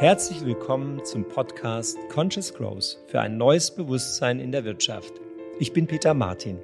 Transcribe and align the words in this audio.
Herzlich 0.00 0.44
willkommen 0.44 1.04
zum 1.04 1.28
Podcast 1.28 1.98
Conscious 2.08 2.54
Growth 2.54 2.98
für 3.08 3.20
ein 3.20 3.36
neues 3.36 3.72
Bewusstsein 3.72 4.38
in 4.38 4.52
der 4.52 4.64
Wirtschaft. 4.64 5.12
Ich 5.58 5.72
bin 5.72 5.88
Peter 5.88 6.14
Martin. 6.14 6.60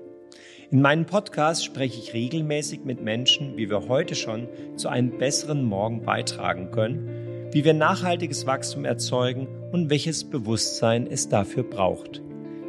In 0.70 0.80
meinem 0.80 1.04
Podcast 1.04 1.64
spreche 1.64 1.98
ich 1.98 2.14
regelmäßig 2.14 2.84
mit 2.84 3.02
Menschen, 3.02 3.56
wie 3.56 3.68
wir 3.68 3.88
heute 3.88 4.14
schon 4.14 4.46
zu 4.77 4.88
einem 4.88 5.18
besseren 5.18 5.64
Morgen 5.64 6.05
beitragen 6.05 6.70
können, 6.70 7.50
wie 7.50 7.64
wir 7.64 7.74
nachhaltiges 7.74 8.46
Wachstum 8.46 8.84
erzeugen 8.84 9.48
und 9.73 9.91
welches 9.91 10.23
Bewusstsein 10.23 11.09
es 11.09 11.28
dafür 11.28 11.64
braucht. 11.64 12.23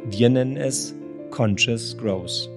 Wir 0.06 0.30
nennen 0.30 0.56
es 0.56 0.96
Conscious 1.30 1.96
Growth. 1.96 2.50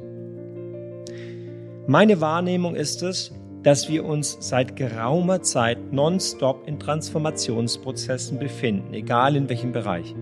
Meine 1.86 2.22
Wahrnehmung 2.22 2.76
ist 2.76 3.04
es, 3.04 3.32
dass 3.64 3.90
wir 3.90 4.06
uns 4.06 4.38
seit 4.40 4.76
geraumer 4.76 5.42
Zeit 5.42 5.92
nonstop 5.92 6.68
in 6.68 6.80
Transformationsprozessen 6.80 8.40
befinden, 8.40 8.94
egal 8.94 9.36
in 9.36 9.50
welchem 9.50 9.72
Bereich. 9.72 10.16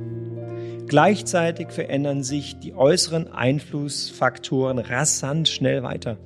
Gleichzeitig 0.88 1.72
verändern 1.72 2.24
sich 2.24 2.60
die 2.60 2.74
äußeren 2.74 3.28
Einflussfaktoren 3.28 4.80
rasant 4.80 5.50
schnell 5.50 5.84
weiter. 5.84 6.18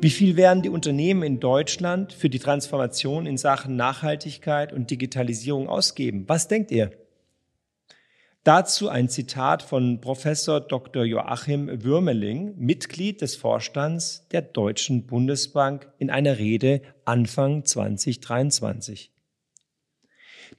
Wie 0.00 0.10
viel 0.10 0.36
werden 0.36 0.62
die 0.62 0.68
Unternehmen 0.68 1.24
in 1.24 1.40
Deutschland 1.40 2.12
für 2.12 2.30
die 2.30 2.38
Transformation 2.38 3.26
in 3.26 3.36
Sachen 3.36 3.74
Nachhaltigkeit 3.74 4.72
und 4.72 4.92
Digitalisierung 4.92 5.68
ausgeben? 5.68 6.22
Was 6.28 6.46
denkt 6.46 6.70
ihr? 6.70 6.92
Dazu 8.48 8.88
ein 8.88 9.10
Zitat 9.10 9.62
von 9.62 10.00
Professor 10.00 10.62
Dr. 10.62 11.04
Joachim 11.04 11.84
Würmeling, 11.84 12.54
Mitglied 12.56 13.20
des 13.20 13.36
Vorstands 13.36 14.26
der 14.30 14.40
Deutschen 14.40 15.04
Bundesbank 15.04 15.92
in 15.98 16.08
einer 16.08 16.38
Rede 16.38 16.80
Anfang 17.04 17.66
2023. 17.66 19.12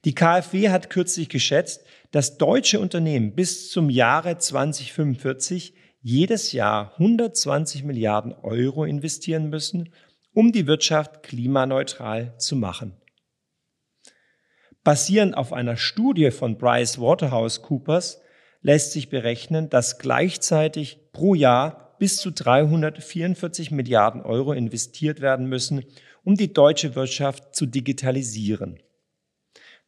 Die 0.04 0.14
KfW 0.14 0.68
hat 0.68 0.88
kürzlich 0.88 1.28
geschätzt, 1.28 1.84
dass 2.12 2.38
deutsche 2.38 2.78
Unternehmen 2.78 3.34
bis 3.34 3.72
zum 3.72 3.90
Jahre 3.90 4.38
2045 4.38 5.74
jedes 6.00 6.52
Jahr 6.52 6.92
120 6.92 7.82
Milliarden 7.82 8.32
Euro 8.34 8.84
investieren 8.84 9.50
müssen, 9.50 9.92
um 10.32 10.52
die 10.52 10.68
Wirtschaft 10.68 11.24
klimaneutral 11.24 12.38
zu 12.38 12.54
machen. 12.54 13.00
Basierend 14.82 15.36
auf 15.36 15.52
einer 15.52 15.76
Studie 15.76 16.30
von 16.30 16.56
Bryce 16.56 16.98
Waterhouse 16.98 17.62
Coopers 17.62 18.20
lässt 18.62 18.92
sich 18.92 19.10
berechnen, 19.10 19.68
dass 19.68 19.98
gleichzeitig 19.98 21.12
pro 21.12 21.34
Jahr 21.34 21.96
bis 21.98 22.16
zu 22.16 22.30
344 22.30 23.70
Milliarden 23.70 24.22
Euro 24.22 24.52
investiert 24.52 25.20
werden 25.20 25.46
müssen, 25.46 25.84
um 26.24 26.34
die 26.34 26.52
deutsche 26.52 26.94
Wirtschaft 26.94 27.54
zu 27.54 27.66
digitalisieren. 27.66 28.78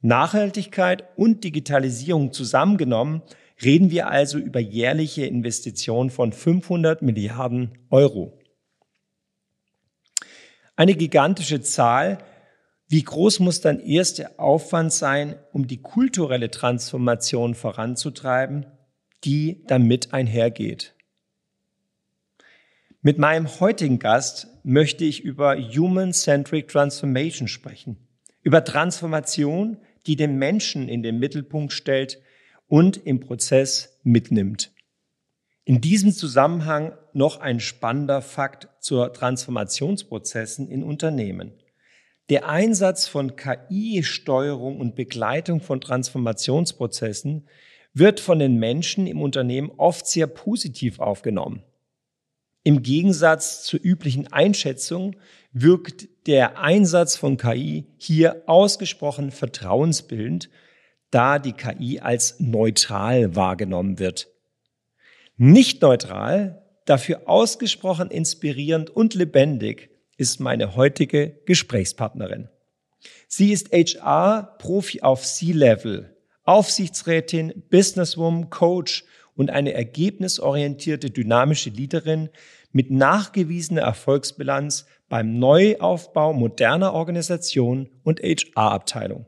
Nachhaltigkeit 0.03 1.05
und 1.17 1.43
Digitalisierung 1.43 2.33
zusammengenommen 2.33 3.23
reden 3.63 3.91
wir 3.91 4.09
also 4.09 4.37
über 4.39 4.61
jährliche 4.61 5.25
Investitionen 5.25 6.11
von 6.11 6.33
500 6.33 7.01
Milliarden 7.01 7.79
Euro. 7.89 8.39
Eine 10.77 10.95
gigantische 10.95 11.61
Zahl, 11.61 12.19
wie 12.93 13.05
groß 13.05 13.41
muss 13.41 13.63
dann 13.63 13.81
erst 13.81 14.19
der 14.19 14.39
Aufwand 14.39 14.93
sein, 14.93 15.37
um 15.51 15.67
die 15.67 15.81
kulturelle 15.81 16.51
Transformation 16.51 17.55
voranzutreiben, 17.55 18.67
die 19.25 19.65
damit 19.67 20.13
einhergeht? 20.13 20.95
Mit 23.01 23.17
meinem 23.17 23.49
heutigen 23.61 23.99
Gast 23.99 24.49
möchte 24.63 25.07
ich 25.07 25.25
über 25.25 25.57
Human-Centric 25.57 26.69
Transformation 26.69 27.49
sprechen. 27.49 27.97
Über 28.43 28.63
Transformation, 28.63 29.79
die 30.07 30.17
den 30.17 30.37
Menschen 30.37 30.91
in 30.91 31.03
den 31.03 31.19
Mittelpunkt 31.19 31.73
stellt 31.73 32.21
und 32.69 32.99
im 33.07 33.21
Prozess 33.21 33.99
mitnimmt. 34.03 34.71
In 35.65 35.81
diesem 35.81 36.13
Zusammenhang 36.13 36.93
noch 37.15 37.41
ein 37.41 37.59
spannender 37.59 38.21
Fakt 38.21 38.69
zur 38.81 39.15
Transformationsprozessen 39.15 40.69
in 40.69 40.83
Unternehmen. 40.83 41.55
Der 42.33 42.49
Einsatz 42.49 43.09
von 43.09 43.37
KI-Steuerung 43.37 44.81
und 44.81 44.95
Begleitung 44.95 45.61
von 45.61 45.83
Transformationsprozessen 45.83 47.47
wird 47.93 48.21
von 48.21 48.39
den 48.39 48.57
Menschen 48.57 49.07
im 49.07 49.21
Unternehmen 49.21 49.71
oft 49.77 50.07
sehr 50.07 50.27
positiv 50.27 50.99
aufgenommen. 50.99 51.63
Im 52.65 52.83
Gegensatz 52.83 53.65
zur 53.65 53.81
üblichen 53.83 54.33
Einschätzung 54.33 55.17
wirkt 55.53 56.09
der 56.27 56.59
Einsatz 56.59 57.19
von 57.19 57.37
KI 57.37 57.85
hier 57.99 58.45
ausgesprochen 58.47 59.31
vertrauensbildend, 59.31 60.49
da 61.11 61.39
die 61.39 61.53
KI 61.53 62.01
als 62.01 62.41
neutral 62.41 63.37
wahrgenommen 63.37 63.99
wird. 63.99 64.29
Nicht 65.37 65.83
neutral, 65.83 66.63
dafür 66.87 67.29
ausgesprochen 67.29 68.11
inspirierend 68.11 68.89
und 68.89 69.13
lebendig 69.13 69.92
ist 70.23 70.39
meine 70.39 70.77
heutige 70.77 71.41
Gesprächspartnerin. 71.47 72.49
Sie 73.27 73.51
ist 73.51 73.73
HR-Profi 73.73 75.03
auf 75.03 75.25
C-Level, 75.25 76.17
Aufsichtsrätin, 76.45 77.65
Businesswoman, 77.71 78.49
Coach 78.49 79.05
und 79.35 79.51
eine 79.51 79.73
ergebnisorientierte, 79.73 81.11
dynamische 81.11 81.71
Leaderin 81.71 82.31
mit 82.71 82.93
nachgewiesener 82.93 83.83
Erfolgsbilanz 83.83 84.87
beim 85.09 85.41
Neuaufbau 85.41 86.33
moderner 86.33 86.95
Organisationen 86.95 87.89
und 88.05 88.21
HR-Abteilung. 88.21 89.27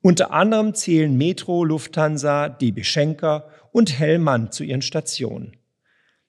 Unter 0.00 0.32
anderem 0.32 0.72
zählen 0.72 1.14
Metro, 1.14 1.64
Lufthansa, 1.64 2.48
DB 2.48 2.82
Schenker 2.82 3.50
und 3.72 3.98
Hellmann 3.98 4.52
zu 4.52 4.64
ihren 4.64 4.80
Stationen. 4.80 5.59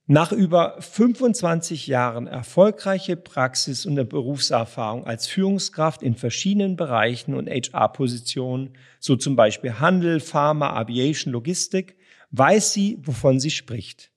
Nach 0.08 0.32
über 0.32 0.78
25 0.80 1.86
Jahren 1.86 2.26
erfolgreiche 2.26 3.16
Praxis 3.16 3.86
und 3.86 3.96
Berufserfahrung 4.10 5.06
als 5.06 5.28
Führungskraft 5.28 6.02
in 6.02 6.16
verschiedenen 6.16 6.76
Bereichen 6.76 7.36
und 7.36 7.48
HR-Positionen, 7.48 8.72
so 9.00 9.16
zum 9.16 9.36
Beispiel 9.36 9.80
Handel, 9.80 10.20
Pharma, 10.20 10.72
Aviation, 10.74 11.32
Logistik, 11.32 11.98
weiß 12.32 12.74
sie, 12.74 12.98
wovon 13.04 13.40
sie 13.40 13.52
spricht. 13.52 14.12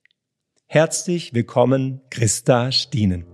Herzlich 0.65 1.35
willkommen, 1.35 2.01
Christa 2.09 2.71
Stienen. 2.71 3.25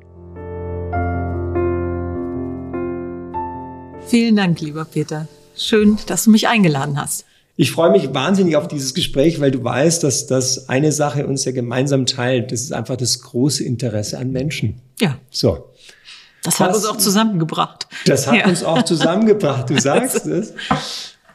Vielen 4.07 4.35
Dank, 4.35 4.59
lieber 4.59 4.83
Peter. 4.83 5.29
Schön, 5.55 5.97
dass 6.07 6.25
du 6.25 6.31
mich 6.31 6.49
eingeladen 6.49 6.99
hast. 6.99 7.25
Ich 7.55 7.71
freue 7.71 7.91
mich 7.91 8.13
wahnsinnig 8.13 8.55
auf 8.55 8.67
dieses 8.67 8.93
Gespräch, 8.93 9.39
weil 9.39 9.51
du 9.51 9.63
weißt, 9.63 10.03
dass 10.03 10.27
das 10.27 10.69
eine 10.69 10.91
Sache 10.91 11.27
uns 11.27 11.45
ja 11.45 11.51
gemeinsam 11.51 12.05
teilt. 12.05 12.51
Das 12.51 12.61
ist 12.61 12.73
einfach 12.73 12.95
das 12.95 13.21
große 13.21 13.63
Interesse 13.63 14.17
an 14.17 14.31
Menschen. 14.31 14.81
Ja. 14.99 15.17
So. 15.29 15.69
Das 16.43 16.59
hat 16.59 16.69
das, 16.69 16.77
uns 16.77 16.85
auch 16.85 16.97
zusammengebracht. 16.97 17.87
Das 18.05 18.25
hat 18.27 18.35
ja. 18.35 18.47
uns 18.47 18.63
auch 18.63 18.83
zusammengebracht. 18.83 19.69
Du 19.69 19.79
sagst 19.79 20.25
es. 20.25 20.53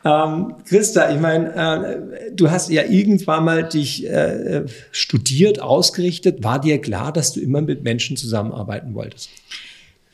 Ähm, 0.04 0.54
Christa, 0.69 1.10
ich 1.10 1.21
meine, 1.21 1.54
äh, 1.54 2.33
du 2.33 2.50
hast 2.50 2.71
ja 2.71 2.84
irgendwann 2.84 3.44
mal 3.44 3.69
dich 3.69 4.09
äh, 4.09 4.65
studiert, 4.93 5.60
ausgerichtet. 5.60 6.44
War 6.44 6.60
dir 6.60 6.81
klar, 6.81 7.12
dass 7.12 7.33
du 7.33 7.41
immer 7.41 7.60
mit 7.60 7.83
Menschen 7.83 8.16
zusammenarbeiten 8.16 8.94
wolltest? 8.94 9.31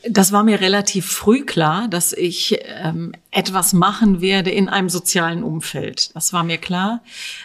Das 0.09 0.33
war 0.33 0.43
mir 0.43 0.61
relativ 0.61 1.07
früh 1.07 1.45
klar, 1.45 1.89
dass 1.89 2.13
ich 2.13 2.59
ähm, 2.65 3.13
etwas 3.31 3.73
machen 3.73 4.21
werde 4.21 4.51
in 4.51 4.69
einem 4.69 4.89
sozialen 4.89 5.43
Umfeld. 5.43 6.15
Das 6.15 6.33
war 6.33 6.43
mir 6.45 6.59
klar. 6.59 7.03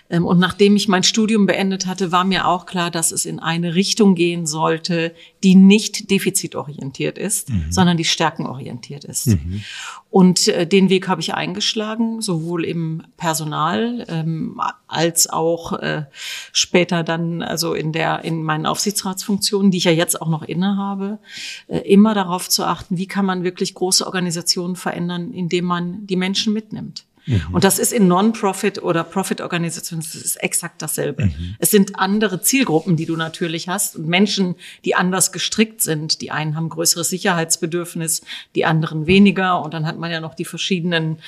Ähm, 0.10 0.26
und 0.26 0.40
nachdem 0.40 0.76
ich 0.76 0.88
mein 0.88 1.04
Studium 1.04 1.46
beendet 1.46 1.86
hatte, 1.86 2.12
war 2.12 2.26
mir 2.26 2.48
auch 2.48 2.66
klar, 2.66 2.92
dass 2.92 3.12
es 3.12 3.26
in 3.26 3.40
eine 3.40 3.76
Richtung 3.76 4.16
gehen 4.16 4.46
sollte, 4.46 5.14
die 5.44 5.56
nicht 5.56 6.10
defizitorientiert 6.10 7.18
ist, 7.18 7.50
mhm. 7.50 7.72
sondern 7.72 7.96
die 7.96 8.06
stärkenorientiert 8.06 9.06
ist. 9.06 9.28
Mhm. 9.28 9.64
Und 10.10 10.48
äh, 10.48 10.66
den 10.66 10.90
Weg 10.90 11.08
habe 11.08 11.22
ich 11.22 11.34
eingeschlagen, 11.34 12.22
sowohl 12.22 12.66
im 12.66 13.04
Personal 13.18 14.06
ähm, 14.08 14.60
als 14.88 15.30
auch 15.30 15.74
äh, 15.74 16.06
später 16.52 17.04
dann, 17.04 17.42
also 17.42 17.74
in 17.74 17.92
der 17.92 18.24
in 18.24 18.42
meinen 18.42 18.66
Aufsichtsratsfunktionen, 18.66 19.70
die 19.70 19.78
ich 19.78 19.84
ja 19.84 19.92
jetzt 19.92 20.22
auch 20.22 20.30
noch 20.30 20.44
innehabe, 20.44 21.20
äh, 21.68 21.80
immer 21.80 22.14
darauf 22.14 22.47
zu 22.48 22.64
achten, 22.64 22.98
wie 22.98 23.08
kann 23.08 23.26
man 23.26 23.44
wirklich 23.44 23.74
große 23.74 24.06
Organisationen 24.06 24.76
verändern, 24.76 25.32
indem 25.34 25.66
man 25.66 26.08
die 26.08 26.16
Menschen 26.16 26.54
mitnimmt. 26.54 27.06
Mhm. 27.28 27.42
Und 27.52 27.64
das 27.64 27.78
ist 27.78 27.92
in 27.92 28.08
Non-Profit 28.08 28.82
oder 28.82 29.04
Profit-Organisationen, 29.04 30.02
das 30.02 30.16
ist 30.16 30.38
exakt 30.38 30.82
dasselbe. 30.82 31.26
Mhm. 31.26 31.56
Es 31.60 31.72
sind 31.72 32.00
andere 32.00 32.42
Zielgruppen, 32.42 32.96
die 32.96 33.06
du 33.06 33.16
natürlich 33.16 33.68
hast 33.68 33.98
und 33.98 34.08
Menschen, 34.08 34.56
die 34.86 34.96
anders 34.96 35.32
gestrickt 35.32 35.82
sind. 35.82 36.22
Die 36.22 36.32
einen 36.32 36.56
haben 36.56 36.70
größeres 36.70 37.10
Sicherheitsbedürfnis, 37.10 38.22
die 38.56 38.66
anderen 38.66 39.08
weniger. 39.08 39.62
Und 39.62 39.74
dann 39.74 39.86
hat 39.86 40.00
man 40.00 40.10
ja 40.10 40.22
noch 40.22 40.34
die 40.34 40.46
verschiedenen, 40.46 41.20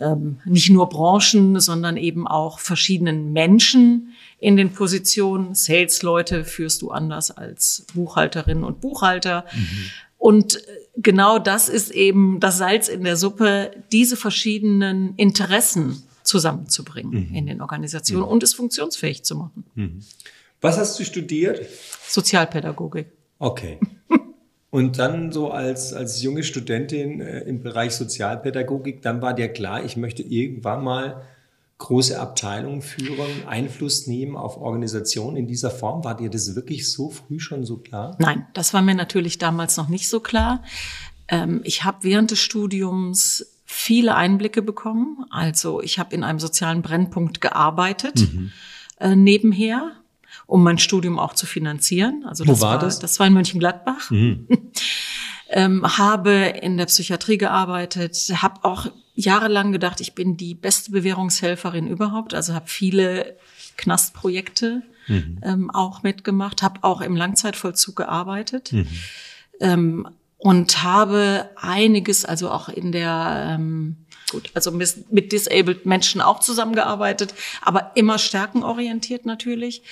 ähm, 0.00 0.40
nicht 0.44 0.70
nur 0.70 0.88
Branchen, 0.88 1.58
sondern 1.60 1.96
eben 1.96 2.26
auch 2.26 2.60
verschiedenen 2.60 3.32
Menschen 3.32 4.14
in 4.38 4.56
den 4.56 4.72
Positionen. 4.72 5.54
Sales-Leute 5.54 6.44
führst 6.44 6.80
du 6.80 6.90
anders 6.90 7.30
als 7.30 7.86
Buchhalterinnen 7.94 8.64
und 8.64 8.80
Buchhalter. 8.80 9.44
Mhm. 9.52 9.90
Und 10.20 10.62
genau 10.96 11.38
das 11.38 11.70
ist 11.70 11.90
eben 11.90 12.40
das 12.40 12.58
Salz 12.58 12.88
in 12.88 13.04
der 13.04 13.16
Suppe, 13.16 13.70
diese 13.90 14.18
verschiedenen 14.18 15.14
Interessen 15.16 16.02
zusammenzubringen 16.24 17.30
mhm. 17.30 17.34
in 17.34 17.46
den 17.46 17.62
Organisationen 17.62 18.26
mhm. 18.26 18.32
und 18.32 18.42
es 18.42 18.52
funktionsfähig 18.52 19.24
zu 19.24 19.34
machen. 19.34 19.64
Mhm. 19.74 20.00
Was 20.60 20.76
hast 20.76 21.00
du 21.00 21.04
studiert? 21.04 21.66
Sozialpädagogik. 22.06 23.06
Okay. 23.38 23.80
Und 24.70 24.98
dann 24.98 25.32
so 25.32 25.50
als, 25.50 25.92
als 25.94 26.22
junge 26.22 26.44
Studentin 26.44 27.20
äh, 27.20 27.40
im 27.40 27.62
Bereich 27.62 27.92
Sozialpädagogik, 27.92 29.02
dann 29.02 29.20
war 29.22 29.34
dir 29.34 29.48
klar, 29.48 29.82
ich 29.84 29.96
möchte 29.96 30.22
irgendwann 30.22 30.84
mal 30.84 31.22
große 31.80 32.20
Abteilungen 32.20 32.82
führen, 32.82 33.46
Einfluss 33.48 34.06
nehmen 34.06 34.36
auf 34.36 34.58
Organisationen 34.58 35.36
in 35.36 35.46
dieser 35.48 35.70
Form. 35.70 36.04
War 36.04 36.16
dir 36.16 36.30
das 36.30 36.54
wirklich 36.54 36.92
so 36.92 37.10
früh 37.10 37.40
schon 37.40 37.64
so 37.64 37.78
klar? 37.78 38.16
Nein, 38.20 38.46
das 38.52 38.72
war 38.72 38.82
mir 38.82 38.94
natürlich 38.94 39.38
damals 39.38 39.76
noch 39.76 39.88
nicht 39.88 40.08
so 40.08 40.20
klar. 40.20 40.62
Ähm, 41.26 41.62
ich 41.64 41.82
habe 41.82 41.98
während 42.02 42.30
des 42.30 42.38
Studiums 42.38 43.46
viele 43.64 44.14
Einblicke 44.14 44.62
bekommen. 44.62 45.24
Also 45.30 45.80
ich 45.80 45.98
habe 45.98 46.14
in 46.14 46.22
einem 46.22 46.38
sozialen 46.38 46.82
Brennpunkt 46.82 47.40
gearbeitet 47.40 48.32
mhm. 48.32 48.52
äh, 48.98 49.16
nebenher, 49.16 49.92
um 50.46 50.62
mein 50.62 50.78
Studium 50.78 51.18
auch 51.18 51.34
zu 51.34 51.46
finanzieren. 51.46 52.24
Also 52.26 52.44
das 52.44 52.58
Wo 52.58 52.62
war, 52.62 52.72
war 52.72 52.78
das? 52.78 52.98
Das 52.98 53.18
war 53.18 53.26
in 53.26 53.32
Mönchengladbach. 53.32 54.10
Mhm. 54.10 54.46
ähm, 55.48 55.98
habe 55.98 56.32
in 56.60 56.76
der 56.76 56.86
Psychiatrie 56.86 57.38
gearbeitet, 57.38 58.16
habe 58.42 58.64
auch 58.64 58.86
jahrelang 59.20 59.72
gedacht, 59.72 60.00
ich 60.00 60.14
bin 60.14 60.36
die 60.36 60.54
beste 60.54 60.90
Bewährungshelferin 60.90 61.86
überhaupt. 61.86 62.34
Also 62.34 62.54
habe 62.54 62.68
viele 62.68 63.36
Knastprojekte 63.76 64.82
mhm. 65.06 65.38
ähm, 65.42 65.70
auch 65.70 66.02
mitgemacht, 66.02 66.62
habe 66.62 66.82
auch 66.82 67.00
im 67.00 67.16
Langzeitvollzug 67.16 67.96
gearbeitet. 67.96 68.72
Mhm. 68.72 68.88
Ähm, 69.60 70.08
und 70.36 70.82
habe 70.82 71.50
einiges, 71.56 72.24
also 72.24 72.50
auch 72.50 72.70
in 72.70 72.92
der 72.92 73.56
ähm, 73.58 73.96
gut, 74.30 74.50
also 74.54 74.70
mit, 74.70 75.12
mit 75.12 75.32
disabled 75.32 75.86
Menschen 75.86 76.20
auch 76.20 76.40
zusammengearbeitet, 76.40 77.34
aber 77.60 77.92
immer 77.94 78.18
stärkenorientiert 78.18 79.26
natürlich 79.26 79.82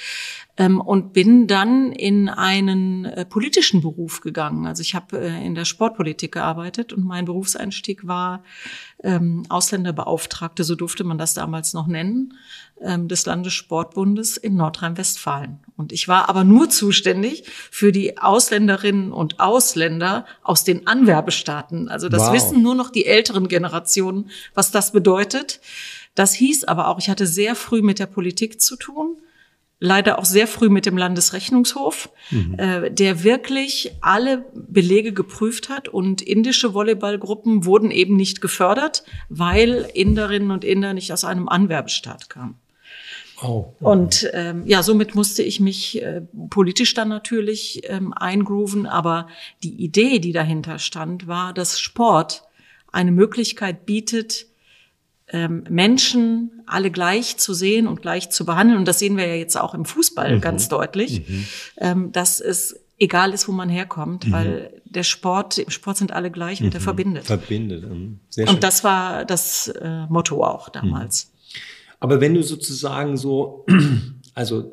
ähm, 0.56 0.80
und 0.80 1.12
bin 1.12 1.46
dann 1.46 1.92
in 1.92 2.28
einen 2.28 3.04
äh, 3.04 3.24
politischen 3.24 3.80
Beruf 3.80 4.20
gegangen. 4.20 4.66
Also 4.66 4.82
ich 4.82 4.94
habe 4.94 5.18
äh, 5.18 5.46
in 5.46 5.54
der 5.54 5.64
Sportpolitik 5.64 6.32
gearbeitet 6.32 6.92
und 6.92 7.04
mein 7.04 7.24
Berufseinstieg 7.24 8.06
war 8.06 8.42
ähm, 9.02 9.44
Ausländerbeauftragte, 9.48 10.64
so 10.64 10.74
durfte 10.74 11.04
man 11.04 11.18
das 11.18 11.34
damals 11.34 11.74
noch 11.74 11.86
nennen, 11.86 12.34
des 12.80 13.26
Landessportbundes 13.26 14.36
in 14.36 14.56
Nordrhein-Westfalen. 14.56 15.60
Und 15.76 15.92
ich 15.92 16.08
war 16.08 16.28
aber 16.28 16.44
nur 16.44 16.70
zuständig 16.70 17.44
für 17.70 17.92
die 17.92 18.18
Ausländerinnen 18.18 19.12
und 19.12 19.40
Ausländer 19.40 20.26
aus 20.42 20.64
den 20.64 20.86
Anwerbestaaten. 20.86 21.88
Also 21.88 22.08
das 22.08 22.28
wow. 22.28 22.32
wissen 22.32 22.62
nur 22.62 22.74
noch 22.74 22.90
die 22.90 23.06
älteren 23.06 23.48
Generationen, 23.48 24.30
was 24.54 24.70
das 24.70 24.92
bedeutet. 24.92 25.60
Das 26.14 26.32
hieß 26.34 26.64
aber 26.64 26.88
auch, 26.88 26.98
ich 26.98 27.10
hatte 27.10 27.26
sehr 27.26 27.54
früh 27.54 27.82
mit 27.82 27.98
der 27.98 28.06
Politik 28.06 28.60
zu 28.60 28.76
tun 28.76 29.18
leider 29.80 30.18
auch 30.18 30.24
sehr 30.24 30.46
früh 30.46 30.68
mit 30.68 30.86
dem 30.86 30.96
Landesrechnungshof, 30.96 32.10
mhm. 32.30 32.54
äh, 32.58 32.90
der 32.90 33.22
wirklich 33.22 33.92
alle 34.00 34.44
Belege 34.54 35.12
geprüft 35.12 35.68
hat 35.68 35.88
und 35.88 36.20
indische 36.20 36.74
Volleyballgruppen 36.74 37.64
wurden 37.64 37.90
eben 37.90 38.16
nicht 38.16 38.40
gefördert, 38.40 39.04
weil 39.28 39.88
Inderinnen 39.94 40.50
und 40.50 40.64
Inder 40.64 40.94
nicht 40.94 41.12
aus 41.12 41.24
einem 41.24 41.48
Anwerbestaat 41.48 42.28
kamen. 42.28 42.56
Oh. 43.42 43.72
Und 43.80 44.28
ähm, 44.32 44.64
ja, 44.66 44.82
somit 44.82 45.14
musste 45.14 45.42
ich 45.42 45.60
mich 45.60 46.02
äh, 46.02 46.22
politisch 46.50 46.94
dann 46.94 47.08
natürlich 47.08 47.82
ähm, 47.88 48.12
eingrooven, 48.12 48.86
aber 48.86 49.28
die 49.62 49.74
Idee, 49.74 50.18
die 50.18 50.32
dahinter 50.32 50.78
stand, 50.78 51.26
war, 51.28 51.52
dass 51.52 51.78
Sport 51.78 52.42
eine 52.90 53.12
Möglichkeit 53.12 53.86
bietet, 53.86 54.46
ähm, 55.30 55.64
Menschen 55.68 56.62
alle 56.66 56.90
gleich 56.90 57.36
zu 57.36 57.54
sehen 57.54 57.86
und 57.86 58.02
gleich 58.02 58.30
zu 58.30 58.44
behandeln. 58.44 58.78
Und 58.78 58.88
das 58.88 58.98
sehen 58.98 59.16
wir 59.16 59.26
ja 59.26 59.34
jetzt 59.34 59.56
auch 59.56 59.74
im 59.74 59.84
Fußball 59.84 60.36
mhm. 60.36 60.40
ganz 60.40 60.68
deutlich, 60.68 61.28
mhm. 61.28 61.46
ähm, 61.78 62.12
dass 62.12 62.40
es 62.40 62.80
egal 62.98 63.32
ist, 63.32 63.46
wo 63.46 63.52
man 63.52 63.68
herkommt, 63.68 64.26
mhm. 64.26 64.32
weil 64.32 64.82
der 64.84 65.02
Sport, 65.04 65.58
im 65.58 65.70
Sport 65.70 65.98
sind 65.98 66.12
alle 66.12 66.30
gleich 66.30 66.62
und 66.62 66.72
der 66.72 66.80
mhm. 66.80 66.84
verbindet. 66.84 67.26
Verbindet. 67.26 67.88
Mhm. 67.88 68.20
Sehr 68.30 68.46
schön. 68.46 68.54
Und 68.56 68.64
das 68.64 68.82
war 68.82 69.24
das 69.24 69.68
äh, 69.68 70.06
Motto 70.06 70.42
auch 70.42 70.68
damals. 70.70 71.30
Mhm. 71.98 72.02
Aber 72.02 72.20
wenn 72.20 72.34
du 72.34 72.42
sozusagen 72.42 73.16
so, 73.16 73.66
also 74.34 74.72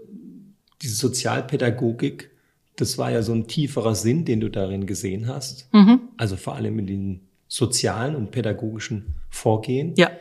diese 0.81 0.95
Sozialpädagogik, 0.95 2.31
das 2.75 2.98
war 2.98 3.12
ja 3.12 3.22
so 3.22 3.33
ein 3.33 3.48
tieferer 3.48 3.95
Sinn, 3.95 4.25
den 4.25 4.42
du 4.42 4.50
darin 4.50 4.86
gesehen 4.86 5.27
hast. 5.27 5.69
Also 6.18 6.36
vor 6.36 6.56
allem 6.56 6.80
in 6.80 6.88
den 6.88 7.22
sozialen 7.48 8.16
und 8.16 8.31
pädagogischen 8.31 9.16
Vorgehen. 9.30 9.94
Ja. 9.98 10.12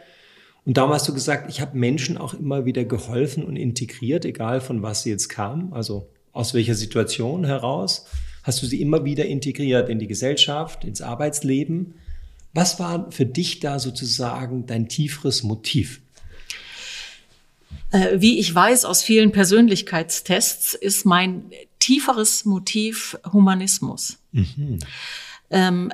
Und 0.64 0.76
darum 0.76 0.92
hast 0.92 1.08
du 1.08 1.12
gesagt, 1.12 1.50
ich 1.50 1.60
habe 1.60 1.76
Menschen 1.76 2.16
auch 2.16 2.32
immer 2.32 2.64
wieder 2.64 2.84
geholfen 2.84 3.44
und 3.44 3.56
integriert, 3.56 4.24
egal 4.24 4.60
von 4.60 4.82
was 4.82 5.02
sie 5.02 5.10
jetzt 5.10 5.28
kamen, 5.28 5.72
also 5.72 6.08
aus 6.32 6.54
welcher 6.54 6.74
Situation 6.74 7.44
heraus, 7.44 8.06
hast 8.42 8.62
du 8.62 8.66
sie 8.66 8.80
immer 8.80 9.04
wieder 9.04 9.26
integriert 9.26 9.88
in 9.88 9.98
die 9.98 10.06
Gesellschaft, 10.06 10.84
ins 10.84 11.02
Arbeitsleben. 11.02 11.94
Was 12.54 12.78
war 12.78 13.10
für 13.10 13.26
dich 13.26 13.60
da 13.60 13.78
sozusagen 13.78 14.66
dein 14.66 14.88
tieferes 14.88 15.42
Motiv? 15.42 16.00
Äh, 17.94 18.20
wie 18.20 18.40
ich 18.40 18.52
weiß 18.52 18.84
aus 18.84 19.04
vielen 19.04 19.30
Persönlichkeitstests, 19.30 20.74
ist 20.74 21.06
mein 21.06 21.50
tieferes 21.78 22.44
Motiv 22.44 23.16
Humanismus. 23.32 24.18
Mhm. 24.32 24.80
Ähm, 25.50 25.92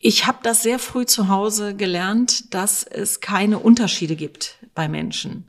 ich 0.00 0.26
habe 0.26 0.38
das 0.42 0.64
sehr 0.64 0.80
früh 0.80 1.06
zu 1.06 1.28
Hause 1.28 1.76
gelernt, 1.76 2.52
dass 2.52 2.82
es 2.82 3.20
keine 3.20 3.60
Unterschiede 3.60 4.16
gibt 4.16 4.58
bei 4.74 4.88
Menschen. 4.88 5.44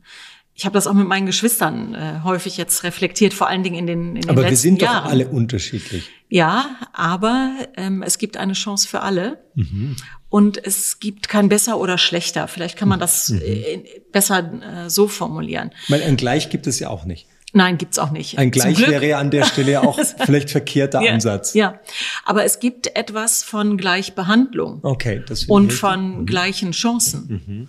Ich 0.54 0.66
habe 0.66 0.76
das 0.76 0.86
auch 0.86 0.94
mit 0.94 1.08
meinen 1.08 1.26
Geschwistern 1.26 1.96
äh, 1.96 2.20
häufig 2.24 2.58
jetzt 2.58 2.84
reflektiert, 2.84 3.34
vor 3.34 3.48
allen 3.48 3.64
Dingen 3.64 3.80
in 3.80 3.88
den, 3.88 4.16
in 4.16 4.22
den 4.22 4.30
aber 4.30 4.44
letzten 4.44 4.44
Jahren. 4.44 4.44
Aber 4.44 4.52
wir 4.52 4.58
sind 4.58 4.82
Jahren. 4.84 5.04
doch 5.04 5.12
alle 5.12 5.28
unterschiedlich. 5.28 6.10
Ja, 6.30 6.76
aber 6.94 7.56
ähm, 7.76 8.04
es 8.04 8.20
gibt 8.20 8.38
eine 8.38 8.54
Chance 8.54 8.88
für 8.88 9.02
alle. 9.02 9.44
Mhm. 9.56 9.96
Und 10.34 10.58
es 10.66 11.00
gibt 11.00 11.30
kein 11.30 11.48
besser 11.48 11.80
oder 11.80 12.00
schlechter. 12.00 12.48
Vielleicht 12.48 12.76
kann 12.76 12.90
man 12.90 13.00
das 13.00 13.30
mhm. 13.30 13.42
äh, 13.44 13.84
besser 14.12 14.40
äh, 14.40 14.90
so 14.90 15.08
formulieren. 15.08 15.70
Weil 15.90 16.02
ein 16.02 16.18
Gleich 16.18 16.50
gibt 16.50 16.66
es 16.66 16.80
ja 16.80 16.90
auch 16.90 17.06
nicht. 17.06 17.28
Nein, 17.52 17.78
gibt's 17.78 18.00
auch 18.00 18.10
nicht. 18.10 18.40
Ein 18.40 18.50
Gleich 18.50 18.80
wäre 18.80 19.08
ja 19.08 19.20
an 19.20 19.30
der 19.30 19.46
Stelle 19.46 19.84
auch 19.84 20.00
vielleicht 20.26 20.50
verkehrter 20.50 21.04
ja, 21.04 21.14
Ansatz. 21.14 21.54
Ja, 21.54 21.80
aber 22.26 22.46
es 22.46 22.60
gibt 22.60 22.96
etwas 22.96 23.44
von 23.44 23.78
Gleichbehandlung. 23.78 24.80
Okay, 24.82 25.22
das 25.24 25.44
und 25.44 25.72
von 25.72 26.22
mhm. 26.22 26.26
gleichen 26.26 26.72
Chancen. 26.72 27.44
Mhm. 27.46 27.68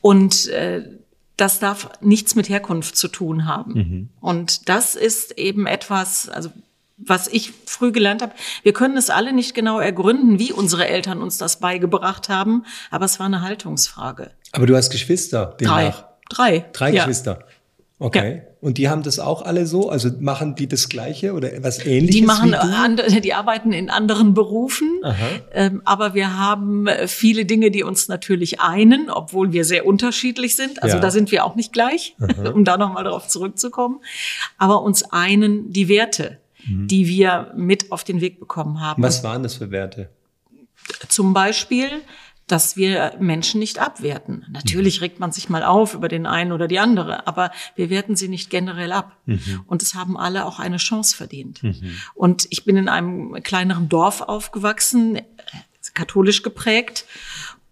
Und 0.00 0.46
äh, 0.50 0.84
das 1.36 1.58
darf 1.58 1.90
nichts 2.00 2.36
mit 2.36 2.48
Herkunft 2.48 2.96
zu 2.96 3.08
tun 3.08 3.46
haben. 3.46 3.72
Mhm. 3.72 4.08
Und 4.20 4.68
das 4.68 4.94
ist 4.94 5.36
eben 5.36 5.66
etwas, 5.66 6.28
also 6.28 6.50
was 6.98 7.28
ich 7.28 7.52
früh 7.66 7.92
gelernt 7.92 8.22
habe. 8.22 8.32
Wir 8.62 8.72
können 8.72 8.96
es 8.96 9.10
alle 9.10 9.32
nicht 9.32 9.54
genau 9.54 9.78
ergründen, 9.78 10.38
wie 10.38 10.52
unsere 10.52 10.86
Eltern 10.88 11.20
uns 11.20 11.38
das 11.38 11.60
beigebracht 11.60 12.28
haben, 12.28 12.64
aber 12.90 13.04
es 13.04 13.18
war 13.18 13.26
eine 13.26 13.42
Haltungsfrage. 13.42 14.30
Aber 14.52 14.66
du 14.66 14.76
hast 14.76 14.90
Geschwister, 14.90 15.56
demnach. 15.60 16.04
Drei. 16.28 16.58
Drei. 16.58 16.64
Drei 16.72 16.90
ja. 16.92 17.04
Geschwister. 17.04 17.40
Okay. 17.98 18.36
Ja. 18.36 18.42
Und 18.60 18.78
die 18.78 18.88
haben 18.88 19.02
das 19.02 19.18
auch 19.18 19.42
alle 19.42 19.66
so? 19.66 19.88
Also 19.88 20.10
machen 20.18 20.54
die 20.54 20.66
das 20.66 20.88
Gleiche 20.88 21.32
oder 21.32 21.50
was 21.60 21.78
Ähnliches? 21.86 22.16
Die 22.16 22.22
machen, 22.22 22.52
andere, 22.52 23.08
die 23.20 23.32
arbeiten 23.32 23.72
in 23.72 23.90
anderen 23.90 24.34
Berufen. 24.34 25.00
Ähm, 25.52 25.82
aber 25.84 26.12
wir 26.12 26.36
haben 26.36 26.88
viele 27.06 27.44
Dinge, 27.46 27.70
die 27.70 27.84
uns 27.84 28.08
natürlich 28.08 28.60
einen, 28.60 29.08
obwohl 29.08 29.52
wir 29.52 29.64
sehr 29.64 29.86
unterschiedlich 29.86 30.56
sind. 30.56 30.82
Also 30.82 30.96
ja. 30.96 31.00
da 31.00 31.10
sind 31.10 31.30
wir 31.30 31.44
auch 31.44 31.54
nicht 31.54 31.72
gleich, 31.72 32.16
um 32.54 32.64
da 32.64 32.76
nochmal 32.76 33.04
darauf 33.04 33.28
zurückzukommen. 33.28 34.00
Aber 34.58 34.82
uns 34.82 35.04
einen 35.10 35.72
die 35.72 35.88
Werte, 35.88 36.38
mhm. 36.66 36.88
die 36.88 37.06
wir 37.06 37.52
mit 37.56 37.92
auf 37.92 38.04
den 38.04 38.20
Weg 38.20 38.40
bekommen 38.40 38.80
haben. 38.80 39.02
Was 39.02 39.22
waren 39.24 39.42
das 39.42 39.54
für 39.54 39.70
Werte? 39.70 40.10
Zum 41.08 41.32
Beispiel, 41.32 41.90
dass 42.46 42.76
wir 42.76 43.14
Menschen 43.18 43.58
nicht 43.58 43.80
abwerten. 43.80 44.46
Natürlich 44.50 45.00
mhm. 45.00 45.04
regt 45.04 45.20
man 45.20 45.32
sich 45.32 45.48
mal 45.48 45.64
auf 45.64 45.94
über 45.94 46.08
den 46.08 46.26
einen 46.26 46.52
oder 46.52 46.68
die 46.68 46.78
andere, 46.78 47.26
aber 47.26 47.50
wir 47.74 47.90
werten 47.90 48.14
sie 48.14 48.28
nicht 48.28 48.50
generell 48.50 48.92
ab. 48.92 49.16
Mhm. 49.26 49.64
Und 49.66 49.82
es 49.82 49.94
haben 49.94 50.16
alle 50.16 50.46
auch 50.46 50.60
eine 50.60 50.76
Chance 50.76 51.16
verdient. 51.16 51.62
Mhm. 51.62 51.96
Und 52.14 52.46
ich 52.50 52.64
bin 52.64 52.76
in 52.76 52.88
einem 52.88 53.42
kleineren 53.42 53.88
Dorf 53.88 54.20
aufgewachsen, 54.20 55.20
katholisch 55.94 56.42
geprägt 56.42 57.04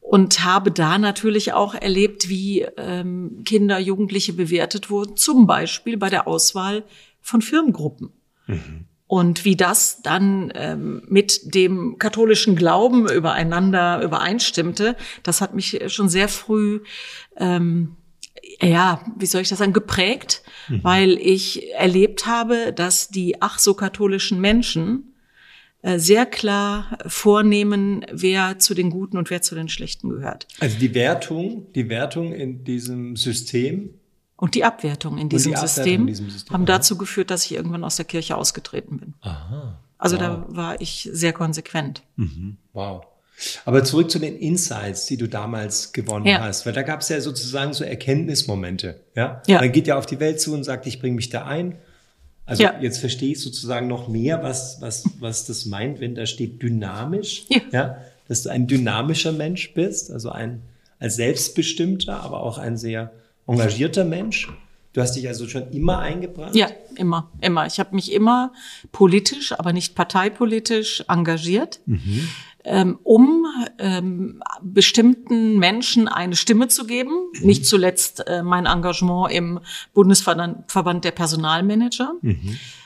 und 0.01 0.45
habe 0.45 0.73
da 0.73 0.99
natürlich 0.99 1.53
auch 1.53 1.75
erlebt, 1.75 2.29
wie 2.29 2.63
ähm, 2.77 3.43
Kinder, 3.45 3.79
Jugendliche 3.79 4.33
bewertet 4.33 4.91
wurden, 4.91 5.17
zum 5.17 5.47
Beispiel 5.47 5.97
bei 5.97 6.11
der 6.11 6.27
Auswahl 6.27 6.85
von 7.21 7.43
Firmengruppen. 7.43 8.13
Mhm. 8.47 8.87
Und 9.07 9.45
wie 9.45 9.55
das 9.55 10.03
dann 10.03 10.51
ähm, 10.55 11.03
mit 11.07 11.55
dem 11.55 11.99
katholischen 11.99 12.57
Glauben 12.57 13.09
übereinander 13.09 14.03
übereinstimmte, 14.03 14.97
das 15.23 15.41
hat 15.41 15.55
mich 15.55 15.81
schon 15.89 16.09
sehr 16.09 16.29
früh, 16.29 16.81
ähm, 17.37 17.97
ja, 18.61 19.05
wie 19.17 19.27
soll 19.27 19.43
ich 19.43 19.49
das 19.49 19.59
sagen, 19.59 19.73
geprägt, 19.73 20.43
mhm. 20.69 20.83
weil 20.83 21.11
ich 21.13 21.75
erlebt 21.75 22.27
habe, 22.27 22.73
dass 22.73 23.09
die 23.09 23.41
ach 23.41 23.59
so 23.59 23.75
katholischen 23.75 24.41
Menschen 24.41 25.15
äh, 25.83 25.99
sehr 25.99 26.25
klar 26.25 26.97
vornehmen, 27.07 28.07
wer 28.11 28.59
zu 28.59 28.73
den 28.73 28.89
Guten 28.89 29.19
und 29.19 29.29
wer 29.29 29.43
zu 29.43 29.55
den 29.55 29.69
Schlechten 29.69 30.09
gehört. 30.09 30.49
Also 30.61 30.79
die 30.79 30.95
Wertung, 30.95 31.67
die 31.75 31.91
Wertung 31.91 32.33
in 32.33 32.65
diesem 32.65 33.17
System 33.17 33.91
und 34.45 34.55
die 34.55 34.63
Abwertung 34.63 35.17
in 35.17 35.31
diesem, 35.31 35.53
die 35.53 35.57
Abwertung 35.57 35.75
System, 35.75 36.01
in 36.03 36.07
diesem 36.07 36.29
System, 36.29 36.53
haben 36.53 36.65
aha. 36.65 36.77
dazu 36.77 36.99
geführt, 36.99 37.31
dass 37.31 37.47
ich 37.47 37.55
irgendwann 37.55 37.83
aus 37.83 37.97
der 37.97 38.05
Kirche 38.05 38.37
ausgetreten 38.37 38.99
bin. 38.99 39.15
Aha. 39.23 39.79
Also 39.97 40.17
wow. 40.17 40.23
da 40.23 40.45
war 40.49 40.81
ich 40.83 41.09
sehr 41.11 41.33
konsequent. 41.33 42.03
Mhm. 42.17 42.59
Wow. 42.75 43.07
Aber 43.65 43.85
zurück 43.85 44.11
zu 44.11 44.19
den 44.19 44.37
Insights, 44.37 45.07
die 45.07 45.17
du 45.17 45.29
damals 45.29 45.95
gewonnen 45.95 46.27
Ja. 46.27 46.41
hast, 46.41 46.67
weil 46.67 46.75
da 46.75 46.83
gab 46.83 47.01
es 47.01 47.09
ja 47.09 47.23
sozusagen 47.23 47.73
so 47.73 47.85
Erkenntnismomente. 47.85 49.01
Ja? 49.17 49.41
Ja. 49.47 49.61
Man 49.61 49.73
geht 49.73 49.87
ja 49.87 49.97
auf 49.97 50.05
die 50.05 50.21
Welt 50.21 50.43
zu 50.43 50.53
und 50.53 50.63
sagt, 50.63 50.87
ich 50.87 51.01
bringe 51.01 51.17
mich 51.17 51.31
da 51.31 51.47
ein. 51.47 51.77
Also 52.45 52.65
Ja. 52.65 52.75
jetzt 52.83 52.99
verstehe 52.99 53.33
ich 53.33 53.41
sozusagen 53.41 53.89
noch 53.89 54.09
mehr, 54.09 54.43
was, 54.43 54.83
was, 54.83 55.05
was 55.21 55.47
das 55.47 55.65
meint, 55.65 56.01
wenn 56.01 56.15
da 56.15 56.27
steht 56.27 56.61
dynamisch. 56.61 57.47
Ja. 57.73 57.97
Dass 58.29 58.43
du 58.43 58.51
ein 58.51 58.67
dynamischer 58.67 59.33
Mensch 59.33 59.73
bist, 59.73 60.11
also 60.11 60.29
ein 60.29 60.61
als 60.99 61.17
selbstbestimmter, 61.17 62.21
aber 62.21 62.43
auch 62.43 62.59
ein 62.59 62.77
sehr 62.77 63.11
engagierter 63.47 64.05
Mensch. 64.05 64.49
Du 64.95 65.01
hast 65.01 65.17
dich 65.17 65.27
also 65.27 65.49
schon 65.49 65.71
immer 65.73 65.99
eingebracht. 65.99 66.55
Ja, 66.55 66.69
immer, 66.95 67.31
immer. 67.41 67.67
Ich 67.67 67.81
habe 67.81 67.95
mich 67.97 68.13
immer 68.13 68.53
politisch, 68.93 69.53
aber 69.53 69.73
nicht 69.73 69.97
parteipolitisch 69.97 71.05
engagiert, 71.09 71.81
ähm, 72.63 73.01
um 73.03 73.45
ähm, 73.79 74.41
bestimmten 74.63 75.59
Menschen 75.59 76.07
eine 76.07 76.37
Stimme 76.37 76.69
zu 76.69 76.87
geben. 76.87 77.11
Nicht 77.41 77.67
zuletzt 77.67 78.25
äh, 78.29 78.45
mein 78.45 78.67
Engagement 78.67 79.33
im 79.33 79.61
Bundesverband 79.95 80.71
Verband 80.71 81.05
der 81.05 81.11
Personalmanager. 81.11 82.15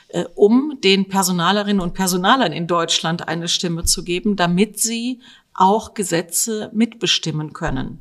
Äh, 0.07 0.25
um 0.33 0.79
den 0.83 1.07
Personalerinnen 1.07 1.79
und 1.79 1.93
Personalern 1.93 2.51
in 2.51 2.65
Deutschland 2.65 3.27
eine 3.27 3.47
Stimme 3.47 3.83
zu 3.83 4.03
geben, 4.03 4.35
damit 4.35 4.79
sie 4.79 5.19
auch 5.53 5.93
Gesetze 5.93 6.71
mitbestimmen 6.73 7.53
können. 7.53 7.99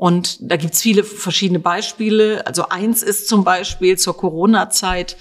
Und 0.00 0.38
da 0.40 0.56
gibt's 0.56 0.80
viele 0.80 1.04
verschiedene 1.04 1.58
Beispiele. 1.58 2.46
Also 2.46 2.70
eins 2.70 3.02
ist 3.02 3.28
zum 3.28 3.44
Beispiel 3.44 3.98
zur 3.98 4.16
Corona-Zeit 4.16 5.18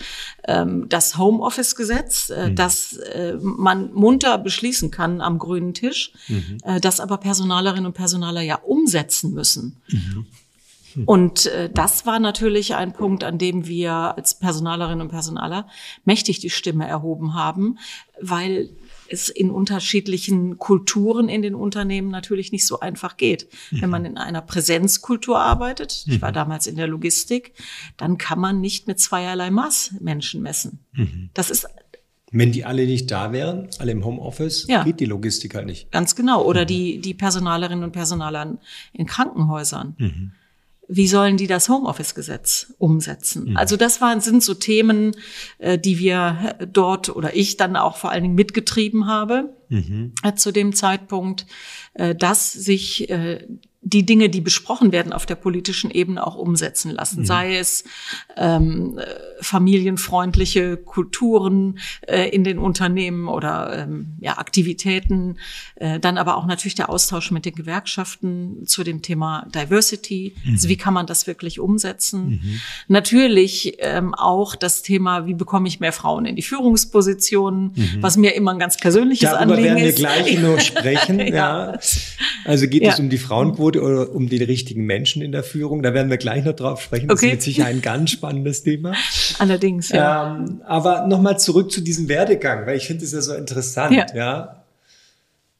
ähm, 0.48 0.88
das 0.88 1.18
Homeoffice-Gesetz, 1.18 2.30
äh, 2.30 2.54
das 2.54 2.94
äh, 2.94 3.34
man 3.42 3.92
munter 3.94 4.38
beschließen 4.38 4.90
kann 4.90 5.20
am 5.20 5.38
grünen 5.38 5.74
Tisch, 5.74 6.14
äh, 6.64 6.80
das 6.80 7.02
aber 7.02 7.18
Personalerinnen 7.18 7.88
und 7.88 7.94
Personaler 7.94 8.40
ja 8.40 8.56
umsetzen 8.56 9.34
müssen. 9.34 9.76
Und 11.06 11.48
äh, 11.48 11.70
das 11.70 12.06
war 12.06 12.20
natürlich 12.20 12.76
ein 12.76 12.94
Punkt, 12.94 13.26
an 13.26 13.38
dem 13.38 13.68
wir 13.68 13.92
als 13.92 14.34
Personalerinnen 14.34 15.02
und 15.02 15.10
Personaler 15.10 15.68
mächtig 16.06 16.40
die 16.40 16.50
Stimme 16.50 16.88
erhoben 16.88 17.34
haben, 17.34 17.80
weil 18.22 18.70
es 19.12 19.30
in 19.30 19.50
unterschiedlichen 19.52 20.58
Kulturen 20.58 21.30
in 21.30 21.42
den 21.42 21.56
Unternehmen 21.56 22.10
natürlich 22.10 22.52
nicht 22.52 22.66
so 22.66 22.80
einfach 22.80 23.18
geht. 23.18 23.48
Wenn 23.72 23.90
man 23.90 24.06
in 24.06 24.18
einer 24.18 24.42
Präsenzkultur 24.42 25.40
arbeitet, 25.40 26.06
ich 26.08 26.22
war 26.22 26.32
damals 26.32 26.68
in 26.68 26.76
der 26.76 26.88
Logistik, 26.88 27.54
dann 27.98 28.18
kann 28.18 28.40
man 28.40 28.62
nicht 28.62 28.88
mit 28.88 29.00
zweierlei 29.00 29.52
Maß 29.52 29.96
Menschen 30.00 30.42
messen. 30.42 30.80
Das 31.34 31.50
ist 31.50 31.68
Wenn 32.32 32.52
die 32.52 32.64
alle 32.64 32.86
nicht 32.86 33.10
da 33.10 33.32
wären, 33.32 33.70
alle 33.80 33.92
im 33.92 34.06
Homeoffice, 34.06 34.68
Ja. 34.68 34.84
geht 34.84 35.00
die 35.00 35.06
Logistik 35.06 35.56
halt 35.56 35.66
nicht. 35.66 35.92
Ganz 35.92 36.16
genau. 36.16 36.44
Oder 36.46 36.64
die, 36.66 37.00
die 37.00 37.16
Personalerinnen 37.16 37.84
und 37.84 37.92
Personaler 37.92 38.60
in 38.94 39.06
Krankenhäusern. 39.08 39.96
Wie 40.92 41.08
sollen 41.08 41.38
die 41.38 41.46
das 41.46 41.70
Homeoffice-Gesetz 41.70 42.74
umsetzen? 42.80 43.50
Also 43.56 43.78
das 43.78 44.02
waren, 44.02 44.22
sind 44.22 44.44
so 44.44 44.56
Themen, 44.56 45.16
äh, 45.60 45.78
die 45.78 46.00
wir 46.00 46.56
dort 46.68 47.16
oder 47.16 47.36
ich 47.36 47.58
dann 47.58 47.76
auch 47.76 47.96
vor 47.96 48.10
allen 48.10 48.24
Dingen 48.24 48.36
mitgetrieben 48.36 49.06
habe 49.06 49.56
äh, 50.24 50.34
zu 50.34 50.52
dem 50.52 50.74
Zeitpunkt, 50.74 51.46
äh, 51.94 52.16
dass 52.16 52.52
sich 52.52 53.08
äh, 53.12 53.46
die 53.82 54.06
Dinge, 54.06 54.28
die 54.30 54.42
besprochen 54.42 54.92
werden 54.92 55.14
auf 55.14 55.26
der 55.26 55.36
politischen 55.36 55.90
Ebene, 55.90 56.26
auch 56.26 56.36
umsetzen 56.36 56.92
lassen. 56.92 57.26
Sei 57.26 57.56
es 57.58 57.86
ähm, 58.36 58.98
äh, 59.00 59.06
familienfreundliche 59.42 60.76
Kulturen 60.78 61.80
äh, 62.02 62.28
in 62.30 62.44
den 62.44 62.60
Unternehmen 62.60 63.28
oder 63.30 63.84
ähm, 63.84 64.18
ja, 64.20 64.38
Aktivitäten, 64.38 65.38
äh, 65.76 66.00
dann 66.00 66.18
aber 66.18 66.36
auch 66.38 66.46
natürlich 66.46 66.76
der 66.76 66.90
Austausch 66.90 67.32
mit 67.32 67.46
den 67.46 67.56
Gewerkschaften 67.56 68.66
zu 68.66 68.84
dem 68.84 69.02
Thema 69.02 69.48
Diversity. 69.56 70.36
Also 70.52 70.68
wie 70.68 70.78
kann 70.78 70.94
man 70.94 71.06
das 71.06 71.26
wirklich 71.26 71.60
umsetzen? 71.62 72.60
Natürlich 72.90 73.78
ähm, 73.80 74.14
auch 74.14 74.56
das 74.56 74.82
Thema, 74.82 75.26
wie 75.26 75.34
bekomme 75.36 75.68
ich 75.70 75.80
mehr 75.80 75.94
Frauen 75.94 76.26
in 76.26 76.36
die 76.36 76.42
Führungspositionen, 76.42 77.72
was 78.02 78.18
mir 78.18 78.36
immer 78.36 78.52
ein 78.52 78.60
ganz 78.60 78.76
persönliches 78.78 79.30
Darüber 79.30 79.54
Anliegen 79.54 79.64
werden 79.64 79.78
wir 79.84 79.90
ist. 79.90 79.98
gleich 79.98 80.38
noch 80.40 80.60
sprechen. 80.60 81.20
Ja. 81.30 81.74
ja. 81.74 81.80
Also 82.46 82.68
geht 82.68 82.82
es 82.84 82.98
Ja. 82.98 83.04
um 83.04 83.10
die 83.10 83.18
Frauenquote 83.20 83.69
oder 83.78 84.12
um 84.14 84.30
die 84.30 84.44
richtigen 84.44 84.86
Menschen 84.86 85.22
in 85.22 85.32
der 85.32 85.44
Führung? 85.44 85.82
Da 85.84 85.94
werden 85.94 86.10
wir 86.10 86.18
gleich 86.18 86.44
noch 86.46 86.56
drauf 86.56 86.82
sprechen. 86.82 87.08
Das 87.08 87.20
Okay. 87.20 87.28
ist 87.28 87.32
mit 87.34 87.42
Sicherheit 87.44 87.76
ein 87.76 87.82
ganz 87.82 88.12
spannendes 88.12 88.64
Thema. 88.64 88.94
Allerdings, 89.40 89.90
ja. 89.90 90.38
Ähm, 90.38 90.62
aber 90.66 91.08
nochmal 91.08 91.40
zurück 91.40 91.72
zu 91.72 91.82
diesem 91.82 92.08
Werdegang, 92.10 92.66
weil 92.66 92.78
ich 92.78 92.88
finde 92.88 93.04
es 93.06 93.12
ja 93.12 93.22
so 93.22 93.34
interessant. 93.34 93.96
Ja. 93.96 94.06
Ja. 94.16 94.64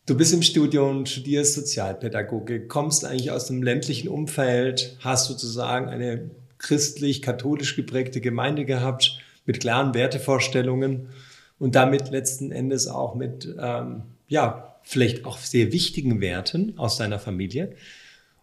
Du 0.06 0.18
bist 0.18 0.34
im 0.34 0.42
Studium, 0.42 1.06
studierst 1.06 1.54
Sozialpädagogik, 1.54 2.68
kommst 2.68 3.06
eigentlich 3.06 3.30
aus 3.32 3.50
einem 3.50 3.62
ländlichen 3.62 4.08
Umfeld, 4.08 4.98
hast 5.02 5.28
sozusagen 5.28 5.88
eine 5.88 6.32
christlich-katholisch 6.58 7.76
geprägte 7.76 8.20
Gemeinde 8.22 8.66
gehabt 8.66 9.20
mit 9.46 9.60
klaren 9.60 9.94
Wertevorstellungen 9.94 11.10
und 11.60 11.76
damit 11.76 12.10
letzten 12.10 12.52
Endes 12.52 12.88
auch 12.88 13.16
mit, 13.16 13.48
ähm, 13.62 14.02
ja, 14.28 14.76
vielleicht 14.82 15.26
auch 15.26 15.38
sehr 15.38 15.72
wichtigen 15.72 16.22
Werten 16.22 16.74
aus 16.78 16.98
deiner 16.98 17.20
Familie. 17.20 17.74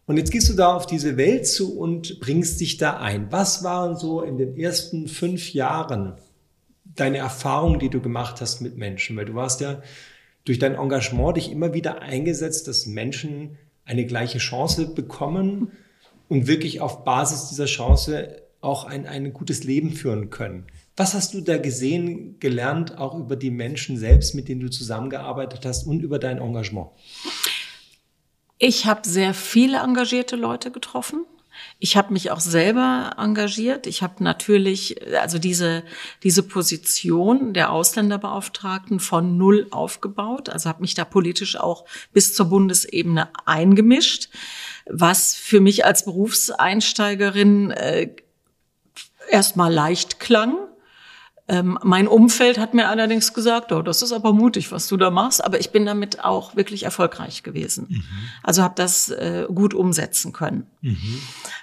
Und 0.06 0.18
jetzt 0.18 0.30
gehst 0.30 0.48
du 0.48 0.54
da 0.54 0.74
auf 0.74 0.86
diese 0.86 1.16
Welt 1.16 1.46
zu 1.46 1.76
und 1.76 2.20
bringst 2.20 2.60
dich 2.60 2.76
da 2.76 2.98
ein. 2.98 3.32
Was 3.32 3.64
waren 3.64 3.96
so 3.96 4.22
in 4.22 4.38
den 4.38 4.56
ersten 4.56 5.08
fünf 5.08 5.52
Jahren 5.52 6.14
deine 6.84 7.18
Erfahrungen, 7.18 7.80
die 7.80 7.90
du 7.90 8.00
gemacht 8.00 8.40
hast 8.40 8.60
mit 8.60 8.76
Menschen? 8.76 9.16
Weil 9.16 9.24
du 9.24 9.34
warst 9.34 9.60
ja 9.60 9.82
durch 10.44 10.60
dein 10.60 10.76
Engagement 10.76 11.36
dich 11.36 11.50
immer 11.50 11.74
wieder 11.74 12.02
eingesetzt, 12.02 12.68
dass 12.68 12.86
Menschen 12.86 13.58
eine 13.84 14.06
gleiche 14.06 14.38
Chance 14.38 14.86
bekommen 14.94 15.72
und 16.28 16.46
wirklich 16.46 16.80
auf 16.80 17.04
Basis 17.04 17.48
dieser 17.48 17.66
Chance 17.66 18.42
auch 18.60 18.84
ein, 18.84 19.06
ein 19.06 19.32
gutes 19.32 19.64
Leben 19.64 19.90
führen 19.90 20.30
können. 20.30 20.66
Was 20.96 21.14
hast 21.14 21.34
du 21.34 21.40
da 21.40 21.58
gesehen, 21.58 22.38
gelernt, 22.40 22.96
auch 22.96 23.18
über 23.18 23.36
die 23.36 23.50
Menschen 23.50 23.98
selbst, 23.98 24.34
mit 24.34 24.48
denen 24.48 24.60
du 24.60 24.70
zusammengearbeitet 24.70 25.66
hast 25.66 25.86
und 25.86 26.02
über 26.02 26.18
dein 26.18 26.38
Engagement? 26.38 26.90
Ich 28.58 28.86
habe 28.86 29.06
sehr 29.06 29.34
viele 29.34 29.78
engagierte 29.78 30.36
Leute 30.36 30.70
getroffen. 30.70 31.26
Ich 31.78 31.96
habe 31.96 32.12
mich 32.12 32.30
auch 32.30 32.40
selber 32.40 33.12
engagiert. 33.18 33.86
Ich 33.86 34.02
habe 34.02 34.22
natürlich 34.22 34.96
also 35.16 35.38
diese 35.38 35.84
diese 36.22 36.42
Position 36.42 37.52
der 37.52 37.70
Ausländerbeauftragten 37.70 39.00
von 39.00 39.36
null 39.36 39.66
aufgebaut. 39.70 40.48
Also 40.48 40.68
habe 40.68 40.82
mich 40.82 40.94
da 40.94 41.04
politisch 41.04 41.56
auch 41.56 41.84
bis 42.12 42.34
zur 42.34 42.46
Bundesebene 42.46 43.28
eingemischt, 43.44 44.28
was 44.86 45.34
für 45.34 45.60
mich 45.60 45.84
als 45.84 46.04
Berufseinsteigerin 46.04 47.70
äh, 47.70 48.14
erstmal 49.30 49.72
leicht 49.72 50.20
klang. 50.20 50.56
Ähm, 51.48 51.78
mein 51.82 52.08
Umfeld 52.08 52.58
hat 52.58 52.74
mir 52.74 52.88
allerdings 52.88 53.32
gesagt, 53.32 53.70
oh, 53.70 53.80
das 53.82 54.02
ist 54.02 54.12
aber 54.12 54.32
mutig, 54.32 54.72
was 54.72 54.88
du 54.88 54.96
da 54.96 55.10
machst. 55.10 55.44
Aber 55.44 55.60
ich 55.60 55.70
bin 55.70 55.86
damit 55.86 56.24
auch 56.24 56.56
wirklich 56.56 56.82
erfolgreich 56.82 57.44
gewesen. 57.44 58.04
Also 58.42 58.62
habe 58.62 58.74
das 58.76 59.10
äh, 59.10 59.46
gut 59.52 59.72
umsetzen 59.72 60.32
können. 60.32 60.66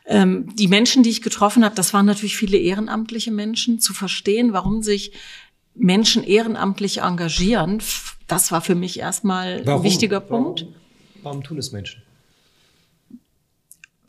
Ähm, 0.05 0.55
die 0.55 0.69
Menschen, 0.69 1.03
die 1.03 1.09
ich 1.09 1.21
getroffen 1.21 1.65
habe, 1.65 1.75
das 1.75 1.93
waren 1.93 2.05
natürlich 2.05 2.37
viele 2.37 2.57
ehrenamtliche 2.57 3.31
Menschen. 3.31 3.79
Zu 3.79 3.93
verstehen, 3.93 4.53
warum 4.53 4.83
sich 4.83 5.11
Menschen 5.75 6.23
ehrenamtlich 6.23 7.01
engagieren, 7.01 7.81
das 8.27 8.51
war 8.51 8.61
für 8.61 8.75
mich 8.75 8.99
erstmal 8.99 9.67
ein 9.67 9.83
wichtiger 9.83 10.21
Punkt. 10.21 10.61
Warum, 10.61 10.75
warum 11.23 11.43
tun 11.43 11.57
es 11.57 11.71
Menschen? 11.73 12.03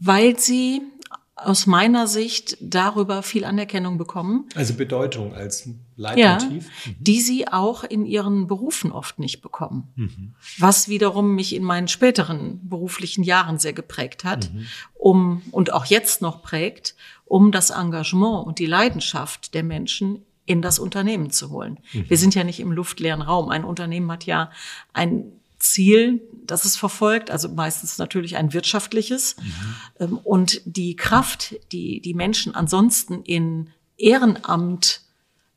weil 0.04 0.38
sie 0.38 0.82
aus 1.44 1.66
meiner 1.66 2.06
Sicht 2.06 2.56
darüber 2.60 3.22
viel 3.22 3.44
Anerkennung 3.44 3.98
bekommen, 3.98 4.48
Also 4.54 4.74
Bedeutung 4.74 5.34
als 5.34 5.66
ja, 5.66 5.72
Leitmotiv. 5.96 6.70
die 6.98 7.20
sie 7.20 7.48
auch 7.48 7.84
in 7.84 8.04
ihren 8.06 8.46
Berufen 8.46 8.90
oft 8.92 9.18
nicht 9.18 9.42
bekommen. 9.42 10.34
Was 10.58 10.88
wiederum 10.88 11.34
mich 11.34 11.54
in 11.54 11.62
meinen 11.62 11.88
späteren 11.88 12.60
beruflichen 12.68 13.22
Jahren 13.24 13.58
sehr 13.58 13.72
geprägt 13.72 14.24
hat, 14.24 14.50
um 14.94 15.42
und 15.50 15.72
auch 15.72 15.84
jetzt 15.84 16.22
noch 16.22 16.42
prägt, 16.42 16.94
um 17.24 17.52
das 17.52 17.70
Engagement 17.70 18.46
und 18.46 18.58
die 18.58 18.66
Leidenschaft 18.66 19.54
der 19.54 19.62
Menschen 19.62 20.24
in 20.46 20.60
das 20.60 20.78
Unternehmen 20.78 21.30
zu 21.30 21.50
holen. 21.50 21.78
Wir 21.92 22.18
sind 22.18 22.34
ja 22.34 22.44
nicht 22.44 22.60
im 22.60 22.70
luftleeren 22.72 23.22
Raum. 23.22 23.48
Ein 23.48 23.64
Unternehmen 23.64 24.10
hat 24.12 24.26
ja 24.26 24.50
ein 24.92 25.32
Ziel, 25.64 26.23
das 26.44 26.64
es 26.64 26.76
verfolgt, 26.76 27.30
also 27.30 27.49
meistens 27.49 27.99
natürlich 27.99 28.37
ein 28.37 28.52
wirtschaftliches. 28.52 29.37
Ähm, 29.99 30.18
Und 30.18 30.61
die 30.64 30.97
Kraft, 30.97 31.56
die 31.73 32.00
die 32.00 32.14
Menschen 32.14 32.54
ansonsten 32.54 33.23
in 33.23 33.71
Ehrenamt 33.97 35.00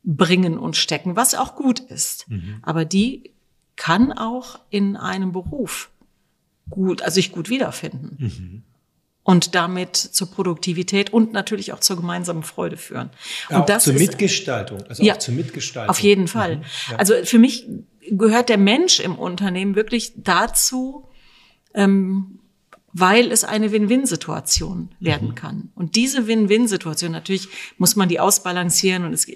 bringen 0.04 0.58
und 0.58 0.78
stecken, 0.78 1.16
was 1.16 1.36
auch 1.36 1.56
gut 1.56 1.80
ist. 1.80 2.28
Aber 2.62 2.86
die 2.86 3.32
kann 3.76 4.12
auch 4.14 4.60
in 4.70 4.96
einem 4.96 5.32
Beruf 5.32 5.90
gut, 6.70 7.02
also 7.02 7.16
sich 7.16 7.32
gut 7.32 7.50
wiederfinden. 7.50 8.16
Mhm. 8.18 8.64
Und 9.24 9.56
damit 9.56 9.98
zur 9.98 10.32
Produktivität 10.32 11.12
und 11.12 11.34
natürlich 11.34 11.74
auch 11.74 11.82
zur 11.82 11.98
gemeinsamen 11.98 12.44
Freude 12.44 12.78
führen. 12.78 13.10
Ja, 13.50 13.60
und 13.60 13.68
das 13.68 13.84
zur 13.84 13.96
ist, 13.96 14.00
Mitgestaltung, 14.00 14.84
also 14.88 15.04
ja, 15.04 15.16
auch 15.16 15.20
zur 15.20 15.34
Mitgestaltung. 15.34 15.90
Auf 15.90 16.00
jeden 16.00 16.30
Fall. 16.30 16.58
Mhm, 16.58 16.64
ja. 16.92 16.98
Also 16.98 17.14
für 17.26 17.38
mich 17.38 17.68
gehört 18.12 18.50
der 18.50 18.58
Mensch 18.58 19.00
im 19.00 19.16
Unternehmen 19.16 19.76
wirklich 19.76 20.14
dazu, 20.18 21.06
ähm, 21.74 22.40
weil 22.94 23.32
es 23.32 23.44
eine 23.44 23.72
Win-Win-Situation 23.72 24.90
werden 25.00 25.30
mhm. 25.30 25.36
kann. 25.36 25.70
Und 25.76 25.96
diese 25.96 26.28
Win-Win-Situation, 26.28 27.12
natürlich 27.12 27.48
muss 27.78 27.96
man 27.96 28.10
die 28.10 28.20
ausbalancieren 28.20 29.06
und 29.06 29.14
es 29.14 29.28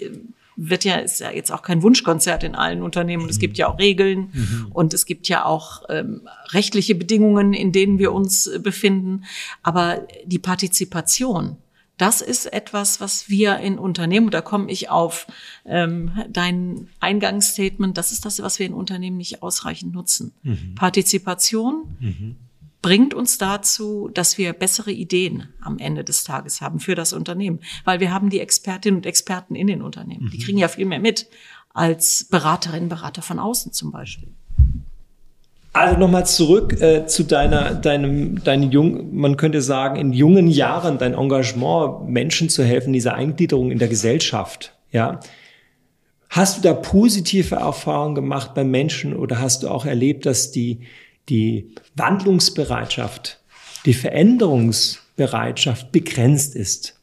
wird 0.56 0.84
ja, 0.84 0.96
ist 0.96 1.20
ja 1.20 1.30
jetzt 1.30 1.52
auch 1.52 1.62
kein 1.62 1.82
Wunschkonzert 1.82 2.44
in 2.44 2.54
allen 2.54 2.82
Unternehmen. 2.82 3.22
Und 3.24 3.30
es 3.30 3.38
gibt 3.38 3.56
ja 3.58 3.68
auch 3.68 3.78
Regeln 3.78 4.30
mhm. 4.32 4.66
und 4.70 4.94
es 4.94 5.06
gibt 5.06 5.28
ja 5.28 5.44
auch 5.44 5.82
ähm, 5.88 6.28
rechtliche 6.50 6.94
Bedingungen, 6.94 7.54
in 7.54 7.72
denen 7.72 7.98
wir 7.98 8.12
uns 8.12 8.46
äh, 8.46 8.58
befinden. 8.58 9.24
Aber 9.62 10.06
die 10.24 10.38
Partizipation, 10.38 11.56
das 11.98 12.20
ist 12.20 12.52
etwas, 12.52 13.00
was 13.00 13.28
wir 13.28 13.58
in 13.58 13.78
Unternehmen, 13.78 14.30
da 14.30 14.40
komme 14.40 14.70
ich 14.70 14.90
auf 14.90 15.26
ähm, 15.64 16.10
dein 16.28 16.88
Eingangsstatement, 17.00 17.96
das 17.96 18.12
ist 18.12 18.24
das, 18.24 18.42
was 18.42 18.58
wir 18.58 18.66
in 18.66 18.74
Unternehmen 18.74 19.18
nicht 19.18 19.42
ausreichend 19.42 19.92
nutzen. 19.92 20.32
Mhm. 20.42 20.74
Partizipation, 20.74 21.96
mhm 22.00 22.36
bringt 22.82 23.14
uns 23.14 23.38
dazu, 23.38 24.10
dass 24.12 24.36
wir 24.36 24.52
bessere 24.52 24.90
Ideen 24.90 25.48
am 25.60 25.78
Ende 25.78 26.04
des 26.04 26.24
Tages 26.24 26.60
haben 26.60 26.80
für 26.80 26.96
das 26.96 27.12
Unternehmen. 27.12 27.60
Weil 27.84 28.00
wir 28.00 28.12
haben 28.12 28.28
die 28.28 28.40
Expertinnen 28.40 28.98
und 28.98 29.06
Experten 29.06 29.54
in 29.54 29.68
den 29.68 29.80
Unternehmen. 29.80 30.28
Die 30.30 30.38
mhm. 30.38 30.42
kriegen 30.42 30.58
ja 30.58 30.68
viel 30.68 30.84
mehr 30.84 30.98
mit 30.98 31.28
als 31.72 32.24
Beraterinnen, 32.24 32.88
Berater 32.88 33.22
von 33.22 33.38
außen 33.38 33.72
zum 33.72 33.92
Beispiel. 33.92 34.34
Also 35.72 35.98
nochmal 35.98 36.26
zurück 36.26 36.80
äh, 36.80 37.06
zu 37.06 37.22
deiner, 37.22 37.74
deinem, 37.74 38.42
deinen 38.44 38.70
jungen, 38.70 39.16
man 39.16 39.36
könnte 39.36 39.62
sagen, 39.62 39.96
in 39.96 40.12
jungen 40.12 40.48
Jahren 40.48 40.98
dein 40.98 41.14
Engagement, 41.14 42.08
Menschen 42.08 42.50
zu 42.50 42.62
helfen, 42.62 42.92
dieser 42.92 43.14
Eingliederung 43.14 43.70
in 43.70 43.78
der 43.78 43.88
Gesellschaft. 43.88 44.74
Ja, 44.90 45.20
hast 46.28 46.58
du 46.58 46.62
da 46.62 46.74
positive 46.74 47.54
Erfahrungen 47.54 48.14
gemacht 48.14 48.52
bei 48.54 48.64
Menschen 48.64 49.16
oder 49.16 49.40
hast 49.40 49.62
du 49.62 49.68
auch 49.68 49.86
erlebt, 49.86 50.26
dass 50.26 50.50
die 50.50 50.80
die 51.28 51.74
Wandlungsbereitschaft, 51.94 53.40
die 53.84 53.94
Veränderungsbereitschaft 53.94 55.92
begrenzt 55.92 56.54
ist. 56.54 56.98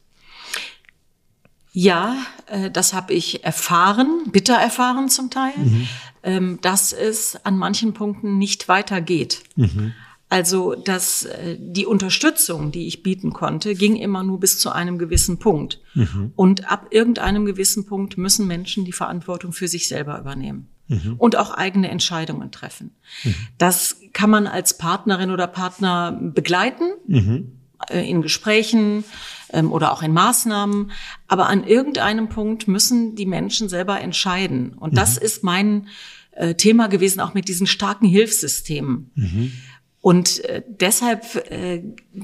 Ja, 1.72 2.16
äh, 2.46 2.70
das 2.70 2.92
habe 2.92 3.12
ich 3.12 3.44
erfahren, 3.44 4.24
bitter 4.30 4.54
erfahren 4.54 5.08
zum 5.08 5.30
Teil, 5.30 5.52
mhm. 5.56 5.88
Ähm, 6.22 6.58
dass 6.60 6.92
es 6.92 7.44
an 7.44 7.56
manchen 7.56 7.94
Punkten 7.94 8.36
nicht 8.38 8.68
weitergeht. 8.68 9.42
Mhm. 9.56 9.94
Also, 10.28 10.76
dass 10.76 11.24
äh, 11.24 11.56
die 11.58 11.86
Unterstützung, 11.86 12.70
die 12.70 12.86
ich 12.86 13.02
bieten 13.02 13.32
konnte, 13.32 13.74
ging 13.74 13.96
immer 13.96 14.22
nur 14.22 14.38
bis 14.38 14.60
zu 14.60 14.70
einem 14.70 14.96
gewissen 14.96 15.38
Punkt. 15.38 15.80
Mhm. 15.94 16.32
Und 16.36 16.70
ab 16.70 16.86
irgendeinem 16.90 17.46
gewissen 17.46 17.84
Punkt 17.84 18.16
müssen 18.16 18.46
Menschen 18.46 18.84
die 18.84 18.92
Verantwortung 18.92 19.52
für 19.52 19.66
sich 19.66 19.88
selber 19.88 20.20
übernehmen 20.20 20.68
mhm. 20.86 21.14
und 21.18 21.36
auch 21.36 21.50
eigene 21.52 21.90
Entscheidungen 21.90 22.52
treffen. 22.52 22.92
Mhm. 23.24 23.34
Das 23.58 23.96
kann 24.12 24.30
man 24.30 24.46
als 24.46 24.78
Partnerin 24.78 25.30
oder 25.30 25.48
Partner 25.48 26.12
begleiten 26.12 26.92
mhm. 27.08 27.52
äh, 27.88 28.08
in 28.08 28.22
Gesprächen 28.22 29.04
ähm, 29.52 29.72
oder 29.72 29.92
auch 29.92 30.02
in 30.02 30.12
Maßnahmen. 30.12 30.90
Aber 31.28 31.48
an 31.48 31.64
irgendeinem 31.64 32.28
Punkt 32.28 32.68
müssen 32.68 33.14
die 33.14 33.26
Menschen 33.26 33.68
selber 33.68 34.00
entscheiden. 34.00 34.74
Und 34.74 34.96
das 34.96 35.18
mhm. 35.18 35.26
ist 35.26 35.44
mein 35.44 35.88
äh, 36.32 36.54
Thema 36.54 36.88
gewesen, 36.88 37.20
auch 37.20 37.34
mit 37.34 37.48
diesen 37.48 37.66
starken 37.66 38.06
Hilfssystemen. 38.06 39.10
Mhm. 39.14 39.52
Und 40.00 40.44
äh, 40.44 40.62
deshalb 40.66 41.24
äh, 41.50 41.82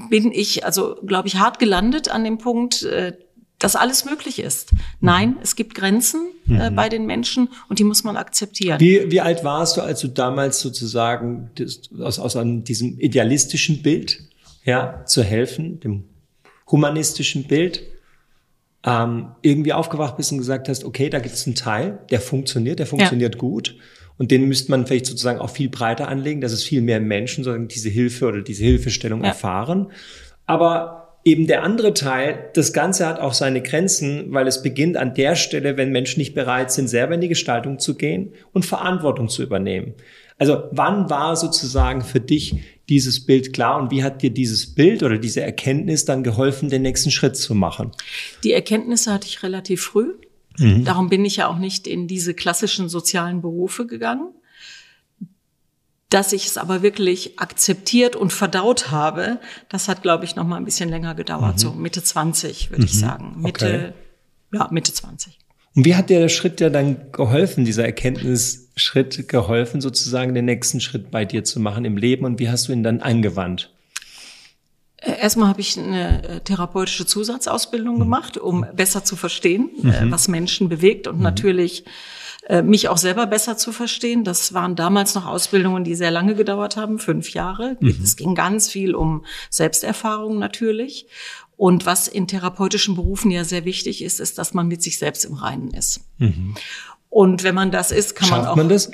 bin 0.09 0.31
ich, 0.31 0.65
also 0.65 0.95
glaube 1.05 1.27
ich, 1.27 1.35
hart 1.35 1.59
gelandet 1.59 2.09
an 2.09 2.23
dem 2.23 2.39
Punkt, 2.39 2.83
äh, 2.83 3.13
dass 3.59 3.75
alles 3.75 4.05
möglich 4.05 4.39
ist. 4.39 4.71
Nein, 4.99 5.37
es 5.41 5.55
gibt 5.55 5.73
Grenzen 5.73 6.29
äh, 6.47 6.69
mhm. 6.69 6.75
bei 6.75 6.89
den 6.89 7.05
Menschen 7.05 7.49
und 7.69 7.79
die 7.79 7.83
muss 7.83 8.03
man 8.03 8.15
akzeptieren. 8.15 8.79
Wie, 8.79 9.11
wie 9.11 9.21
alt 9.21 9.43
warst 9.43 9.77
du, 9.77 9.81
als 9.81 10.01
du 10.01 10.07
damals 10.07 10.59
sozusagen 10.59 11.49
das, 11.55 11.89
aus, 11.99 12.19
aus 12.19 12.35
einem, 12.35 12.63
diesem 12.63 12.99
idealistischen 12.99 13.81
Bild 13.81 14.21
ja, 14.63 15.05
zu 15.05 15.23
helfen, 15.23 15.79
dem 15.79 16.03
humanistischen 16.69 17.45
Bild, 17.45 17.83
ähm, 18.85 19.29
irgendwie 19.41 19.73
aufgewacht 19.73 20.17
bist 20.17 20.31
und 20.31 20.37
gesagt 20.37 20.69
hast, 20.69 20.85
okay, 20.85 21.09
da 21.09 21.19
gibt 21.19 21.35
es 21.35 21.45
einen 21.45 21.55
Teil, 21.55 21.99
der 22.09 22.21
funktioniert, 22.21 22.79
der 22.79 22.85
funktioniert 22.85 23.35
ja. 23.35 23.39
gut. 23.39 23.75
Und 24.17 24.31
den 24.31 24.47
müsste 24.47 24.71
man 24.71 24.87
vielleicht 24.87 25.05
sozusagen 25.05 25.39
auch 25.39 25.49
viel 25.49 25.69
breiter 25.69 26.07
anlegen, 26.07 26.41
dass 26.41 26.51
es 26.51 26.63
viel 26.63 26.81
mehr 26.81 26.99
Menschen 26.99 27.43
sozusagen 27.43 27.67
diese 27.67 27.89
Hilfe 27.89 28.27
oder 28.27 28.41
diese 28.41 28.63
Hilfestellung 28.63 29.21
ja. 29.21 29.29
erfahren. 29.29 29.91
Aber 30.45 31.19
eben 31.23 31.45
der 31.45 31.63
andere 31.63 31.93
Teil, 31.93 32.49
das 32.53 32.73
Ganze 32.73 33.05
hat 33.05 33.19
auch 33.19 33.33
seine 33.33 33.61
Grenzen, 33.61 34.31
weil 34.31 34.47
es 34.47 34.63
beginnt 34.63 34.97
an 34.97 35.13
der 35.13 35.35
Stelle, 35.35 35.77
wenn 35.77 35.91
Menschen 35.91 36.19
nicht 36.19 36.33
bereit 36.33 36.71
sind, 36.71 36.87
selber 36.87 37.15
in 37.15 37.21
die 37.21 37.27
Gestaltung 37.27 37.79
zu 37.79 37.95
gehen 37.95 38.33
und 38.53 38.65
Verantwortung 38.65 39.27
zu 39.27 39.43
übernehmen. 39.43 39.93
Also 40.37 40.63
wann 40.71 41.09
war 41.09 41.35
sozusagen 41.35 42.01
für 42.01 42.19
dich 42.19 42.55
dieses 42.89 43.25
Bild 43.25 43.53
klar 43.53 43.81
und 43.81 43.91
wie 43.91 44.03
hat 44.03 44.21
dir 44.21 44.29
dieses 44.29 44.73
Bild 44.73 45.03
oder 45.03 45.17
diese 45.17 45.41
Erkenntnis 45.41 46.05
dann 46.05 46.23
geholfen, 46.23 46.69
den 46.69 46.83
nächsten 46.83 47.11
Schritt 47.11 47.35
zu 47.35 47.55
machen? 47.55 47.91
Die 48.43 48.53
Erkenntnisse 48.53 49.11
hatte 49.11 49.27
ich 49.27 49.43
relativ 49.43 49.81
früh. 49.81 50.13
Mhm. 50.57 50.85
Darum 50.85 51.09
bin 51.09 51.25
ich 51.25 51.37
ja 51.37 51.47
auch 51.47 51.57
nicht 51.57 51.87
in 51.87 52.07
diese 52.07 52.33
klassischen 52.33 52.87
sozialen 52.87 53.41
Berufe 53.41 53.85
gegangen. 53.85 54.29
Dass 56.09 56.31
ich 56.31 56.45
es 56.45 56.57
aber 56.57 56.83
wirklich 56.83 57.37
akzeptiert 57.37 58.15
und 58.15 58.31
verdaut 58.31 58.91
habe, 58.91 59.41
das 59.67 59.89
hat, 59.89 60.03
glaube 60.03 60.23
ich, 60.23 60.37
noch 60.37 60.45
mal 60.45 60.55
ein 60.55 60.63
bisschen 60.63 60.87
länger 60.87 61.15
gedauert, 61.15 61.55
mhm. 61.55 61.59
so 61.59 61.71
Mitte 61.73 62.01
20, 62.01 62.69
würde 62.69 62.83
mhm. 62.83 62.85
ich 62.85 62.97
sagen. 62.97 63.35
Mitte, 63.41 63.93
okay. 64.51 64.57
ja, 64.57 64.69
Mitte 64.71 64.93
20. 64.93 65.37
Und 65.77 65.85
wie 65.85 65.95
hat 65.95 66.09
dir 66.09 66.19
der 66.19 66.29
Schritt 66.29 66.59
ja 66.59 66.71
dann 66.71 67.11
geholfen, 67.11 67.63
dieser 67.63 67.85
Erkenntnisschritt 67.85 69.27
geholfen, 69.27 69.79
sozusagen 69.79 70.33
den 70.33 70.45
nächsten 70.45 70.81
Schritt 70.81 71.11
bei 71.11 71.23
dir 71.23 71.43
zu 71.43 71.59
machen 71.59 71.85
im 71.85 71.97
Leben 71.97 72.25
und 72.25 72.39
wie 72.39 72.49
hast 72.49 72.67
du 72.67 72.71
ihn 72.71 72.81
dann 72.81 72.99
angewandt? 72.99 73.71
Äh, 74.97 75.21
erstmal 75.21 75.49
habe 75.49 75.61
ich 75.61 75.77
eine 75.77 76.27
äh, 76.27 76.39
therapeutische 76.39 77.05
Zusatzausbildung 77.05 77.93
mhm. 77.93 77.99
gemacht, 77.99 78.39
um 78.39 78.65
besser 78.73 79.03
zu 79.03 79.15
verstehen, 79.15 79.69
äh, 79.83 80.05
mhm. 80.05 80.11
was 80.11 80.27
Menschen 80.27 80.67
bewegt 80.67 81.07
und 81.07 81.17
mhm. 81.17 81.23
natürlich 81.23 81.85
mich 82.63 82.87
auch 82.87 82.95
selber 82.95 83.27
besser 83.27 83.57
zu 83.57 83.73
verstehen. 83.73 84.23
Das 84.23 84.53
waren 84.53 84.77
damals 84.77 85.15
noch 85.15 85.25
Ausbildungen, 85.25 85.83
die 85.83 85.95
sehr 85.95 86.11
lange 86.11 86.33
gedauert 86.33 86.77
haben, 86.77 86.97
fünf 86.97 87.33
Jahre. 87.33 87.75
Mhm. 87.81 87.99
Es 88.01 88.15
ging 88.15 88.35
ganz 88.35 88.69
viel 88.69 88.95
um 88.95 89.25
Selbsterfahrung 89.49 90.39
natürlich. 90.39 91.07
Und 91.57 91.87
was 91.87 92.07
in 92.07 92.27
therapeutischen 92.27 92.95
Berufen 92.95 93.31
ja 93.31 93.43
sehr 93.43 93.65
wichtig 93.65 94.03
ist, 94.03 94.19
ist, 94.19 94.37
dass 94.37 94.53
man 94.53 94.67
mit 94.67 94.83
sich 94.83 94.99
selbst 94.99 95.25
im 95.25 95.33
Reinen 95.33 95.71
ist. 95.71 96.01
Mhm. 96.19 96.55
Und 97.09 97.43
wenn 97.43 97.55
man 97.55 97.71
das 97.71 97.91
ist, 97.91 98.15
kann 98.15 98.29
Schafft 98.29 98.41
man 98.43 98.51
auch. 98.51 98.55
Man 98.55 98.69
das? 98.69 98.91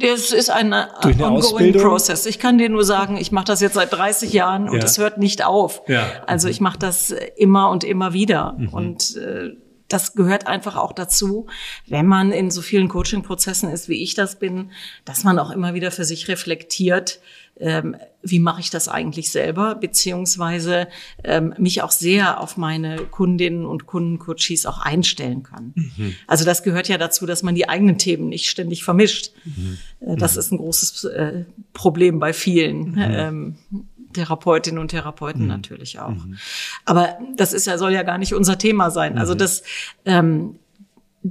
Das 0.00 0.32
ist 0.32 0.50
ein 0.50 0.72
ongoing 0.72 1.20
Ausbildung? 1.20 1.82
process. 1.82 2.26
Ich 2.26 2.38
kann 2.38 2.58
dir 2.58 2.68
nur 2.68 2.84
sagen, 2.84 3.16
ich 3.16 3.32
mache 3.32 3.46
das 3.46 3.60
jetzt 3.60 3.74
seit 3.74 3.92
30 3.92 4.32
Jahren 4.32 4.68
und 4.68 4.82
es 4.84 4.98
hört 4.98 5.18
nicht 5.18 5.44
auf. 5.44 5.82
Ja. 5.88 6.06
Also 6.26 6.48
ich 6.48 6.60
mache 6.60 6.78
das 6.78 7.14
immer 7.36 7.70
und 7.70 7.84
immer 7.84 8.12
wieder. 8.12 8.54
Mhm. 8.58 8.68
Und 8.68 9.16
äh, 9.16 9.56
das 9.88 10.12
gehört 10.12 10.46
einfach 10.46 10.76
auch 10.76 10.92
dazu, 10.92 11.46
wenn 11.86 12.06
man 12.06 12.32
in 12.32 12.50
so 12.50 12.60
vielen 12.60 12.88
Coaching-Prozessen 12.88 13.70
ist, 13.70 13.88
wie 13.88 14.02
ich 14.02 14.14
das 14.14 14.38
bin, 14.38 14.70
dass 15.04 15.24
man 15.24 15.38
auch 15.38 15.50
immer 15.50 15.74
wieder 15.74 15.90
für 15.90 16.04
sich 16.04 16.28
reflektiert, 16.28 17.20
ähm, 17.60 17.96
wie 18.22 18.40
mache 18.40 18.60
ich 18.60 18.70
das 18.70 18.88
eigentlich 18.88 19.30
selber, 19.30 19.74
beziehungsweise 19.74 20.88
ähm, 21.24 21.54
mich 21.58 21.82
auch 21.82 21.90
sehr 21.90 22.40
auf 22.40 22.56
meine 22.56 22.96
Kundinnen 22.98 23.64
und 23.64 23.86
Kundencoaches 23.86 24.66
auch 24.66 24.78
einstellen 24.78 25.42
kann. 25.42 25.72
Mhm. 25.74 26.14
Also 26.26 26.44
das 26.44 26.62
gehört 26.62 26.88
ja 26.88 26.98
dazu, 26.98 27.26
dass 27.26 27.42
man 27.42 27.54
die 27.54 27.68
eigenen 27.68 27.98
Themen 27.98 28.28
nicht 28.28 28.48
ständig 28.48 28.84
vermischt. 28.84 29.32
Mhm. 29.44 29.78
Äh, 30.00 30.16
das 30.16 30.34
mhm. 30.34 30.38
ist 30.40 30.52
ein 30.52 30.58
großes 30.58 31.04
äh, 31.04 31.44
Problem 31.72 32.18
bei 32.18 32.32
vielen. 32.32 32.92
Mhm. 32.92 32.98
Ähm, 32.98 33.56
Therapeutinnen 34.12 34.80
und 34.80 34.88
Therapeuten 34.88 35.42
mhm. 35.42 35.48
natürlich 35.48 35.98
auch. 36.00 36.10
Mhm. 36.10 36.38
Aber 36.84 37.18
das 37.36 37.52
ist 37.52 37.66
ja, 37.66 37.78
soll 37.78 37.92
ja 37.92 38.02
gar 38.02 38.18
nicht 38.18 38.34
unser 38.34 38.58
Thema 38.58 38.90
sein. 38.90 39.18
Also 39.18 39.34
das, 39.34 39.62
ähm, 40.04 40.58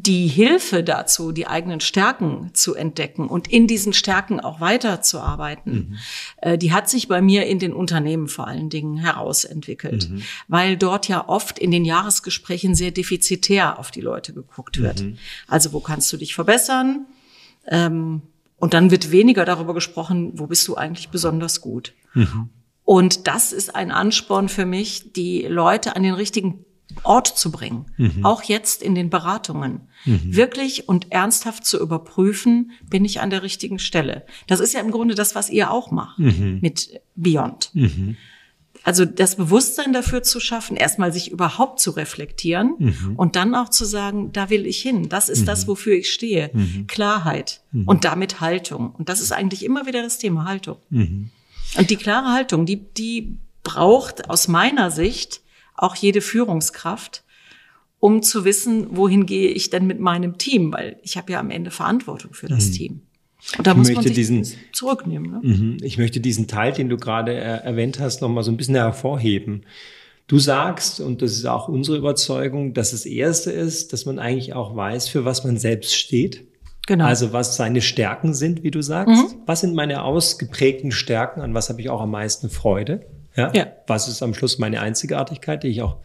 die 0.04 0.28
Hilfe 0.28 0.84
dazu, 0.84 1.32
die 1.32 1.48
eigenen 1.48 1.80
Stärken 1.80 2.52
zu 2.54 2.76
entdecken 2.76 3.28
und 3.28 3.48
in 3.48 3.68
diesen 3.68 3.94
Stärken 3.94 4.40
auch 4.40 4.60
weiterzuarbeiten, 4.60 5.74
mhm. 5.74 5.98
äh, 6.38 6.58
die 6.58 6.72
hat 6.72 6.90
sich 6.90 7.08
bei 7.08 7.22
mir 7.22 7.48
in 7.48 7.58
den 7.58 7.74
Unternehmen 7.74 8.28
vor 8.28 8.48
allen 8.48 8.70
Dingen 8.70 8.98
herausentwickelt, 8.98 10.10
mhm. 10.10 10.24
weil 10.48 10.78
dort 10.78 11.08
ja 11.08 11.28
oft 11.28 11.58
in 11.58 11.72
den 11.72 11.86
Jahresgesprächen 11.86 12.76
sehr 12.76 12.92
defizitär 12.92 13.80
auf 13.80 13.90
die 13.90 14.02
Leute 14.02 14.34
geguckt 14.34 14.82
wird. 14.82 15.02
Mhm. 15.02 15.18
Also 15.48 15.74
wo 15.74 15.80
kannst 15.80 16.12
du 16.14 16.18
dich 16.18 16.36
verbessern? 16.36 17.08
Ähm, 17.68 18.22
und 18.58 18.74
dann 18.74 18.92
wird 18.92 19.12
weniger 19.12 19.46
darüber 19.46 19.74
gesprochen, 19.74 20.32
wo 20.36 20.48
bist 20.48 20.68
du 20.68 20.76
eigentlich 20.76 21.10
besonders 21.10 21.62
gut. 21.62 21.94
Mhm. 22.14 22.50
Und 22.84 23.28
das 23.28 23.52
ist 23.52 23.76
ein 23.76 23.92
Ansporn 23.92 24.48
für 24.48 24.66
mich, 24.66 25.12
die 25.14 25.42
Leute 25.44 25.96
an 25.96 26.04
den 26.04 26.14
richtigen 26.14 26.66
Ort 27.04 27.28
zu 27.28 27.52
bringen, 27.52 27.86
mhm. 27.98 28.26
auch 28.26 28.44
jetzt 28.44 28.82
in 28.82 28.96
den 28.96 29.10
Beratungen, 29.10 29.82
mhm. 30.06 30.36
wirklich 30.36 30.88
und 30.88 31.12
ernsthaft 31.12 31.66
zu 31.66 31.80
überprüfen, 31.80 32.72
bin 32.90 33.06
ich 33.06 33.20
an 33.22 33.30
der 33.30 33.44
richtigen 33.44 33.80
Stelle. 33.80 34.26
Das 34.48 34.60
ist 34.60 34.74
ja 34.74 34.80
im 34.80 34.92
Grunde 34.92 35.16
das, 35.16 35.36
was 35.36 35.50
ihr 35.50 35.72
auch 35.72 35.92
macht 35.92 36.20
mhm. 36.20 36.60
mit 36.62 37.02
Beyond. 37.16 37.72
Mhm. 37.74 38.18
Also 38.84 39.04
das 39.04 39.36
Bewusstsein 39.36 39.92
dafür 39.92 40.24
zu 40.24 40.40
schaffen, 40.40 40.78
erstmal 40.78 41.12
sich 41.12 41.30
überhaupt 41.32 41.82
zu 41.82 41.92
reflektieren 41.92 42.76
mhm. 42.78 43.16
und 43.18 43.36
dann 43.36 43.54
auch 43.54 43.68
zu 43.68 43.84
sagen, 43.84 44.32
da 44.32 44.50
will 44.50 44.66
ich 44.66 44.82
hin. 44.82 45.10
Das 45.10 45.28
ist 45.28 45.42
mhm. 45.42 45.46
das, 45.46 45.68
wofür 45.68 45.96
ich 45.96 46.12
stehe. 46.12 46.52
Mhm. 46.54 46.88
Klarheit 46.88 47.64
mhm. 47.74 47.86
und 47.86 48.06
damit 48.06 48.40
Haltung. 48.40 48.92
Und 48.92 49.10
das 49.10 49.20
ist 49.20 49.34
eigentlich 49.34 49.66
immer 49.66 49.88
wieder 49.88 50.04
das 50.04 50.20
Thema 50.20 50.46
Haltung. 50.46 50.78
Mhm. 50.90 51.32
Und 51.78 51.90
die 51.90 51.98
klare 51.98 52.32
Haltung, 52.32 52.66
die, 52.66 52.78
die 52.78 53.38
braucht 53.64 54.30
aus 54.30 54.48
meiner 54.48 54.90
Sicht 54.90 55.42
auch 55.78 55.96
jede 55.96 56.22
Führungskraft, 56.22 57.24
um 58.00 58.22
zu 58.22 58.46
wissen, 58.46 58.88
wohin 58.92 59.26
gehe 59.26 59.50
ich 59.50 59.70
denn 59.70 59.88
mit 59.88 60.00
meinem 60.00 60.38
Team, 60.38 60.74
weil 60.74 60.98
ich 61.02 61.18
habe 61.18 61.32
ja 61.32 61.40
am 61.40 61.50
Ende 61.50 61.72
Verantwortung 61.72 62.34
für 62.34 62.48
das 62.48 62.68
mhm. 62.68 62.74
Team. 62.74 63.02
Und 63.58 63.66
da 63.66 63.72
ich 63.72 63.78
muss 63.78 63.92
man 63.92 64.04
sich 64.04 64.14
diesen, 64.14 64.46
zurücknehmen. 64.74 65.32
Ne? 65.32 65.40
Mhm. 65.42 65.78
Ich 65.82 65.98
möchte 65.98 66.20
diesen 66.20 66.48
Teil, 66.48 66.74
den 66.74 66.90
du 66.90 66.98
gerade 66.98 67.34
erwähnt 67.34 68.00
hast, 68.00 68.22
noch 68.22 68.30
mal 68.30 68.44
so 68.44 68.52
ein 68.52 68.58
bisschen 68.58 68.76
hervorheben. 68.76 69.64
Du 70.28 70.40
sagst, 70.40 71.00
und 71.00 71.22
das 71.22 71.34
ist 71.34 71.46
auch 71.46 71.70
unsere 71.70 71.98
Überzeugung, 71.98 72.74
dass 72.74 72.92
das 72.92 73.06
Erste 73.06 73.52
ist, 73.52 73.94
dass 73.94 74.06
man 74.06 74.20
eigentlich 74.20 74.54
auch 74.54 74.76
weiß, 74.76 75.08
für 75.08 75.24
was 75.24 75.46
man 75.46 75.58
selbst 75.58 75.96
steht. 75.96 76.46
Genau. 76.88 77.06
Also 77.06 77.32
was 77.32 77.56
seine 77.56 77.82
Stärken 77.82 78.34
sind, 78.34 78.64
wie 78.64 78.72
du 78.72 78.82
sagst. 78.82 79.36
Mhm. 79.36 79.42
Was 79.46 79.62
sind 79.62 79.76
meine 79.76 80.04
ausgeprägten 80.04 80.92
Stärken? 80.92 81.42
An 81.42 81.54
was 81.54 81.70
habe 81.70 81.80
ich 81.80 81.90
auch 81.90 82.02
am 82.02 82.12
meisten 82.12 82.50
Freude? 82.50 83.06
Ja? 83.38 83.52
ja. 83.54 83.68
Was 83.88 84.10
ist 84.10 84.22
am 84.22 84.34
Schluss 84.34 84.58
meine 84.58 84.82
Einzigartigkeit, 84.82 85.64
die 85.64 85.68
ich 85.68 85.82
auch 85.82 85.98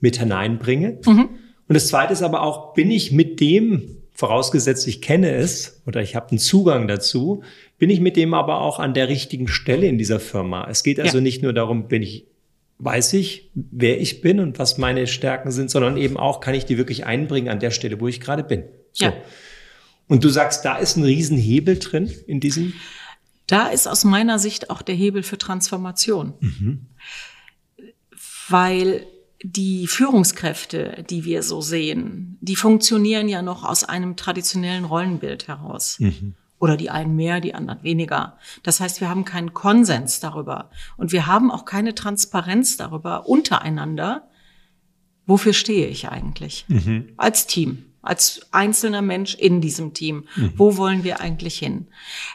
mit 0.00 0.18
hineinbringe? 0.18 0.98
Mhm. 1.06 1.28
Und 1.68 1.74
das 1.74 1.88
Zweite 1.88 2.12
ist 2.12 2.22
aber 2.22 2.42
auch, 2.42 2.72
bin 2.72 2.90
ich 2.90 3.12
mit 3.12 3.40
dem 3.40 3.98
vorausgesetzt 4.18 4.88
ich 4.88 5.00
kenne 5.00 5.30
es 5.30 5.80
oder 5.86 6.02
ich 6.02 6.16
habe 6.16 6.30
einen 6.30 6.40
Zugang 6.40 6.88
dazu, 6.88 7.44
bin 7.78 7.88
ich 7.88 8.00
mit 8.00 8.16
dem 8.16 8.34
aber 8.34 8.60
auch 8.62 8.80
an 8.80 8.92
der 8.92 9.08
richtigen 9.08 9.46
Stelle 9.46 9.86
in 9.86 9.96
dieser 9.96 10.18
Firma. 10.18 10.66
Es 10.68 10.82
geht 10.82 10.98
also 10.98 11.18
ja. 11.18 11.22
nicht 11.22 11.40
nur 11.40 11.52
darum, 11.52 11.86
bin 11.86 12.02
ich, 12.02 12.26
weiß 12.78 13.12
ich, 13.12 13.52
wer 13.54 14.00
ich 14.00 14.20
bin 14.20 14.40
und 14.40 14.58
was 14.58 14.76
meine 14.76 15.06
Stärken 15.06 15.52
sind, 15.52 15.70
sondern 15.70 15.96
eben 15.96 16.16
auch, 16.16 16.40
kann 16.40 16.54
ich 16.54 16.64
die 16.64 16.76
wirklich 16.76 17.06
einbringen 17.06 17.48
an 17.48 17.60
der 17.60 17.70
Stelle, 17.70 18.00
wo 18.00 18.08
ich 18.08 18.20
gerade 18.20 18.42
bin. 18.42 18.64
So. 18.92 19.04
Ja. 19.04 19.12
Und 20.08 20.24
du 20.24 20.30
sagst, 20.30 20.64
da 20.64 20.78
ist 20.78 20.96
ein 20.96 21.04
Riesenhebel 21.04 21.78
drin 21.78 22.10
in 22.26 22.40
diesem? 22.40 22.72
Da 23.48 23.68
ist 23.68 23.88
aus 23.88 24.04
meiner 24.04 24.38
Sicht 24.38 24.70
auch 24.70 24.82
der 24.82 24.94
Hebel 24.94 25.24
für 25.24 25.38
Transformation. 25.38 26.34
Mhm. 26.38 26.86
Weil 28.48 29.06
die 29.42 29.86
Führungskräfte, 29.86 31.04
die 31.08 31.24
wir 31.24 31.42
so 31.42 31.60
sehen, 31.60 32.38
die 32.40 32.56
funktionieren 32.56 33.28
ja 33.28 33.42
noch 33.42 33.64
aus 33.64 33.84
einem 33.84 34.16
traditionellen 34.16 34.84
Rollenbild 34.84 35.48
heraus. 35.48 35.98
Mhm. 35.98 36.34
Oder 36.60 36.76
die 36.76 36.90
einen 36.90 37.16
mehr, 37.16 37.40
die 37.40 37.54
anderen 37.54 37.82
weniger. 37.84 38.36
Das 38.64 38.80
heißt, 38.80 39.00
wir 39.00 39.08
haben 39.08 39.24
keinen 39.24 39.54
Konsens 39.54 40.20
darüber. 40.20 40.70
Und 40.96 41.12
wir 41.12 41.26
haben 41.26 41.50
auch 41.50 41.64
keine 41.64 41.94
Transparenz 41.94 42.76
darüber 42.76 43.28
untereinander. 43.28 44.28
Wofür 45.24 45.52
stehe 45.52 45.86
ich 45.86 46.08
eigentlich? 46.08 46.64
Mhm. 46.68 47.12
Als 47.16 47.46
Team 47.46 47.84
als 48.08 48.40
einzelner 48.52 49.02
Mensch 49.02 49.34
in 49.34 49.60
diesem 49.60 49.92
Team. 49.92 50.26
Mhm. 50.34 50.52
Wo 50.56 50.76
wollen 50.78 51.04
wir 51.04 51.20
eigentlich 51.20 51.58
hin? 51.58 51.86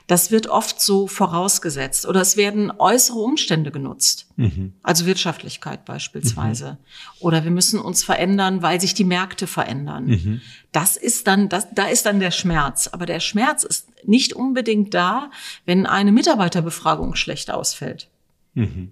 Das 0.05 0.29
wird 0.29 0.47
oft 0.47 0.79
so 0.79 1.07
vorausgesetzt 1.07 2.05
oder 2.05 2.21
es 2.21 2.37
werden 2.37 2.71
äußere 2.77 3.17
Umstände 3.17 3.71
genutzt. 3.71 4.27
Mhm. 4.35 4.73
Also 4.83 5.05
Wirtschaftlichkeit 5.07 5.83
beispielsweise. 5.85 6.73
Mhm. 6.73 6.77
Oder 7.19 7.43
wir 7.43 7.51
müssen 7.51 7.79
uns 7.79 8.03
verändern, 8.03 8.61
weil 8.61 8.79
sich 8.79 8.93
die 8.93 9.03
Märkte 9.03 9.47
verändern. 9.47 10.05
Mhm. 10.05 10.41
Das 10.71 10.95
ist 10.95 11.27
dann, 11.27 11.49
das, 11.49 11.67
da 11.73 11.87
ist 11.87 12.05
dann 12.05 12.19
der 12.19 12.31
Schmerz. 12.31 12.87
Aber 12.87 13.07
der 13.07 13.19
Schmerz 13.19 13.63
ist 13.63 13.87
nicht 14.05 14.33
unbedingt 14.33 14.93
da, 14.93 15.31
wenn 15.65 15.87
eine 15.87 16.11
Mitarbeiterbefragung 16.11 17.15
schlecht 17.15 17.49
ausfällt. 17.49 18.09
Mhm. 18.53 18.91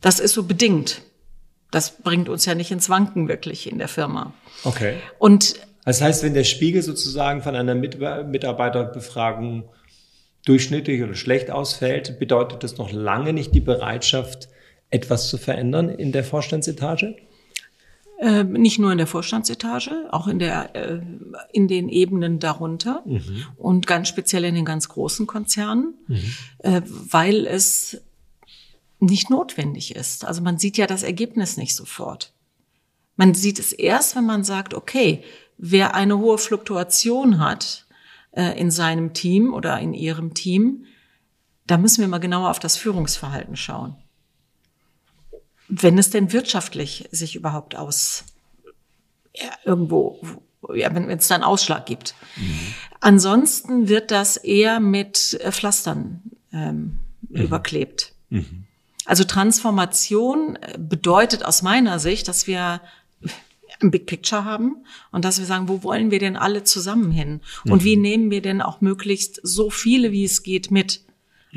Das 0.00 0.18
ist 0.18 0.32
so 0.32 0.44
bedingt. 0.44 1.02
Das 1.70 1.98
bringt 1.98 2.28
uns 2.28 2.44
ja 2.46 2.54
nicht 2.54 2.70
ins 2.70 2.88
Wanken 2.88 3.28
wirklich 3.28 3.70
in 3.70 3.78
der 3.78 3.88
Firma. 3.88 4.32
Okay. 4.64 4.98
Und 5.18 5.56
das 5.86 6.02
heißt, 6.02 6.24
wenn 6.24 6.34
der 6.34 6.44
Spiegel 6.44 6.82
sozusagen 6.82 7.42
von 7.42 7.54
einer 7.54 7.76
Mitarbeiterbefragung 7.76 9.68
durchschnittlich 10.44 11.02
oder 11.02 11.14
schlecht 11.14 11.50
ausfällt, 11.50 12.18
bedeutet 12.18 12.64
das 12.64 12.76
noch 12.76 12.90
lange 12.92 13.32
nicht 13.32 13.54
die 13.54 13.60
Bereitschaft, 13.60 14.48
etwas 14.90 15.28
zu 15.28 15.38
verändern 15.38 15.88
in 15.88 16.10
der 16.10 16.24
Vorstandsetage? 16.24 17.16
Äh, 18.18 18.42
nicht 18.42 18.80
nur 18.80 18.90
in 18.90 18.98
der 18.98 19.06
Vorstandsetage, 19.06 20.08
auch 20.10 20.26
in 20.26 20.40
der 20.40 20.74
äh, 20.74 21.00
in 21.52 21.68
den 21.68 21.88
Ebenen 21.88 22.40
darunter 22.40 23.02
mhm. 23.04 23.44
und 23.56 23.86
ganz 23.86 24.08
speziell 24.08 24.44
in 24.44 24.54
den 24.56 24.64
ganz 24.64 24.88
großen 24.88 25.26
Konzernen, 25.26 25.94
mhm. 26.08 26.34
äh, 26.60 26.82
weil 26.84 27.46
es 27.46 28.00
nicht 28.98 29.30
notwendig 29.30 29.94
ist. 29.94 30.24
Also 30.24 30.42
man 30.42 30.58
sieht 30.58 30.78
ja 30.78 30.86
das 30.88 31.04
Ergebnis 31.04 31.56
nicht 31.56 31.76
sofort. 31.76 32.32
Man 33.16 33.34
sieht 33.34 33.58
es 33.58 33.72
erst, 33.72 34.16
wenn 34.16 34.26
man 34.26 34.44
sagt, 34.44 34.74
okay, 34.74 35.22
wer 35.58 35.94
eine 35.94 36.18
hohe 36.18 36.38
Fluktuation 36.38 37.38
hat 37.38 37.86
äh, 38.32 38.58
in 38.58 38.70
seinem 38.70 39.12
Team 39.12 39.52
oder 39.54 39.78
in 39.78 39.94
ihrem 39.94 40.34
Team, 40.34 40.84
da 41.66 41.78
müssen 41.78 42.00
wir 42.00 42.08
mal 42.08 42.18
genauer 42.18 42.50
auf 42.50 42.58
das 42.58 42.76
Führungsverhalten 42.76 43.56
schauen. 43.56 43.96
Wenn 45.68 45.98
es 45.98 46.10
denn 46.10 46.32
wirtschaftlich 46.32 47.08
sich 47.10 47.34
überhaupt 47.34 47.74
aus 47.74 48.24
ja, 49.34 49.50
irgendwo, 49.64 50.20
ja, 50.74 50.94
wenn 50.94 51.10
es 51.10 51.28
da 51.28 51.34
einen 51.34 51.44
Ausschlag 51.44 51.86
gibt. 51.86 52.14
Mhm. 52.36 52.74
Ansonsten 53.00 53.88
wird 53.88 54.10
das 54.10 54.36
eher 54.36 54.80
mit 54.80 55.38
äh, 55.40 55.52
Pflastern 55.52 56.22
ähm, 56.52 56.98
mhm. 57.28 57.42
überklebt. 57.42 58.14
Mhm. 58.30 58.64
Also 59.04 59.24
Transformation 59.24 60.56
äh, 60.56 60.78
bedeutet 60.78 61.44
aus 61.44 61.62
meiner 61.62 61.98
Sicht, 61.98 62.28
dass 62.28 62.46
wir 62.46 62.80
ein 63.82 63.90
Big 63.90 64.06
Picture 64.06 64.44
haben 64.44 64.84
und 65.12 65.24
dass 65.24 65.38
wir 65.38 65.46
sagen, 65.46 65.68
wo 65.68 65.82
wollen 65.82 66.10
wir 66.10 66.18
denn 66.18 66.36
alle 66.36 66.64
zusammen 66.64 67.10
hin? 67.10 67.40
Und 67.64 67.82
mhm. 67.82 67.84
wie 67.84 67.96
nehmen 67.96 68.30
wir 68.30 68.42
denn 68.42 68.62
auch 68.62 68.80
möglichst 68.80 69.40
so 69.42 69.70
viele, 69.70 70.12
wie 70.12 70.24
es 70.24 70.42
geht, 70.42 70.70
mit? 70.70 71.02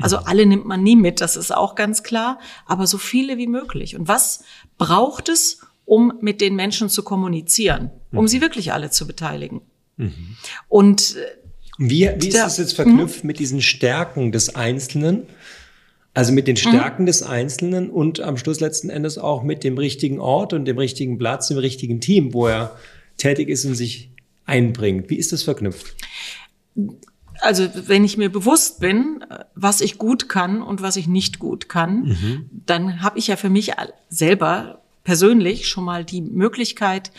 Also 0.00 0.18
alle 0.18 0.46
nimmt 0.46 0.66
man 0.66 0.82
nie 0.82 0.96
mit, 0.96 1.20
das 1.20 1.36
ist 1.36 1.54
auch 1.54 1.74
ganz 1.74 2.02
klar, 2.02 2.38
aber 2.66 2.86
so 2.86 2.98
viele 2.98 3.36
wie 3.36 3.46
möglich. 3.46 3.96
Und 3.96 4.08
was 4.08 4.44
braucht 4.78 5.28
es, 5.28 5.60
um 5.84 6.14
mit 6.20 6.40
den 6.40 6.54
Menschen 6.56 6.88
zu 6.88 7.02
kommunizieren, 7.02 7.90
um 8.12 8.22
mhm. 8.22 8.28
sie 8.28 8.40
wirklich 8.40 8.72
alle 8.72 8.90
zu 8.90 9.06
beteiligen? 9.06 9.62
Mhm. 9.96 10.36
Und 10.68 11.16
äh, 11.16 11.40
wie, 11.78 12.10
wie 12.16 12.28
ist 12.28 12.36
das 12.36 12.58
jetzt 12.58 12.74
verknüpft 12.74 13.24
mhm. 13.24 13.28
mit 13.28 13.38
diesen 13.38 13.62
Stärken 13.62 14.32
des 14.32 14.54
Einzelnen? 14.54 15.26
Also 16.12 16.32
mit 16.32 16.46
den 16.48 16.54
mhm. 16.54 16.58
Stärken 16.58 17.02
mhm. 17.02 17.06
des 17.06 17.22
Einzelnen 17.22 17.90
und 17.90 18.20
am 18.20 18.36
Schluss 18.36 18.60
letzten 18.60 18.90
Endes 18.90 19.18
auch 19.18 19.42
mit 19.42 19.64
dem 19.64 19.78
richtigen 19.78 20.18
Ort 20.20 20.52
und 20.52 20.64
dem 20.64 20.78
richtigen 20.78 21.18
Platz, 21.18 21.48
dem 21.48 21.58
richtigen 21.58 22.00
Team, 22.00 22.34
wo 22.34 22.46
er 22.46 22.76
tätig 23.16 23.48
ist 23.48 23.64
und 23.64 23.74
sich 23.74 24.10
einbringt. 24.44 25.10
Wie 25.10 25.16
ist 25.16 25.32
das 25.32 25.42
verknüpft? 25.42 25.94
Also 27.40 27.68
wenn 27.86 28.04
ich 28.04 28.16
mir 28.16 28.30
bewusst 28.30 28.80
bin, 28.80 29.24
was 29.54 29.80
ich 29.80 29.98
gut 29.98 30.28
kann 30.28 30.62
und 30.62 30.82
was 30.82 30.96
ich 30.96 31.06
nicht 31.06 31.38
gut 31.38 31.68
kann, 31.68 32.02
mhm. 32.02 32.50
dann 32.66 33.02
habe 33.02 33.18
ich 33.18 33.28
ja 33.28 33.36
für 33.36 33.48
mich 33.48 33.72
selber 34.08 34.80
persönlich 35.04 35.66
schon 35.66 35.84
mal 35.84 36.04
die 36.04 36.20
Möglichkeit, 36.20 37.10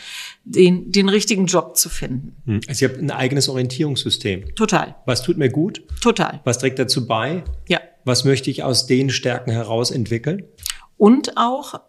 den, 0.44 0.92
den 0.92 1.08
richtigen 1.08 1.46
Job 1.46 1.76
zu 1.76 1.88
finden. 1.88 2.36
Hm. 2.46 2.60
Also 2.68 2.84
ihr 2.84 2.90
habt 2.90 3.00
ein 3.00 3.10
eigenes 3.10 3.48
Orientierungssystem. 3.48 4.54
Total. 4.54 4.94
Was 5.04 5.22
tut 5.22 5.36
mir 5.36 5.48
gut? 5.48 5.82
Total. 6.00 6.40
Was 6.44 6.58
trägt 6.58 6.78
dazu 6.78 7.06
bei? 7.06 7.42
Ja. 7.68 7.80
Was 8.04 8.24
möchte 8.24 8.50
ich 8.50 8.62
aus 8.62 8.86
den 8.86 9.10
Stärken 9.10 9.50
heraus 9.50 9.90
entwickeln? 9.90 10.44
Und 10.96 11.36
auch 11.36 11.80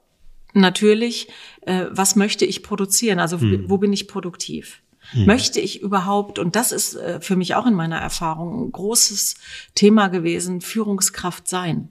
natürlich, 0.54 1.28
äh, 1.62 1.86
was 1.90 2.16
möchte 2.16 2.46
ich 2.46 2.64
produzieren? 2.64 3.20
Also 3.20 3.40
hm. 3.40 3.70
wo 3.70 3.78
bin 3.78 3.94
ich 3.94 4.08
produktiv? 4.08 4.82
Hm. 5.12 5.26
Möchte 5.26 5.60
ich 5.60 5.82
überhaupt, 5.82 6.40
und 6.40 6.56
das 6.56 6.72
ist 6.72 6.96
äh, 6.96 7.20
für 7.20 7.36
mich 7.36 7.56
auch 7.56 7.66
in 7.66 7.74
meiner 7.74 7.98
Erfahrung 7.98 8.68
ein 8.68 8.72
großes 8.72 9.36
Thema 9.76 10.08
gewesen, 10.08 10.62
Führungskraft 10.62 11.48
sein. 11.48 11.90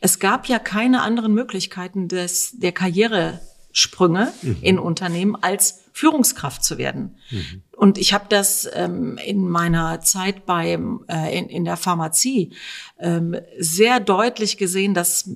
Es 0.00 0.18
gab 0.18 0.46
ja 0.46 0.58
keine 0.58 1.02
anderen 1.02 1.34
Möglichkeiten 1.34 2.08
des, 2.08 2.58
der 2.58 2.72
Karrieresprünge 2.72 4.32
mhm. 4.42 4.56
in 4.62 4.78
Unternehmen 4.78 5.36
als 5.36 5.85
Führungskraft 5.96 6.62
zu 6.62 6.76
werden. 6.76 7.16
Mhm. 7.30 7.62
Und 7.72 7.96
ich 7.96 8.12
habe 8.12 8.26
das 8.28 8.68
ähm, 8.74 9.16
in 9.24 9.48
meiner 9.48 10.02
Zeit 10.02 10.44
beim 10.44 11.06
äh, 11.08 11.38
in, 11.38 11.48
in 11.48 11.64
der 11.64 11.78
Pharmazie 11.78 12.52
ähm, 12.98 13.34
sehr 13.58 13.98
deutlich 13.98 14.58
gesehen, 14.58 14.92
dass 14.92 15.30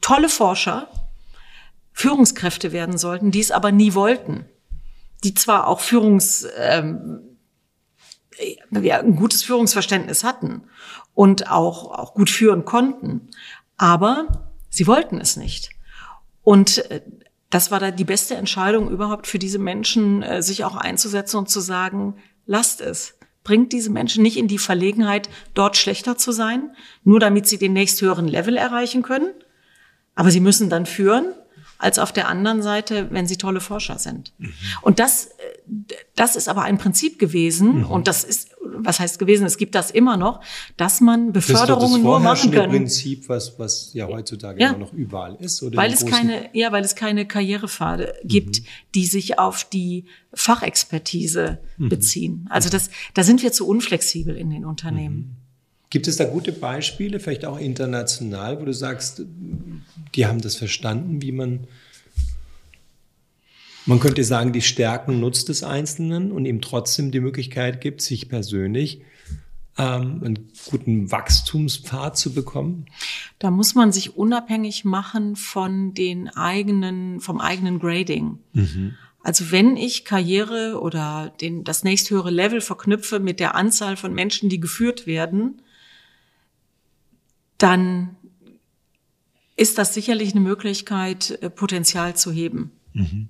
tolle 0.00 0.28
Forscher 0.28 0.88
Führungskräfte 1.92 2.70
werden 2.70 2.98
sollten, 2.98 3.32
die 3.32 3.40
es 3.40 3.50
aber 3.50 3.72
nie 3.72 3.94
wollten. 3.94 4.44
Die 5.24 5.34
zwar 5.34 5.66
auch 5.66 5.80
Führungs 5.80 6.46
ähm, 6.56 7.22
ja, 8.70 9.00
ein 9.00 9.16
gutes 9.16 9.42
Führungsverständnis 9.42 10.22
hatten 10.22 10.68
und 11.14 11.50
auch, 11.50 11.90
auch 11.90 12.14
gut 12.14 12.30
führen 12.30 12.64
konnten, 12.64 13.28
aber 13.76 14.52
sie 14.70 14.86
wollten 14.86 15.20
es 15.20 15.36
nicht. 15.36 15.70
Und 16.44 16.88
äh, 16.92 17.00
das 17.50 17.70
war 17.70 17.80
da 17.80 17.90
die 17.90 18.04
beste 18.04 18.34
Entscheidung 18.34 18.90
überhaupt 18.90 19.26
für 19.26 19.38
diese 19.38 19.58
Menschen, 19.58 20.22
äh, 20.22 20.42
sich 20.42 20.64
auch 20.64 20.76
einzusetzen 20.76 21.36
und 21.36 21.48
zu 21.48 21.60
sagen, 21.60 22.16
lasst 22.44 22.80
es. 22.80 23.14
Bringt 23.44 23.72
diese 23.72 23.90
Menschen 23.90 24.22
nicht 24.22 24.36
in 24.36 24.48
die 24.48 24.58
Verlegenheit, 24.58 25.28
dort 25.54 25.76
schlechter 25.76 26.18
zu 26.18 26.32
sein, 26.32 26.74
nur 27.04 27.20
damit 27.20 27.46
sie 27.46 27.58
den 27.58 27.72
nächsthöheren 27.72 28.26
Level 28.26 28.56
erreichen 28.56 29.02
können. 29.02 29.32
Aber 30.16 30.30
sie 30.30 30.40
müssen 30.40 30.68
dann 30.68 30.86
führen 30.86 31.32
als 31.78 31.98
auf 31.98 32.10
der 32.10 32.28
anderen 32.28 32.62
Seite, 32.62 33.08
wenn 33.10 33.26
sie 33.26 33.36
tolle 33.36 33.60
Forscher 33.60 33.98
sind. 33.98 34.32
Mhm. 34.38 34.52
Und 34.80 34.98
das, 34.98 35.30
das 36.14 36.34
ist 36.34 36.48
aber 36.48 36.62
ein 36.62 36.78
Prinzip 36.78 37.18
gewesen, 37.18 37.80
mhm. 37.80 37.86
und 37.86 38.08
das 38.08 38.24
ist, 38.24 38.55
was 38.78 39.00
heißt 39.00 39.18
gewesen, 39.18 39.46
es 39.46 39.58
gibt 39.58 39.74
das 39.74 39.90
immer 39.90 40.16
noch, 40.16 40.40
dass 40.76 41.00
man 41.00 41.32
Beförderungen 41.32 41.94
das 41.94 42.02
nur 42.02 42.20
machen 42.20 42.50
kann. 42.50 42.70
Prinzip, 42.70 43.28
was, 43.28 43.58
was 43.58 43.92
ja 43.94 44.06
heutzutage 44.06 44.60
ja. 44.60 44.70
immer 44.70 44.78
noch 44.78 44.92
überall 44.92 45.36
ist. 45.40 45.62
Oder 45.62 45.76
weil 45.76 45.92
es 45.92 46.04
keine, 46.06 46.50
ja, 46.52 46.72
weil 46.72 46.84
es 46.84 46.94
keine 46.94 47.26
Karrierepfade 47.26 48.14
mhm. 48.22 48.28
gibt, 48.28 48.62
die 48.94 49.06
sich 49.06 49.38
auf 49.38 49.64
die 49.64 50.04
Fachexpertise 50.34 51.58
mhm. 51.78 51.88
beziehen. 51.88 52.46
Also 52.50 52.68
das, 52.68 52.90
da 53.14 53.22
sind 53.22 53.42
wir 53.42 53.52
zu 53.52 53.66
unflexibel 53.66 54.36
in 54.36 54.50
den 54.50 54.64
Unternehmen. 54.64 55.16
Mhm. 55.16 55.46
Gibt 55.88 56.08
es 56.08 56.16
da 56.16 56.24
gute 56.24 56.52
Beispiele, 56.52 57.20
vielleicht 57.20 57.44
auch 57.44 57.58
international, 57.58 58.60
wo 58.60 58.64
du 58.64 58.74
sagst, 58.74 59.22
die 60.14 60.26
haben 60.26 60.40
das 60.40 60.56
verstanden, 60.56 61.22
wie 61.22 61.30
man, 61.30 61.68
man 63.86 64.00
könnte 64.00 64.24
sagen, 64.24 64.52
die 64.52 64.62
Stärken 64.62 65.20
nutzt 65.20 65.48
des 65.48 65.62
Einzelnen 65.62 66.32
und 66.32 66.44
ihm 66.44 66.60
trotzdem 66.60 67.10
die 67.10 67.20
Möglichkeit 67.20 67.80
gibt, 67.80 68.02
sich 68.02 68.28
persönlich 68.28 69.02
ähm, 69.78 70.22
einen 70.24 70.48
guten 70.70 71.10
Wachstumspfad 71.10 72.16
zu 72.18 72.34
bekommen? 72.34 72.86
Da 73.38 73.50
muss 73.50 73.74
man 73.74 73.92
sich 73.92 74.16
unabhängig 74.16 74.84
machen 74.84 75.36
von 75.36 75.94
den 75.94 76.28
eigenen, 76.28 77.20
vom 77.20 77.40
eigenen 77.40 77.78
Grading. 77.78 78.38
Mhm. 78.52 78.94
Also 79.22 79.50
wenn 79.50 79.76
ich 79.76 80.04
Karriere 80.04 80.80
oder 80.80 81.32
den, 81.40 81.64
das 81.64 81.82
nächsthöhere 81.82 82.30
Level 82.30 82.60
verknüpfe 82.60 83.18
mit 83.18 83.40
der 83.40 83.54
Anzahl 83.56 83.96
von 83.96 84.14
Menschen, 84.14 84.48
die 84.48 84.60
geführt 84.60 85.06
werden, 85.06 85.62
dann 87.58 88.16
ist 89.56 89.78
das 89.78 89.94
sicherlich 89.94 90.32
eine 90.32 90.42
Möglichkeit, 90.42 91.30
äh, 91.42 91.50
Potenzial 91.50 92.14
zu 92.14 92.30
heben. 92.30 92.70
Mhm. 92.92 93.28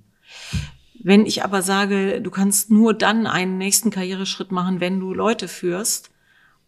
Wenn 1.01 1.25
ich 1.25 1.43
aber 1.43 1.61
sage, 1.61 2.21
du 2.21 2.31
kannst 2.31 2.69
nur 2.71 2.93
dann 2.93 3.27
einen 3.27 3.57
nächsten 3.57 3.91
Karriereschritt 3.91 4.51
machen, 4.51 4.79
wenn 4.79 4.99
du 4.99 5.13
Leute 5.13 5.47
führst, 5.47 6.09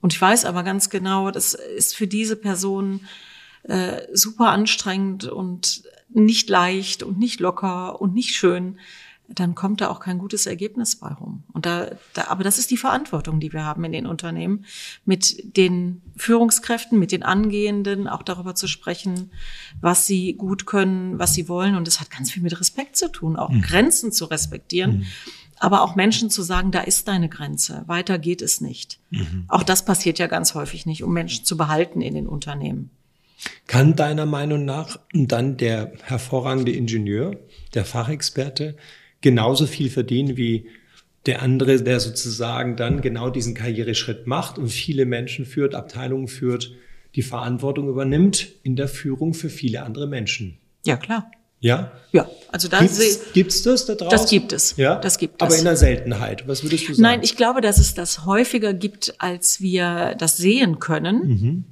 und 0.01 0.13
ich 0.13 0.21
weiß 0.21 0.45
aber 0.45 0.63
ganz 0.63 0.89
genau, 0.89 1.29
das 1.29 1.53
ist 1.53 1.95
für 1.95 2.07
diese 2.07 2.35
Person 2.35 3.01
äh, 3.63 4.01
super 4.13 4.49
anstrengend 4.49 5.25
und 5.25 5.83
nicht 6.09 6.49
leicht 6.49 7.03
und 7.03 7.19
nicht 7.19 7.39
locker 7.39 8.01
und 8.01 8.13
nicht 8.13 8.33
schön, 8.35 8.79
dann 9.33 9.55
kommt 9.55 9.81
da 9.81 9.89
auch 9.89 9.99
kein 9.99 10.17
gutes 10.17 10.45
Ergebnis 10.45 10.95
bei 10.95 11.09
rum. 11.09 11.43
Und 11.53 11.65
da, 11.65 11.91
da, 12.13 12.27
aber 12.27 12.43
das 12.43 12.57
ist 12.57 12.71
die 12.71 12.77
Verantwortung, 12.77 13.39
die 13.39 13.53
wir 13.53 13.63
haben 13.63 13.83
in 13.83 13.91
den 13.91 14.07
Unternehmen, 14.07 14.65
mit 15.05 15.55
den 15.57 16.01
Führungskräften, 16.17 16.97
mit 16.97 17.11
den 17.11 17.23
Angehenden 17.23 18.07
auch 18.07 18.23
darüber 18.23 18.55
zu 18.55 18.67
sprechen, 18.67 19.31
was 19.81 20.07
sie 20.07 20.33
gut 20.33 20.65
können, 20.65 21.19
was 21.19 21.33
sie 21.33 21.47
wollen. 21.47 21.75
Und 21.75 21.87
das 21.87 21.99
hat 21.99 22.09
ganz 22.09 22.31
viel 22.31 22.43
mit 22.43 22.59
Respekt 22.59 22.97
zu 22.97 23.11
tun, 23.11 23.35
auch 23.35 23.49
mhm. 23.49 23.61
Grenzen 23.61 24.11
zu 24.11 24.25
respektieren. 24.25 24.99
Mhm. 24.99 25.05
Aber 25.59 25.81
auch 25.81 25.95
Menschen 25.95 26.29
zu 26.29 26.41
sagen, 26.41 26.71
da 26.71 26.81
ist 26.81 27.07
deine 27.07 27.27
Grenze, 27.27 27.83
weiter 27.85 28.17
geht 28.17 28.41
es 28.41 28.61
nicht. 28.61 28.99
Mhm. 29.09 29.43
Auch 29.49 29.63
das 29.63 29.83
passiert 29.83 30.17
ja 30.17 30.27
ganz 30.27 30.55
häufig 30.55 30.85
nicht, 30.85 31.03
um 31.03 31.13
Menschen 31.13 31.43
zu 31.45 31.57
behalten 31.57 32.01
in 32.01 32.15
den 32.15 32.27
Unternehmen. 32.27 32.91
Kann 33.67 33.95
deiner 33.95 34.25
Meinung 34.25 34.65
nach 34.65 34.99
dann 35.13 35.57
der 35.57 35.93
hervorragende 36.03 36.71
Ingenieur, 36.71 37.37
der 37.73 37.85
Fachexperte, 37.85 38.75
genauso 39.21 39.65
viel 39.65 39.89
verdienen 39.89 40.37
wie 40.37 40.67
der 41.25 41.41
andere, 41.41 41.81
der 41.81 41.99
sozusagen 41.99 42.75
dann 42.75 43.01
genau 43.01 43.29
diesen 43.29 43.53
Karriereschritt 43.53 44.25
macht 44.25 44.57
und 44.57 44.69
viele 44.69 45.05
Menschen 45.05 45.45
führt, 45.45 45.75
Abteilungen 45.75 46.27
führt, 46.27 46.71
die 47.15 47.21
Verantwortung 47.21 47.89
übernimmt 47.89 48.47
in 48.63 48.75
der 48.75 48.87
Führung 48.87 49.33
für 49.33 49.49
viele 49.49 49.83
andere 49.83 50.07
Menschen. 50.07 50.57
Ja, 50.85 50.95
klar. 50.95 51.29
Ja? 51.59 51.91
Ja, 52.13 52.29
also 52.51 52.69
da 52.69 52.79
gibt's, 52.79 53.19
gibt's 53.33 53.63
das 53.63 53.85
da 53.85 53.95
draußen? 53.95 54.17
Das 54.17 54.29
gibt 54.29 54.53
es. 54.53 54.77
Ja, 54.77 54.95
das 54.95 55.17
gibt 55.17 55.41
es. 55.41 55.45
Aber 55.45 55.57
in 55.57 55.65
der 55.65 55.75
Seltenheit. 55.75 56.47
Was 56.47 56.63
würdest 56.63 56.87
du 56.87 56.93
sagen? 56.93 57.01
Nein, 57.01 57.19
ich 57.21 57.35
glaube, 57.35 57.59
dass 57.59 57.79
es 57.79 57.93
das 57.93 58.25
häufiger 58.25 58.73
gibt, 58.73 59.15
als 59.17 59.59
wir 59.59 60.15
das 60.17 60.37
sehen 60.37 60.79
können. 60.79 61.27
Mhm. 61.27 61.63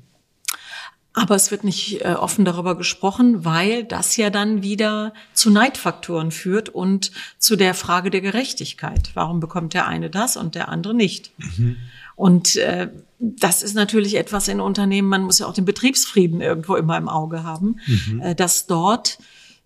Aber 1.17 1.33
es 1.33 1.49
wird 1.49 1.63
nicht 1.63 2.05
äh, 2.05 2.13
offen 2.13 2.45
darüber 2.45 2.77
gesprochen, 2.77 3.43
weil 3.43 3.83
das 3.83 4.17
ja 4.17 4.29
dann 4.29 4.61
wieder 4.61 5.15
zu 5.33 5.49
Neidfaktoren 5.49 6.29
führt 6.29 6.69
und 6.69 7.11
zu 7.39 7.55
der 7.55 7.73
Frage 7.73 8.11
der 8.11 8.21
Gerechtigkeit. 8.21 9.09
Warum 9.15 9.39
bekommt 9.39 9.73
der 9.73 9.87
eine 9.87 10.11
das 10.11 10.37
und 10.37 10.53
der 10.53 10.69
andere 10.69 10.93
nicht? 10.93 11.31
Mhm. 11.57 11.77
Und 12.15 12.55
äh, 12.57 12.89
das 13.17 13.63
ist 13.63 13.73
natürlich 13.73 14.15
etwas 14.15 14.47
in 14.47 14.59
Unternehmen, 14.59 15.07
man 15.07 15.23
muss 15.23 15.39
ja 15.39 15.47
auch 15.47 15.55
den 15.55 15.65
Betriebsfrieden 15.65 16.39
irgendwo 16.39 16.75
immer 16.75 16.95
im 16.99 17.09
Auge 17.09 17.43
haben, 17.43 17.79
mhm. 17.87 18.21
äh, 18.21 18.35
dass 18.35 18.67
dort 18.67 19.17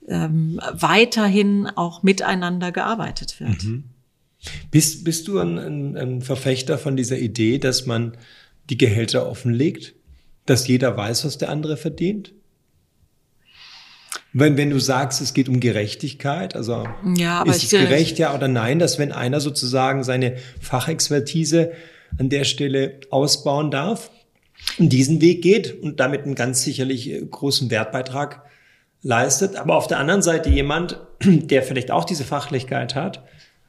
ähm, 0.08 0.58
weiterhin 0.72 1.68
auch 1.68 2.02
miteinander 2.02 2.72
gearbeitet 2.72 3.42
wird. 3.42 3.62
Mhm. 3.66 3.84
Bist, 4.72 5.04
bist 5.04 5.28
du 5.28 5.38
ein, 5.40 5.58
ein, 5.58 5.98
ein 5.98 6.22
Verfechter 6.22 6.78
von 6.78 6.96
dieser 6.96 7.18
Idee, 7.18 7.58
dass 7.58 7.86
man 7.86 8.14
die 8.70 8.78
Gehälter 8.78 9.28
offenlegt? 9.28 9.96
Dass 10.46 10.68
jeder 10.68 10.96
weiß, 10.98 11.26
was 11.26 11.38
der 11.38 11.50
andere 11.50 11.78
verdient? 11.78 12.34
Wenn, 14.34 14.56
wenn 14.56 14.70
du 14.70 14.80
sagst, 14.80 15.22
es 15.22 15.34
geht 15.34 15.50
um 15.50 15.60
Gerechtigkeit, 15.60 16.56
also 16.56 16.88
ja, 17.16 17.44
ist 17.44 17.64
es 17.64 17.70
gerecht, 17.70 18.18
ja 18.18 18.34
oder 18.34 18.48
nein, 18.48 18.80
dass 18.80 18.98
wenn 18.98 19.12
einer 19.12 19.42
sozusagen 19.42 20.04
seine 20.04 20.38
Fachexpertise 20.62 21.74
an 22.18 22.30
der 22.30 22.46
Stelle 22.46 23.02
ausbauen 23.10 23.72
darf 23.72 24.10
und 24.80 24.90
diesen 24.90 25.20
Weg 25.22 25.42
geht 25.42 25.82
und 25.82 26.00
damit 26.00 26.24
einen 26.24 26.36
ganz 26.36 26.64
sicherlich 26.64 27.10
äh, 27.10 27.26
großen 27.26 27.70
Wertbeitrag 27.72 28.44
leistet, 29.02 29.56
aber 29.56 29.76
auf 29.76 29.88
der 29.88 30.00
anderen 30.00 30.22
Seite 30.22 30.50
jemand, 30.50 31.02
der 31.24 31.64
vielleicht 31.64 31.92
auch 31.92 32.06
diese 32.06 32.24
Fachlichkeit 32.24 32.96
hat, 32.96 33.24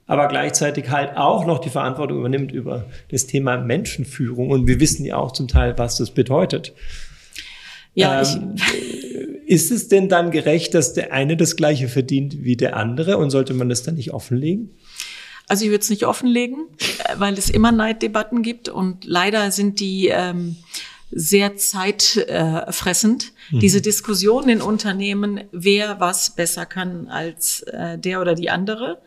aber 0.06 0.28
gleichzeitig 0.28 0.90
halt 0.90 1.16
auch 1.16 1.46
noch 1.46 1.58
die 1.58 1.70
Verantwortung 1.70 2.18
übernimmt 2.18 2.52
über 2.52 2.86
das 3.10 3.26
Thema 3.26 3.56
Menschenführung. 3.58 4.50
Und 4.50 4.66
wir 4.66 4.80
wissen 4.80 5.04
ja 5.04 5.16
auch 5.16 5.32
zum 5.32 5.48
Teil, 5.48 5.78
was 5.78 5.96
das 5.96 6.10
bedeutet. 6.10 6.72
Ja, 7.94 8.22
ähm, 8.22 8.56
ist 9.46 9.70
es 9.70 9.88
denn 9.88 10.08
dann 10.08 10.30
gerecht, 10.30 10.74
dass 10.74 10.94
der 10.94 11.12
eine 11.12 11.36
das 11.36 11.56
Gleiche 11.56 11.88
verdient 11.88 12.42
wie 12.42 12.56
der 12.56 12.76
andere? 12.76 13.18
Und 13.18 13.30
sollte 13.30 13.54
man 13.54 13.68
das 13.68 13.82
dann 13.82 13.96
nicht 13.96 14.12
offenlegen? 14.12 14.70
Also 15.48 15.64
ich 15.64 15.70
würde 15.70 15.82
es 15.82 15.90
nicht 15.90 16.06
offenlegen, 16.06 16.66
äh, 16.80 17.14
weil 17.18 17.34
es 17.34 17.50
immer 17.50 17.72
Neiddebatten 17.72 18.42
gibt 18.42 18.68
und 18.68 19.04
leider 19.04 19.50
sind 19.50 19.80
die 19.80 20.08
ähm, 20.08 20.56
sehr 21.10 21.56
zeitfressend. 21.56 23.32
Mhm. 23.50 23.60
Diese 23.60 23.82
Diskussion 23.82 24.48
in 24.48 24.62
Unternehmen, 24.62 25.42
wer 25.52 26.00
was 26.00 26.30
besser 26.30 26.64
kann 26.64 27.08
als 27.08 27.60
äh, 27.62 27.98
der 27.98 28.20
oder 28.20 28.34
die 28.34 28.48
andere. 28.48 29.02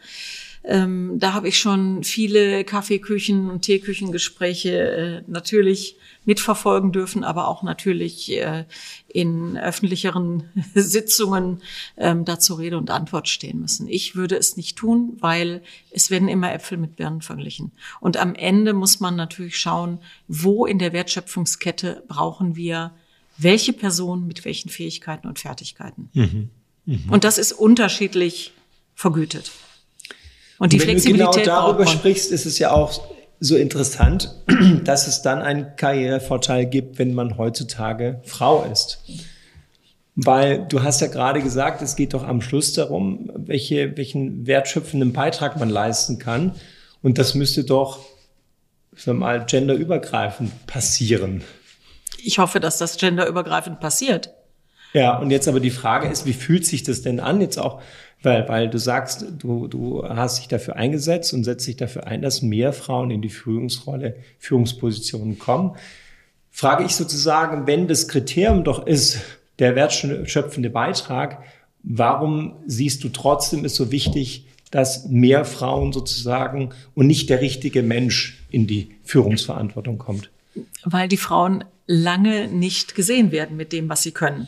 Ähm, 0.67 1.19
da 1.19 1.33
habe 1.33 1.47
ich 1.47 1.59
schon 1.59 2.03
viele 2.03 2.63
Kaffeeküchen 2.63 3.49
und 3.51 3.61
Teeküchengespräche 3.61 4.71
äh, 4.71 5.23
natürlich 5.27 5.97
mitverfolgen 6.25 6.91
dürfen, 6.91 7.23
aber 7.23 7.47
auch 7.47 7.61
natürlich 7.61 8.31
äh, 8.31 8.65
in 9.07 9.57
öffentlicheren 9.57 10.49
Sitzungen 10.73 11.61
ähm, 11.97 12.25
dazu 12.25 12.55
Rede 12.55 12.77
und 12.77 12.89
Antwort 12.89 13.29
stehen 13.29 13.61
müssen. 13.61 13.87
Ich 13.87 14.15
würde 14.15 14.35
es 14.35 14.57
nicht 14.57 14.75
tun, 14.75 15.17
weil 15.19 15.61
es 15.91 16.09
werden 16.09 16.27
immer 16.27 16.51
Äpfel 16.51 16.79
mit 16.79 16.95
Birnen 16.95 17.21
verglichen. 17.21 17.71
Und 17.99 18.17
am 18.17 18.33
Ende 18.33 18.73
muss 18.73 18.99
man 18.99 19.15
natürlich 19.15 19.57
schauen, 19.57 19.99
wo 20.27 20.65
in 20.65 20.79
der 20.79 20.93
Wertschöpfungskette 20.93 22.03
brauchen 22.07 22.55
wir 22.55 22.91
welche 23.37 23.73
Person 23.73 24.25
mit 24.25 24.45
welchen 24.45 24.69
Fähigkeiten 24.69 25.27
und 25.27 25.39
Fertigkeiten. 25.39 26.09
Mhm. 26.13 26.49
Mhm. 26.85 27.09
Und 27.09 27.23
das 27.23 27.37
ist 27.37 27.51
unterschiedlich 27.51 28.53
vergütet. 28.95 29.51
Und 30.59 30.73
die 30.73 30.79
Wenn 30.79 30.87
Flexibilität. 30.87 31.35
Wenn 31.35 31.43
du 31.43 31.49
genau 31.49 31.67
darüber 31.67 31.87
sprichst, 31.87 32.31
ist 32.31 32.45
es 32.45 32.59
ja 32.59 32.71
auch 32.71 33.01
so 33.39 33.55
interessant, 33.55 34.33
dass 34.83 35.07
es 35.07 35.21
dann 35.21 35.41
einen 35.41 35.75
Karrierevorteil 35.75 36.65
gibt, 36.65 36.99
wenn 36.99 37.13
man 37.13 37.37
heutzutage 37.37 38.21
Frau 38.23 38.63
ist. 38.63 39.03
Weil 40.15 40.65
du 40.69 40.81
hast 40.81 41.01
ja 41.01 41.07
gerade 41.07 41.41
gesagt, 41.41 41.81
es 41.81 41.97
geht 41.97 42.13
doch 42.13 42.23
am 42.23 42.41
Schluss 42.41 42.71
darum, 42.73 43.29
welche, 43.35 43.97
welchen 43.97 44.47
wertschöpfenden 44.47 45.11
Beitrag 45.11 45.59
man 45.59 45.69
leisten 45.69 46.19
kann. 46.19 46.55
Und 47.01 47.17
das 47.17 47.35
müsste 47.35 47.65
doch, 47.65 47.99
sagen 48.95 49.19
wir 49.19 49.25
mal, 49.25 49.45
genderübergreifend 49.45 50.67
passieren. 50.67 51.43
Ich 52.23 52.39
hoffe, 52.39 52.61
dass 52.61 52.77
das 52.77 52.97
genderübergreifend 52.97 53.81
passiert. 53.81 54.33
Ja, 54.93 55.17
und 55.17 55.29
jetzt 55.29 55.49
aber 55.49 55.59
die 55.59 55.71
Frage 55.71 56.07
ist, 56.07 56.25
wie 56.25 56.33
fühlt 56.33 56.65
sich 56.65 56.83
das 56.83 57.01
denn 57.01 57.19
an? 57.19 57.41
Jetzt 57.41 57.57
auch 57.57 57.81
weil, 58.21 58.47
weil 58.49 58.69
du 58.69 58.77
sagst, 58.77 59.25
du, 59.37 59.67
du 59.67 60.03
hast 60.07 60.39
dich 60.39 60.47
dafür 60.47 60.75
eingesetzt 60.75 61.33
und 61.33 61.43
setzt 61.43 61.67
dich 61.67 61.75
dafür 61.75 62.07
ein, 62.07 62.21
dass 62.21 62.41
mehr 62.41 62.73
Frauen 62.73 63.11
in 63.11 63.21
die 63.21 63.29
Führungsrolle, 63.29 64.15
Führungspositionen 64.39 65.37
kommen. 65.37 65.75
Frage 66.51 66.85
ich 66.85 66.95
sozusagen, 66.95 67.67
wenn 67.67 67.87
das 67.87 68.07
Kriterium 68.07 68.63
doch 68.63 68.85
ist, 68.87 69.21
der 69.59 69.75
wertschöpfende 69.75 70.69
Beitrag, 70.69 71.43
Warum 71.87 72.53
siehst 72.65 73.03
du 73.03 73.09
trotzdem 73.09 73.63
ist 73.63 73.75
so 73.75 73.91
wichtig, 73.91 74.47
dass 74.71 75.05
mehr 75.05 75.45
Frauen 75.45 75.93
sozusagen 75.93 76.71
und 76.95 77.05
nicht 77.05 77.29
der 77.29 77.41
richtige 77.41 77.83
Mensch 77.83 78.43
in 78.49 78.65
die 78.65 78.95
Führungsverantwortung 79.03 79.99
kommt? 79.99 80.31
Weil 80.83 81.07
die 81.07 81.17
Frauen 81.17 81.63
lange 81.85 82.47
nicht 82.47 82.95
gesehen 82.95 83.31
werden 83.31 83.55
mit 83.55 83.71
dem, 83.71 83.87
was 83.87 84.01
sie 84.01 84.11
können. 84.11 84.47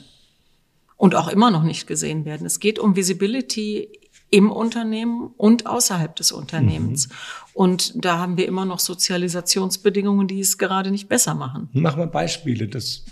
Und 0.97 1.15
auch 1.15 1.27
immer 1.27 1.51
noch 1.51 1.63
nicht 1.63 1.87
gesehen 1.87 2.25
werden. 2.25 2.45
Es 2.45 2.59
geht 2.59 2.79
um 2.79 2.95
Visibility 2.95 3.89
im 4.29 4.51
Unternehmen 4.51 5.31
und 5.37 5.67
außerhalb 5.67 6.15
des 6.15 6.31
Unternehmens. 6.31 7.07
Mhm. 7.07 7.13
Und 7.53 8.05
da 8.05 8.17
haben 8.17 8.35
wir 8.37 8.47
immer 8.47 8.65
noch 8.65 8.79
Sozialisationsbedingungen, 8.79 10.27
die 10.27 10.41
es 10.41 10.57
gerade 10.57 10.91
nicht 10.91 11.07
besser 11.07 11.33
machen. 11.33 11.69
Mach 11.73 11.95
mal 11.95 12.07
Beispiele. 12.07 12.67
Das 12.67 13.05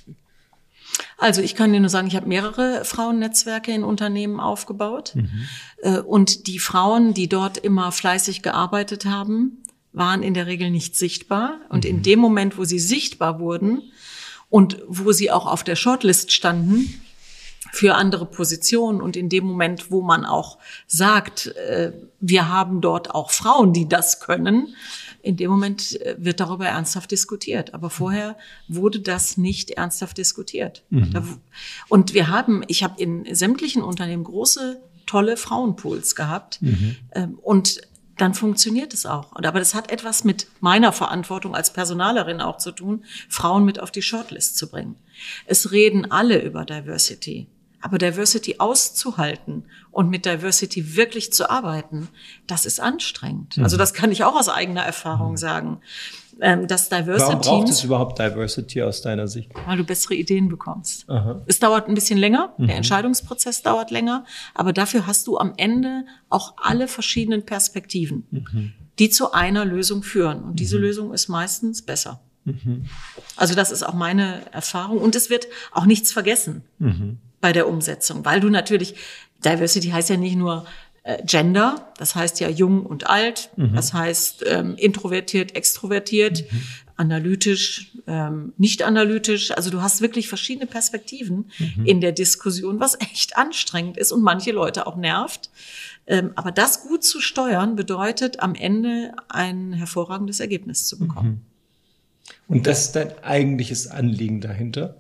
also 1.18 1.42
ich 1.42 1.56
kann 1.56 1.74
dir 1.74 1.80
nur 1.80 1.90
sagen, 1.90 2.08
ich 2.08 2.16
habe 2.16 2.28
mehrere 2.28 2.84
Frauennetzwerke 2.86 3.72
in 3.72 3.84
Unternehmen 3.84 4.40
aufgebaut. 4.40 5.14
Mhm. 5.16 5.30
Äh, 5.82 6.00
und 6.00 6.48
die 6.48 6.60
Frauen, 6.60 7.14
die 7.14 7.28
dort 7.28 7.58
immer 7.58 7.92
fleißig 7.92 8.42
gearbeitet 8.42 9.06
haben, 9.06 9.64
waren 9.94 10.24
in 10.24 10.34
der 10.34 10.46
Regel 10.46 10.72
nicht 10.72 10.96
sichtbar. 10.96 11.60
Und 11.70 11.86
mhm. 11.86 11.90
in 11.90 12.02
dem 12.04 12.20
Moment, 12.20 12.58
wo 12.58 12.66
sie 12.66 12.80
sichtbar 12.80 13.40
wurden 13.40 13.84
und 14.50 14.82
wo 14.88 15.12
sie 15.12 15.32
auch 15.32 15.46
auf 15.46 15.64
der 15.64 15.76
Shortlist 15.76 16.32
standen, 16.32 17.02
für 17.76 17.96
andere 17.96 18.26
Positionen 18.26 19.02
und 19.02 19.18
in 19.18 19.28
dem 19.28 19.44
Moment, 19.44 19.92
wo 19.92 20.02
man 20.02 20.24
auch 20.24 20.60
sagt, 20.88 21.48
äh, 21.48 21.92
wir 22.22 22.48
haben 22.48 22.80
dort 22.80 23.14
auch 23.14 23.32
Frauen, 23.32 23.74
die 23.74 23.90
das 23.90 24.22
können, 24.22 24.74
in 25.22 25.36
dem 25.36 25.52
Moment 25.52 26.00
äh, 26.00 26.16
wird 26.18 26.40
darüber 26.40 26.68
ernsthaft 26.68 27.12
diskutiert. 27.12 27.74
Aber 27.74 27.90
vorher 27.90 28.38
wurde 28.70 29.02
das 29.02 29.36
nicht 29.36 29.72
ernsthaft 29.72 30.18
diskutiert. 30.18 30.84
Mhm. 30.90 31.40
Und 31.90 32.14
wir 32.14 32.30
haben, 32.30 32.64
ich 32.68 32.82
habe 32.82 33.02
in 33.02 33.36
sämtlichen 33.36 33.84
Unternehmen 33.84 34.24
große, 34.24 34.82
tolle 35.06 35.36
Frauenpools 35.36 36.16
gehabt. 36.16 36.62
Mhm. 36.62 36.96
Ähm, 37.12 37.40
und 37.42 37.82
dann 38.18 38.34
funktioniert 38.34 38.94
es 38.94 39.06
auch. 39.06 39.34
Aber 39.34 39.60
das 39.60 39.76
hat 39.76 39.92
etwas 39.92 40.24
mit 40.24 40.48
meiner 40.62 40.94
Verantwortung 40.94 41.54
als 41.54 41.74
Personalerin 41.74 42.40
auch 42.40 42.58
zu 42.58 42.72
tun, 42.72 43.04
Frauen 43.28 43.66
mit 43.66 43.82
auf 43.82 43.92
die 43.92 44.02
Shortlist 44.02 44.58
zu 44.58 44.70
bringen. 44.70 44.96
Es 45.46 45.74
reden 45.74 46.10
alle 46.10 46.42
über 46.42 46.64
Diversity. 46.64 47.48
Aber 47.82 47.98
Diversity 47.98 48.56
auszuhalten 48.60 49.66
und 49.92 50.10
mit 50.10 50.26
Diversity 50.26 50.96
wirklich 50.96 51.32
zu 51.32 51.50
arbeiten, 51.50 52.10
das 52.48 52.66
ist 52.66 52.80
anstrengend. 52.80 53.58
Mhm. 53.58 53.64
Also 53.64 53.78
das 53.78 53.94
kann 53.94 54.12
ich 54.12 54.24
auch 54.24 54.36
aus 54.36 54.50
eigener 54.50 54.82
Erfahrung 54.82 55.32
mhm. 55.32 55.38
sagen. 55.38 55.82
Ähm, 56.42 56.68
das 56.68 56.90
Diversity. 56.90 57.22
Warum 57.22 57.42
braucht 57.42 57.70
es 57.70 57.84
überhaupt 57.84 58.20
Diversity 58.20 58.82
aus 58.82 59.02
deiner 59.02 59.28
Sicht? 59.28 59.52
Weil 59.66 59.78
du 59.78 59.84
bessere 59.84 60.16
Ideen 60.16 60.50
bekommst. 60.50 61.10
Aha. 61.10 61.42
Es 61.46 61.60
dauert 61.60 61.88
ein 61.88 61.96
bisschen 61.96 62.18
länger, 62.18 62.54
mhm. 62.58 62.68
der 62.68 62.76
Entscheidungsprozess 62.76 63.62
dauert 63.62 63.92
länger, 63.92 64.26
aber 64.54 64.74
dafür 64.74 65.08
hast 65.08 65.28
du 65.28 65.38
am 65.38 65.54
Ende 65.58 66.06
auch 66.30 66.56
alle 66.58 66.88
verschiedenen 66.88 67.46
Perspektiven, 67.46 68.28
mhm. 68.32 68.74
die 69.00 69.10
zu 69.10 69.32
einer 69.32 69.64
Lösung 69.64 70.04
führen. 70.04 70.44
Und 70.44 70.60
diese 70.60 70.76
mhm. 70.78 70.84
Lösung 70.84 71.14
ist 71.14 71.30
meistens 71.30 71.84
besser. 71.84 72.20
Mhm. 72.44 72.86
Also 73.38 73.56
das 73.56 73.72
ist 73.72 73.84
auch 73.84 73.94
meine 73.94 74.42
Erfahrung. 74.52 74.98
Und 74.98 75.16
es 75.16 75.30
wird 75.30 75.48
auch 75.72 75.86
nichts 75.86 76.12
vergessen. 76.12 76.64
Mhm 76.80 77.20
bei 77.42 77.52
der 77.52 77.68
Umsetzung, 77.68 78.26
weil 78.26 78.40
du 78.40 78.50
natürlich, 78.50 78.96
Diversity 79.44 79.90
heißt 79.90 80.10
ja 80.10 80.18
nicht 80.18 80.36
nur 80.36 80.66
äh, 81.04 81.24
Gender, 81.24 81.92
das 81.98 82.16
heißt 82.16 82.40
ja 82.40 82.50
jung 82.50 82.86
und 82.86 83.08
alt, 83.08 83.52
mhm. 83.56 83.76
das 83.76 83.94
heißt 83.94 84.44
ähm, 84.48 84.76
introvertiert, 84.76 85.56
extrovertiert, 85.56 86.52
mhm. 86.52 86.62
analytisch, 86.96 87.92
ähm, 88.08 88.54
nicht 88.58 88.82
analytisch. 88.82 89.52
Also 89.52 89.70
du 89.70 89.84
hast 89.84 90.02
wirklich 90.02 90.28
verschiedene 90.28 90.66
Perspektiven 90.66 91.52
mhm. 91.60 91.86
in 91.86 92.02
der 92.02 92.12
Diskussion, 92.12 92.80
was 92.80 93.00
echt 93.00 93.38
anstrengend 93.38 93.98
ist 93.98 94.12
und 94.12 94.24
manche 94.24 94.52
Leute 94.52 94.88
auch 94.88 94.96
nervt. 94.96 95.52
Ähm, 96.08 96.32
aber 96.36 96.52
das 96.52 96.82
gut 96.88 97.04
zu 97.04 97.22
steuern 97.22 97.76
bedeutet 97.76 98.40
am 98.40 98.56
Ende 98.56 99.12
ein 99.30 99.74
hervorragendes 99.74 100.40
Ergebnis 100.40 100.88
zu 100.88 100.98
bekommen. 100.98 101.30
Mhm. 101.30 101.56
Und 102.48 102.68
das 102.68 102.86
ist 102.86 102.96
dein 102.96 103.12
eigentliches 103.24 103.88
Anliegen 103.88 104.42
dahinter? 104.42 104.96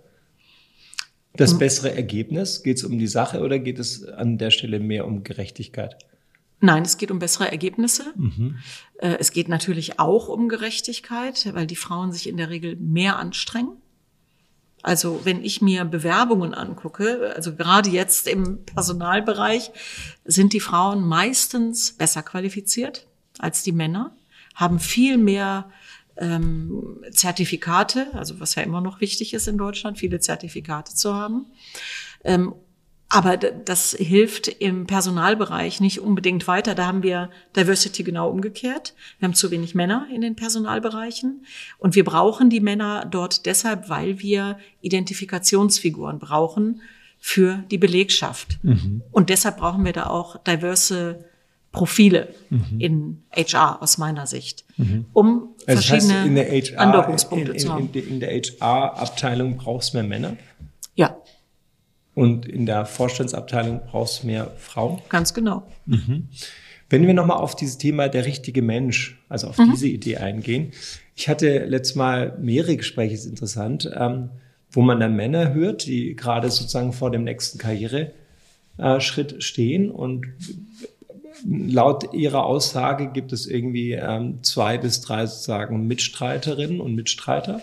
Das 1.38 1.52
hm. 1.52 1.60
bessere 1.60 1.95
Ergebnis? 1.95 2.63
Geht 2.63 2.78
es 2.78 2.84
um 2.84 2.98
die 2.98 3.08
Sache 3.08 3.41
oder 3.41 3.60
geht 3.60 3.80
es 3.80 4.04
an 4.06 4.38
der 4.38 4.52
Stelle 4.52 4.80
mehr 4.80 5.06
um 5.06 5.24
Gerechtigkeit? 5.24 5.98
Nein, 6.62 6.84
es 6.84 6.98
geht 6.98 7.12
um 7.12 7.19
bessere 7.19 7.52
Ergebnisse. 7.52 8.13
Mhm. 8.15 8.58
Äh, 8.98 9.17
es 9.19 9.32
geht 9.32 9.50
natürlich 9.50 10.00
auch 10.00 10.30
um 10.30 10.50
Gerechtigkeit, 10.50 11.54
weil 11.54 11.67
die 11.67 11.76
Frauen 11.76 12.12
sich 12.12 12.28
in 12.28 12.38
der 12.38 12.50
Regel 12.50 12.76
mehr 12.78 13.17
anstrengen. 13.17 13.78
Also 14.82 15.21
wenn 15.24 15.43
ich 15.43 15.62
mir 15.62 15.84
Bewerbungen 15.84 16.54
angucke, 16.54 17.34
also 17.36 17.56
gerade 17.56 17.89
jetzt 17.89 18.28
im 18.28 18.63
Personalbereich, 18.65 19.71
sind 20.26 20.54
die 20.54 20.60
Frauen 20.60 21.04
meistens 21.04 21.93
besser 21.93 22.21
qualifiziert 22.21 23.08
als 23.39 23.63
die 23.63 23.71
Männer, 23.71 24.15
haben 24.54 24.80
viel 24.80 25.17
mehr 25.17 25.71
ähm, 26.17 27.04
Zertifikate, 27.12 28.08
also 28.13 28.39
was 28.39 28.56
ja 28.56 28.63
immer 28.63 28.82
noch 28.82 29.01
wichtig 29.01 29.34
ist 29.34 29.47
in 29.47 29.58
Deutschland, 29.58 29.97
viele 29.97 30.19
Zertifikate 30.19 30.93
zu 30.93 31.13
haben. 31.13 31.47
Ähm, 32.23 32.54
aber 33.08 33.38
das 33.38 33.91
hilft 33.97 34.47
im 34.47 34.88
Personalbereich 34.88 35.80
nicht 35.80 35.99
unbedingt 35.99 36.47
weiter. 36.47 36.73
Da 36.73 36.88
haben 36.88 37.04
wir 37.04 37.30
Diversity 37.56 38.04
genau 38.04 38.30
umgekehrt. 38.30 38.95
Wir 39.19 39.28
haben 39.28 39.36
zu 39.36 39.51
wenig 39.51 39.75
Männer 39.75 40.08
in 40.13 40.21
den 40.21 40.36
Personalbereichen. 40.36 41.45
Und 41.78 41.95
wir 41.95 42.04
brauchen 42.04 42.49
die 42.49 42.60
Männer 42.60 43.06
dort 43.06 43.45
deshalb, 43.45 43.89
weil 43.89 44.19
wir 44.19 44.58
Identifikationsfiguren 44.82 46.17
brauchen 46.19 46.82
für 47.19 47.63
die 47.69 47.78
Belegschaft. 47.78 48.58
Mhm. 48.63 49.04
Und 49.12 49.30
deshalb 49.30 49.58
brauchen 49.58 49.86
wir 49.86 49.93
da 49.93 50.08
auch 50.08 50.38
diverse 50.43 51.25
Profile 51.76 52.30
mhm. 52.50 52.80
in 52.80 53.24
HR 53.32 53.82
aus 53.82 53.98
meiner 53.98 54.28
Sicht, 54.28 54.66
mhm. 54.78 55.06
um 55.14 55.50
also 55.66 55.82
verschiedene 55.82 56.42
heißt, 56.42 56.72
HR, 56.72 56.80
Andockungspunkte 56.80 57.52
in, 57.52 57.56
in, 57.56 57.60
zu 57.60 57.74
haben. 57.74 57.90
In, 57.94 58.20
der 58.20 58.30
HR-Abteilung 58.30 59.58
brauchst 59.58 59.94
du 59.94 59.98
mehr 59.98 60.08
Männer? 60.08 60.38
Ja. 60.96 61.18
Und 62.14 62.46
in 62.46 62.66
der 62.66 62.86
Vorstandsabteilung 62.86 63.82
brauchst 63.92 64.24
du 64.24 64.28
mehr 64.28 64.52
Frauen? 64.58 65.02
Ganz 65.10 65.34
genau. 65.34 65.68
Mhm. 65.86 66.30
Wenn 66.90 67.08
wir 67.08 67.14
nochmal 67.14 67.38
auf 67.38 67.56
dieses 67.56 67.78
Thema 67.78 68.08
der 68.10 68.26
richtige 68.26 68.62
Mensch, 68.62 69.20
also 69.28 69.48
auf 69.48 69.58
mhm. 69.58 69.72
diese 69.72 69.88
Idee 69.88 70.18
eingehen. 70.18 70.72
Ich 71.16 71.30
hatte 71.30 71.66
letztes 71.66 71.96
Mal 71.96 72.38
mehrere 72.40 72.78
Gespräche, 72.78 73.16
ist 73.16 73.26
interessant, 73.26 73.90
ähm, 73.96 74.30
wo 74.72 74.82
man 74.82 75.00
dann 75.00 75.16
Männer 75.16 75.54
hört, 75.54 75.86
die 75.88 76.16
gerade 76.16 76.50
sozusagen 76.50 76.94
vor 76.94 77.10
dem 77.10 77.24
nächsten 77.24 77.58
Karriereschritt 77.58 79.42
stehen 79.44 79.90
und 79.90 80.28
laut 81.43 82.13
Ihrer 82.13 82.45
Aussage 82.45 83.08
gibt 83.08 83.34
es 83.34 83.48
irgendwie 83.48 83.93
ähm, 83.93 84.43
zwei 84.43 84.78
bis 84.78 85.02
drei 85.02 85.26
sozusagen 85.26 85.88
Mitstreiterinnen 85.88 86.80
und 86.80 86.95
Mitstreiter. 86.95 87.62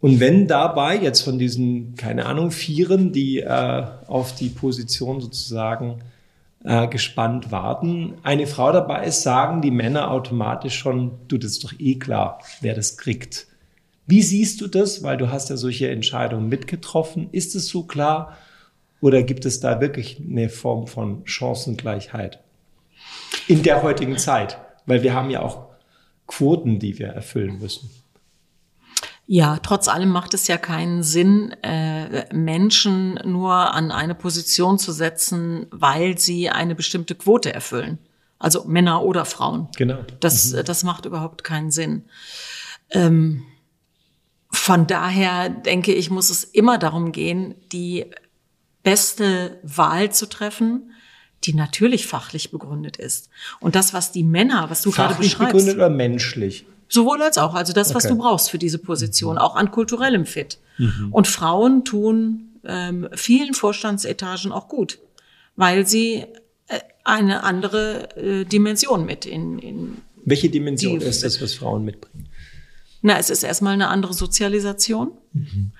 Und 0.00 0.20
wenn 0.20 0.46
dabei 0.46 0.96
jetzt 0.96 1.22
von 1.22 1.38
diesen, 1.38 1.94
keine 1.96 2.26
Ahnung, 2.26 2.50
Vieren, 2.50 3.12
die 3.12 3.40
äh, 3.40 3.84
auf 4.06 4.34
die 4.34 4.50
Position 4.50 5.20
sozusagen 5.20 6.00
äh, 6.64 6.86
gespannt 6.86 7.50
warten, 7.50 8.14
eine 8.22 8.46
Frau 8.46 8.72
dabei 8.72 9.06
ist, 9.06 9.22
sagen 9.22 9.62
die 9.62 9.70
Männer 9.70 10.10
automatisch 10.10 10.76
schon, 10.76 11.12
du, 11.28 11.38
das 11.38 11.52
ist 11.52 11.64
doch 11.64 11.72
eh 11.78 11.96
klar, 11.96 12.40
wer 12.60 12.74
das 12.74 12.98
kriegt. 12.98 13.46
Wie 14.06 14.22
siehst 14.22 14.60
du 14.60 14.68
das? 14.68 15.02
Weil 15.02 15.16
du 15.16 15.30
hast 15.32 15.50
ja 15.50 15.56
solche 15.56 15.90
Entscheidungen 15.90 16.48
mitgetroffen. 16.48 17.28
Ist 17.32 17.56
es 17.56 17.68
so 17.68 17.82
klar? 17.82 18.36
Oder 19.00 19.22
gibt 19.22 19.44
es 19.44 19.60
da 19.60 19.80
wirklich 19.80 20.20
eine 20.20 20.48
Form 20.48 20.86
von 20.86 21.22
Chancengleichheit? 21.26 22.40
In 23.48 23.62
der 23.62 23.82
heutigen 23.82 24.18
Zeit, 24.18 24.58
weil 24.86 25.02
wir 25.02 25.14
haben 25.14 25.30
ja 25.30 25.42
auch 25.42 25.66
Quoten, 26.26 26.78
die 26.78 26.98
wir 26.98 27.08
erfüllen 27.08 27.58
müssen. 27.58 27.90
Ja, 29.28 29.58
trotz 29.60 29.88
allem 29.88 30.10
macht 30.10 30.34
es 30.34 30.46
ja 30.46 30.56
keinen 30.56 31.02
Sinn, 31.02 31.50
äh, 31.62 32.32
Menschen 32.32 33.18
nur 33.24 33.52
an 33.52 33.90
eine 33.90 34.14
Position 34.14 34.78
zu 34.78 34.92
setzen, 34.92 35.66
weil 35.70 36.16
sie 36.16 36.48
eine 36.48 36.76
bestimmte 36.76 37.16
Quote 37.16 37.52
erfüllen. 37.52 37.98
Also 38.38 38.64
Männer 38.64 39.02
oder 39.02 39.24
Frauen. 39.24 39.68
Genau. 39.76 39.98
Das, 40.20 40.52
mhm. 40.52 40.64
das 40.64 40.84
macht 40.84 41.06
überhaupt 41.06 41.42
keinen 41.42 41.72
Sinn. 41.72 42.04
Ähm, 42.90 43.42
von 44.50 44.86
daher 44.86 45.48
denke 45.48 45.92
ich, 45.92 46.10
muss 46.10 46.30
es 46.30 46.44
immer 46.44 46.78
darum 46.78 47.10
gehen, 47.10 47.56
die 47.72 48.06
beste 48.84 49.58
Wahl 49.64 50.12
zu 50.12 50.28
treffen 50.28 50.92
die 51.44 51.54
natürlich 51.54 52.06
fachlich 52.06 52.50
begründet 52.50 52.96
ist. 52.96 53.28
Und 53.60 53.74
das, 53.74 53.94
was 53.94 54.12
die 54.12 54.24
Männer, 54.24 54.68
was 54.70 54.82
du 54.82 54.90
fachlich 54.90 55.08
gerade 55.08 55.22
beschreibst. 55.22 55.52
begründet 55.52 55.76
oder 55.76 55.90
menschlich? 55.90 56.66
Sowohl 56.88 57.22
als 57.22 57.38
auch. 57.38 57.54
Also 57.54 57.72
das, 57.72 57.94
was 57.94 58.04
okay. 58.04 58.14
du 58.14 58.20
brauchst 58.20 58.50
für 58.50 58.58
diese 58.58 58.78
Position, 58.78 59.38
auch 59.38 59.56
an 59.56 59.70
kulturellem 59.70 60.26
Fit. 60.26 60.58
Mhm. 60.78 61.08
Und 61.10 61.26
Frauen 61.26 61.84
tun 61.84 62.46
ähm, 62.64 63.08
vielen 63.12 63.54
Vorstandsetagen 63.54 64.52
auch 64.52 64.68
gut, 64.68 64.98
weil 65.56 65.86
sie 65.86 66.24
äh, 66.68 66.80
eine 67.04 67.42
andere 67.44 68.16
äh, 68.16 68.44
Dimension 68.44 69.06
mit 69.06 69.26
in, 69.26 69.58
in 69.58 69.96
Welche 70.24 70.48
Dimension 70.48 71.00
ist 71.00 71.22
das, 71.22 71.40
was 71.40 71.54
Frauen 71.54 71.84
mitbringen? 71.84 72.25
Na, 73.02 73.18
es 73.18 73.30
ist 73.30 73.42
erstmal 73.42 73.74
eine 73.74 73.88
andere 73.88 74.14
Sozialisation. 74.14 75.12
Mhm. 75.32 75.72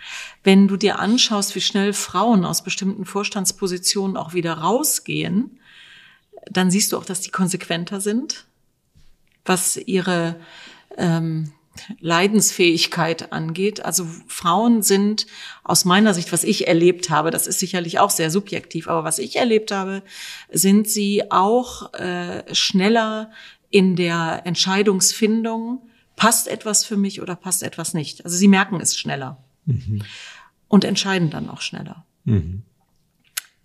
Wenn 0.45 0.69
du 0.69 0.77
dir 0.77 0.99
anschaust, 0.99 1.55
wie 1.55 1.61
schnell 1.61 1.93
Frauen 1.93 2.45
aus 2.45 2.63
bestimmten 2.63 3.05
Vorstandspositionen 3.05 4.17
auch 4.17 4.35
wieder 4.35 4.55
rausgehen, 4.55 5.59
dann 6.51 6.71
siehst 6.71 6.93
du 6.93 6.99
auch, 6.99 7.05
dass 7.05 7.21
die 7.21 7.31
konsequenter 7.31 8.01
sind, 8.01 8.47
was 9.45 9.77
ihre 9.77 10.37
ähm, 10.97 11.53
Leidensfähigkeit 12.01 13.33
angeht. 13.33 13.85
Also 13.85 14.07
Frauen 14.27 14.83
sind 14.83 15.27
aus 15.65 15.85
meiner 15.85 16.15
Sicht, 16.15 16.33
was 16.33 16.45
ich 16.45 16.69
erlebt 16.69 17.11
habe, 17.11 17.31
das 17.31 17.47
ist 17.47 17.59
sicherlich 17.59 17.99
auch 17.99 18.11
sehr 18.11 18.31
subjektiv, 18.31 18.89
aber 18.89 19.05
was 19.05 19.19
ich 19.19 19.37
erlebt 19.37 19.73
habe, 19.73 20.03
sind 20.51 20.89
sie 20.89 21.31
auch 21.31 21.93
äh, 21.95 22.55
schneller 22.55 23.31
in 23.71 23.97
der 23.97 24.43
Entscheidungsfindung, 24.45 25.83
passt 26.17 26.49
etwas 26.49 26.85
für 26.85 26.97
mich 26.97 27.21
oder 27.21 27.37
passt 27.37 27.63
etwas 27.63 27.95
nicht. 27.95 28.25
Also 28.25 28.37
sie 28.37 28.49
merken 28.49 28.81
es 28.81 28.97
schneller 28.97 29.45
mhm. 29.67 30.03
und 30.69 30.85
entscheiden 30.85 31.31
dann 31.31 31.49
auch 31.49 31.61
schneller. 31.61 32.05
Mhm. 32.25 32.63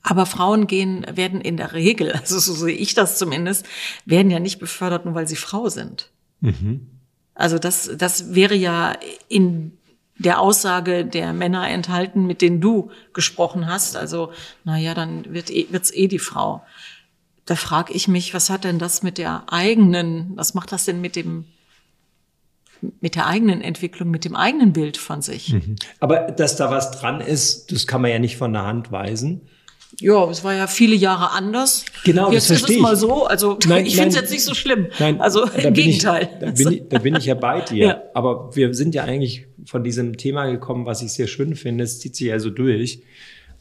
Aber 0.04 0.26
Frauen 0.26 0.68
gehen, 0.68 1.06
werden 1.14 1.42
in 1.42 1.58
der 1.58 1.74
Regel, 1.74 2.12
also 2.20 2.40
so 2.40 2.54
sehe 2.54 2.76
ich 2.76 2.94
das 2.94 3.18
zumindest, 3.18 3.66
werden 4.06 4.32
ja 4.32 4.40
nicht 4.40 4.60
befördert, 4.60 5.06
nur 5.06 5.16
weil 5.16 5.28
sie 5.28 5.36
Frau 5.36 5.70
sind. 5.70 6.12
Mhm. 6.42 6.88
Also 7.34 7.58
das, 7.58 7.90
das 7.98 8.36
wäre 8.36 8.56
ja 8.56 8.96
in 9.30 9.78
der 10.18 10.40
Aussage 10.40 11.06
der 11.06 11.34
Männer 11.34 11.68
enthalten, 11.68 12.28
mit 12.28 12.42
denen 12.42 12.62
du 12.62 12.92
gesprochen 13.14 13.68
hast. 13.68 13.96
Also, 13.96 14.32
na 14.64 14.78
ja, 14.78 14.94
dann 14.94 15.34
wird 15.34 15.50
eh, 15.50 15.68
wird's 15.72 15.92
eh 15.92 16.08
die 16.08 16.20
Frau. 16.20 16.64
Da 17.46 17.56
frage 17.56 17.94
ich 17.94 18.08
mich, 18.08 18.34
was 18.34 18.50
hat 18.50 18.64
denn 18.64 18.78
das 18.78 19.02
mit 19.02 19.18
der 19.18 19.52
eigenen, 19.52 20.34
was 20.36 20.54
macht 20.54 20.72
das 20.72 20.86
denn 20.86 21.02
mit 21.02 21.16
dem 21.16 21.46
mit 23.00 23.16
der 23.16 23.28
eigenen 23.28 23.62
Entwicklung, 23.62 24.10
mit 24.10 24.26
dem 24.26 24.36
eigenen 24.36 24.74
Bild 24.74 24.98
von 24.98 25.22
sich. 25.22 25.54
Mhm. 25.54 25.76
Aber 26.00 26.32
dass 26.32 26.56
da 26.56 26.72
was 26.72 26.92
dran 26.92 27.22
ist, 27.22 27.72
das 27.72 27.88
kann 27.88 28.02
man 28.02 28.12
ja 28.12 28.20
nicht 28.20 28.38
von 28.38 28.54
der 28.54 28.66
Hand 28.66 28.92
weisen. 28.92 29.42
Ja, 30.00 30.30
es 30.30 30.44
war 30.44 30.54
ja 30.54 30.68
viele 30.68 30.96
Jahre 30.96 31.32
anders. 31.32 31.86
Genau, 32.06 32.32
Jetzt 32.32 32.50
das 32.50 32.60
verstehe 32.60 32.78
ist 32.78 32.82
es 32.82 32.82
mal 32.82 32.96
so. 32.96 33.26
Also 33.26 33.58
nein, 33.68 33.86
ich 33.86 33.96
finde 33.96 34.10
es 34.10 34.16
jetzt 34.16 34.32
nicht 34.32 34.44
so 34.44 34.54
schlimm. 34.54 34.88
Nein, 35.00 35.20
also 35.20 35.44
im 35.46 35.74
Gegenteil. 35.74 36.30
Ich, 36.32 36.40
da, 36.40 36.52
bin 36.52 36.72
ich, 36.74 36.84
da 36.90 37.00
bin 37.00 37.16
ich 37.16 37.26
ja 37.26 37.36
bei 37.36 37.62
dir. 37.62 37.86
ja. 37.88 38.02
Aber 38.14 38.56
wir 38.56 38.74
sind 38.74 38.96
ja 38.96 39.04
eigentlich 39.04 39.48
von 39.66 39.84
diesem 39.84 40.18
Thema 40.18 40.46
gekommen, 40.46 40.86
was 40.86 41.02
ich 41.02 41.12
sehr 41.12 41.28
schön 41.28 41.56
finde. 41.56 41.84
Es 41.84 42.00
zieht 42.00 42.16
sich 42.16 42.28
ja 42.28 42.40
so 42.40 42.50
durch. 42.50 43.02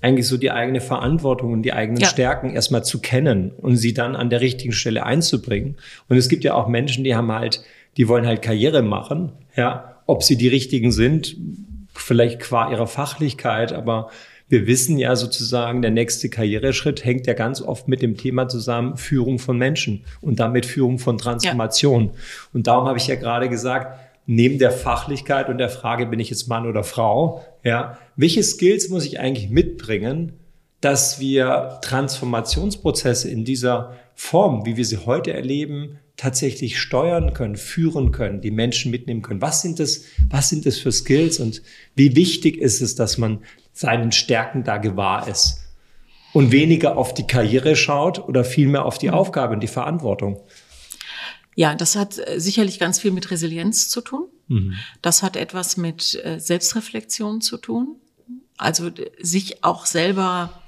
Eigentlich 0.00 0.26
so 0.26 0.38
die 0.38 0.50
eigene 0.50 0.80
Verantwortung 0.80 1.52
und 1.52 1.62
die 1.62 1.74
eigenen 1.74 2.00
ja. 2.00 2.08
Stärken 2.08 2.54
erstmal 2.54 2.84
zu 2.84 3.00
kennen 3.00 3.52
und 3.58 3.76
sie 3.76 3.92
dann 3.92 4.16
an 4.16 4.30
der 4.30 4.40
richtigen 4.40 4.72
Stelle 4.72 5.04
einzubringen. 5.04 5.76
Und 6.08 6.16
es 6.16 6.30
gibt 6.30 6.42
ja 6.44 6.54
auch 6.54 6.68
Menschen, 6.68 7.04
die 7.04 7.14
haben 7.14 7.30
halt, 7.30 7.62
die 7.96 8.08
wollen 8.08 8.26
halt 8.26 8.42
Karriere 8.42 8.82
machen. 8.82 9.32
Ja, 9.56 9.96
ob 10.06 10.22
sie 10.22 10.36
die 10.36 10.48
richtigen 10.48 10.92
sind, 10.92 11.36
vielleicht 11.94 12.40
qua 12.40 12.70
ihrer 12.70 12.86
Fachlichkeit, 12.86 13.72
aber 13.72 14.10
wir 14.48 14.66
wissen 14.66 14.98
ja 14.98 15.14
sozusagen, 15.14 15.80
der 15.80 15.92
nächste 15.92 16.28
Karriereschritt 16.28 17.04
hängt 17.04 17.28
ja 17.28 17.34
ganz 17.34 17.62
oft 17.62 17.86
mit 17.86 18.02
dem 18.02 18.16
Thema 18.16 18.48
zusammen 18.48 18.96
Führung 18.96 19.38
von 19.38 19.56
Menschen 19.56 20.04
und 20.20 20.40
damit 20.40 20.66
Führung 20.66 20.98
von 20.98 21.18
Transformation. 21.18 22.06
Ja. 22.06 22.12
Und 22.52 22.66
darum 22.66 22.88
habe 22.88 22.98
ich 22.98 23.06
ja 23.06 23.14
gerade 23.14 23.48
gesagt, 23.48 24.00
neben 24.26 24.58
der 24.58 24.72
Fachlichkeit 24.72 25.48
und 25.48 25.58
der 25.58 25.68
Frage, 25.68 26.06
bin 26.06 26.18
ich 26.18 26.30
jetzt 26.30 26.48
Mann 26.48 26.66
oder 26.66 26.82
Frau, 26.82 27.44
ja, 27.62 27.98
welche 28.16 28.42
Skills 28.42 28.88
muss 28.88 29.06
ich 29.06 29.20
eigentlich 29.20 29.50
mitbringen, 29.50 30.32
dass 30.80 31.20
wir 31.20 31.78
Transformationsprozesse 31.82 33.30
in 33.30 33.44
dieser 33.44 33.94
Form, 34.14 34.66
wie 34.66 34.76
wir 34.76 34.84
sie 34.84 34.98
heute 34.98 35.32
erleben, 35.32 35.98
tatsächlich 36.20 36.78
steuern 36.78 37.32
können, 37.32 37.56
führen 37.56 38.12
können, 38.12 38.42
die 38.42 38.50
Menschen 38.50 38.90
mitnehmen 38.90 39.22
können. 39.22 39.40
Was 39.40 39.62
sind 39.62 39.80
das, 39.80 40.02
was 40.28 40.50
sind 40.50 40.66
das 40.66 40.76
für 40.76 40.92
Skills 40.92 41.40
und 41.40 41.62
wie 41.96 42.14
wichtig 42.14 42.58
ist 42.58 42.82
es, 42.82 42.94
dass 42.94 43.16
man 43.16 43.38
seinen 43.72 44.12
Stärken 44.12 44.62
da 44.62 44.76
gewahr 44.76 45.26
ist 45.28 45.62
und 46.34 46.52
weniger 46.52 46.98
auf 46.98 47.14
die 47.14 47.26
Karriere 47.26 47.74
schaut 47.74 48.18
oder 48.18 48.44
vielmehr 48.44 48.84
auf 48.84 48.98
die 48.98 49.08
mhm. 49.08 49.14
Aufgabe 49.14 49.54
und 49.54 49.60
die 49.60 49.66
Verantwortung. 49.66 50.42
Ja, 51.54 51.74
das 51.74 51.96
hat 51.96 52.18
äh, 52.18 52.38
sicherlich 52.38 52.78
ganz 52.78 53.00
viel 53.00 53.12
mit 53.12 53.30
Resilienz 53.30 53.88
zu 53.88 54.02
tun. 54.02 54.26
Mhm. 54.48 54.74
Das 55.00 55.22
hat 55.22 55.36
etwas 55.36 55.78
mit 55.78 56.22
äh, 56.22 56.38
Selbstreflexion 56.38 57.40
zu 57.40 57.56
tun. 57.56 57.96
Also 58.58 58.90
sich 59.18 59.64
auch 59.64 59.86
selber 59.86 60.60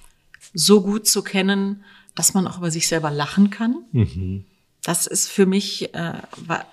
so 0.55 0.81
gut 0.81 1.07
zu 1.07 1.23
kennen, 1.23 1.85
dass 2.15 2.33
man 2.33 2.47
auch 2.47 2.57
über 2.57 2.71
sich 2.71 2.89
selber 2.89 3.11
lachen 3.11 3.51
kann. 3.51 3.85
Mhm. 3.93 4.47
Das 4.83 5.07
ist 5.07 5.29
für 5.29 5.47
mich 5.47 5.95
äh, 5.95 6.15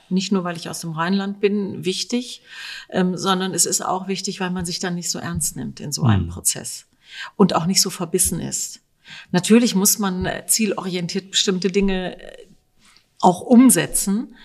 nicht 0.10 0.32
nur, 0.32 0.44
weil 0.44 0.58
ich 0.58 0.68
aus 0.68 0.82
dem 0.82 0.92
Rheinland 0.92 1.40
bin, 1.40 1.86
wichtig, 1.86 2.42
ähm, 2.90 3.16
sondern 3.16 3.54
es 3.54 3.68
ist 3.68 3.82
auch 3.82 4.08
wichtig, 4.08 4.40
weil 4.40 4.50
man 4.50 4.66
sich 4.66 4.80
dann 4.80 4.96
nicht 4.96 5.12
so 5.12 5.20
ernst 5.20 5.56
nimmt 5.56 5.80
in 5.80 5.92
so 5.92 6.04
einem 6.04 6.26
mhm. 6.26 6.30
Prozess 6.30 6.88
und 7.36 7.56
auch 7.56 7.68
nicht 7.68 7.82
so 7.82 7.92
verbissen 7.92 8.40
ist. 8.40 8.82
Natürlich 9.32 9.76
muss 9.76 10.00
man 10.00 10.26
äh, 10.26 10.46
zielorientiert 10.48 11.32
bestimmte 11.32 11.70
Dinge 11.70 12.20
äh, 12.20 12.48
auch 13.22 13.42
umsetzen, 13.42 14.36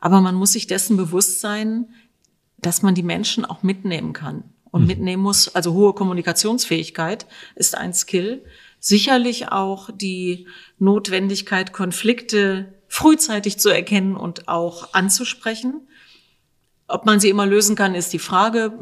aber 0.00 0.20
man 0.20 0.34
muss 0.34 0.52
sich 0.52 0.66
dessen 0.66 0.98
bewusst 0.98 1.40
sein, 1.40 1.86
dass 2.58 2.82
man 2.82 2.94
die 2.94 3.02
Menschen 3.02 3.46
auch 3.46 3.62
mitnehmen 3.62 4.12
kann 4.12 4.44
und 4.70 4.82
mhm. 4.82 4.86
mitnehmen 4.88 5.22
muss. 5.22 5.54
Also 5.54 5.72
hohe 5.72 5.94
Kommunikationsfähigkeit 5.94 7.26
ist 7.54 7.74
ein 7.74 7.94
Skill. 7.94 8.44
Sicherlich 8.80 9.48
auch 9.48 9.88
die 9.90 10.46
Notwendigkeit, 10.78 11.72
Konflikte 11.72 12.73
frühzeitig 12.94 13.58
zu 13.58 13.70
erkennen 13.70 14.14
und 14.16 14.46
auch 14.46 14.94
anzusprechen. 14.94 15.88
Ob 16.86 17.06
man 17.06 17.18
sie 17.18 17.28
immer 17.28 17.44
lösen 17.44 17.74
kann, 17.74 17.96
ist 17.96 18.12
die 18.12 18.20
Frage. 18.20 18.72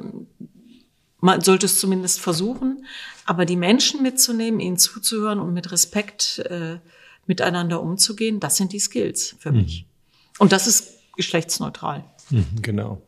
Man 1.19 1.41
sollte 1.41 1.65
es 1.65 1.81
zumindest 1.81 2.21
versuchen. 2.21 2.85
Aber 3.25 3.47
die 3.47 3.57
Menschen 3.57 4.03
mitzunehmen, 4.03 4.61
ihnen 4.61 4.77
zuzuhören 4.77 5.41
und 5.41 5.55
mit 5.55 5.73
Respekt 5.73 6.41
äh, 6.51 6.77
miteinander 7.27 7.83
umzugehen, 7.83 8.39
das 8.39 8.59
sind 8.59 8.75
die 8.75 8.81
Skills 8.81 9.35
für 9.39 9.51
mich. 9.51 9.87
Mhm. 9.87 10.41
Und 10.41 10.53
das 10.53 10.67
ist 10.67 10.99
geschlechtsneutral. 11.17 12.05
Mhm, 12.29 12.61
genau. 12.61 13.01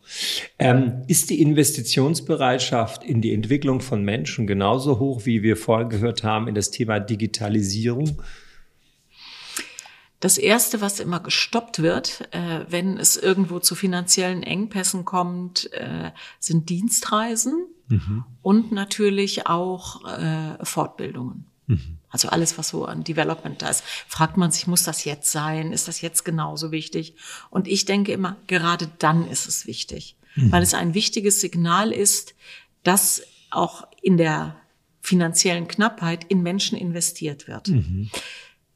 Ähm, 0.58 1.02
ist 1.06 1.28
die 1.28 1.42
Investitionsbereitschaft 1.42 3.04
in 3.04 3.20
die 3.20 3.34
Entwicklung 3.34 3.82
von 3.82 4.02
Menschen 4.02 4.46
genauso 4.46 4.98
hoch, 4.98 5.26
wie 5.26 5.42
wir 5.42 5.58
vorhin 5.58 5.90
gehört 5.90 6.24
haben, 6.24 6.48
in 6.48 6.54
das 6.54 6.70
Thema 6.70 6.98
Digitalisierung? 6.98 8.22
Das 10.24 10.38
Erste, 10.38 10.80
was 10.80 11.00
immer 11.00 11.20
gestoppt 11.20 11.82
wird, 11.82 12.32
äh, 12.32 12.64
wenn 12.70 12.96
es 12.96 13.18
irgendwo 13.18 13.58
zu 13.58 13.74
finanziellen 13.74 14.42
Engpässen 14.42 15.04
kommt, 15.04 15.70
äh, 15.74 16.12
sind 16.40 16.70
Dienstreisen 16.70 17.66
mhm. 17.88 18.24
und 18.40 18.72
natürlich 18.72 19.46
auch 19.46 20.02
äh, 20.06 20.64
Fortbildungen. 20.64 21.44
Mhm. 21.66 21.98
Also 22.08 22.28
alles, 22.28 22.56
was 22.56 22.70
so 22.70 22.86
an 22.86 23.04
Development 23.04 23.60
da 23.60 23.68
ist. 23.68 23.84
Fragt 23.84 24.38
man 24.38 24.50
sich, 24.50 24.66
muss 24.66 24.82
das 24.82 25.04
jetzt 25.04 25.30
sein? 25.30 25.72
Ist 25.72 25.88
das 25.88 26.00
jetzt 26.00 26.24
genauso 26.24 26.72
wichtig? 26.72 27.16
Und 27.50 27.68
ich 27.68 27.84
denke 27.84 28.12
immer, 28.12 28.38
gerade 28.46 28.88
dann 28.98 29.28
ist 29.28 29.46
es 29.46 29.66
wichtig, 29.66 30.16
mhm. 30.36 30.50
weil 30.50 30.62
es 30.62 30.72
ein 30.72 30.94
wichtiges 30.94 31.42
Signal 31.42 31.92
ist, 31.92 32.34
dass 32.82 33.20
auch 33.50 33.86
in 34.00 34.16
der 34.16 34.56
finanziellen 35.02 35.68
Knappheit 35.68 36.24
in 36.24 36.42
Menschen 36.42 36.78
investiert 36.78 37.46
wird. 37.46 37.68
Mhm. 37.68 38.08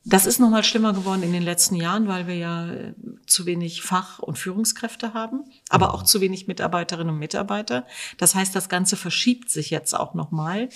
Das 0.08 0.24
ist 0.24 0.38
nochmal 0.38 0.64
schlimmer 0.64 0.94
geworden 0.94 1.22
in 1.22 1.32
den 1.32 1.42
letzten 1.42 1.74
Jahren, 1.74 2.08
weil 2.08 2.26
wir 2.26 2.36
ja 2.36 2.70
äh, 2.70 2.94
zu 3.26 3.44
wenig 3.44 3.82
Fach- 3.82 4.18
und 4.18 4.38
Führungskräfte 4.38 5.12
haben, 5.12 5.44
aber 5.68 5.92
auch 5.92 6.02
zu 6.02 6.22
wenig 6.22 6.46
Mitarbeiterinnen 6.46 7.12
und 7.12 7.18
Mitarbeiter. 7.18 7.86
Das 8.16 8.34
heißt, 8.34 8.56
das 8.56 8.70
Ganze 8.70 8.96
verschiebt 8.96 9.50
sich 9.50 9.68
jetzt 9.68 9.94
auch 9.94 10.14
nochmal 10.14 10.70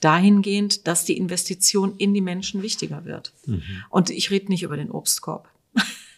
dahingehend, 0.00 0.86
dass 0.86 1.04
die 1.04 1.16
Investition 1.16 1.96
in 1.98 2.14
die 2.14 2.20
Menschen 2.20 2.62
wichtiger 2.62 3.04
wird. 3.04 3.32
Mhm. 3.46 3.62
Und 3.90 4.10
ich 4.10 4.30
rede 4.30 4.48
nicht 4.48 4.62
über 4.62 4.76
den 4.76 4.92
Obstkorb. 4.92 5.48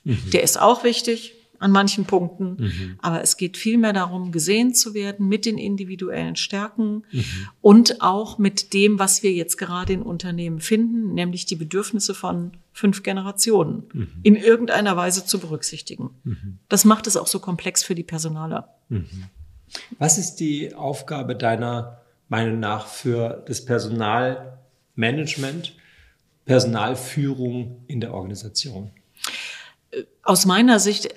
Mhm. 0.04 0.18
Der 0.32 0.42
ist 0.42 0.60
auch 0.60 0.84
wichtig, 0.84 1.34
an 1.58 1.70
manchen 1.70 2.04
Punkten. 2.04 2.56
Mhm. 2.58 2.98
Aber 3.00 3.22
es 3.22 3.36
geht 3.36 3.56
vielmehr 3.56 3.92
darum, 3.92 4.32
gesehen 4.32 4.74
zu 4.74 4.94
werden 4.94 5.28
mit 5.28 5.44
den 5.44 5.58
individuellen 5.58 6.36
Stärken 6.36 7.04
mhm. 7.10 7.24
und 7.60 8.00
auch 8.00 8.38
mit 8.38 8.72
dem, 8.72 8.98
was 8.98 9.22
wir 9.22 9.32
jetzt 9.32 9.56
gerade 9.56 9.92
in 9.92 10.02
Unternehmen 10.02 10.60
finden, 10.60 11.14
nämlich 11.14 11.46
die 11.46 11.56
Bedürfnisse 11.56 12.14
von 12.14 12.52
fünf 12.72 13.02
Generationen 13.02 13.84
mhm. 13.92 14.08
in 14.22 14.36
irgendeiner 14.36 14.96
Weise 14.96 15.26
zu 15.26 15.40
berücksichtigen. 15.40 16.10
Mhm. 16.24 16.58
Das 16.68 16.84
macht 16.84 17.06
es 17.06 17.16
auch 17.16 17.26
so 17.26 17.40
komplex 17.40 17.82
für 17.82 17.94
die 17.94 18.04
Personaler. 18.04 18.74
Mhm. 18.88 19.24
Was 19.98 20.18
ist 20.18 20.36
die 20.36 20.74
Aufgabe 20.74 21.36
deiner 21.36 22.00
Meinung 22.28 22.60
nach 22.60 22.86
für 22.86 23.42
das 23.46 23.64
Personalmanagement, 23.64 25.74
Personalführung 26.44 27.82
in 27.86 28.00
der 28.00 28.12
Organisation? 28.14 28.90
Aus 30.22 30.46
meiner 30.46 30.80
Sicht 30.80 31.08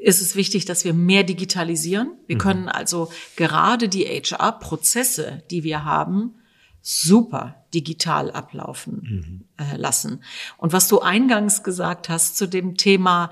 ist 0.00 0.20
es 0.20 0.36
wichtig, 0.36 0.64
dass 0.64 0.84
wir 0.84 0.94
mehr 0.94 1.24
digitalisieren. 1.24 2.12
Wir 2.26 2.36
mhm. 2.36 2.40
können 2.40 2.68
also 2.68 3.10
gerade 3.36 3.88
die 3.88 4.04
HR-Prozesse, 4.04 5.42
die 5.50 5.64
wir 5.64 5.84
haben, 5.84 6.34
super 6.80 7.66
digital 7.74 8.30
ablaufen 8.30 9.44
mhm. 9.58 9.64
äh, 9.64 9.76
lassen. 9.76 10.22
Und 10.56 10.72
was 10.72 10.88
du 10.88 11.00
eingangs 11.00 11.62
gesagt 11.62 12.08
hast 12.08 12.36
zu 12.36 12.46
dem 12.46 12.76
Thema 12.76 13.30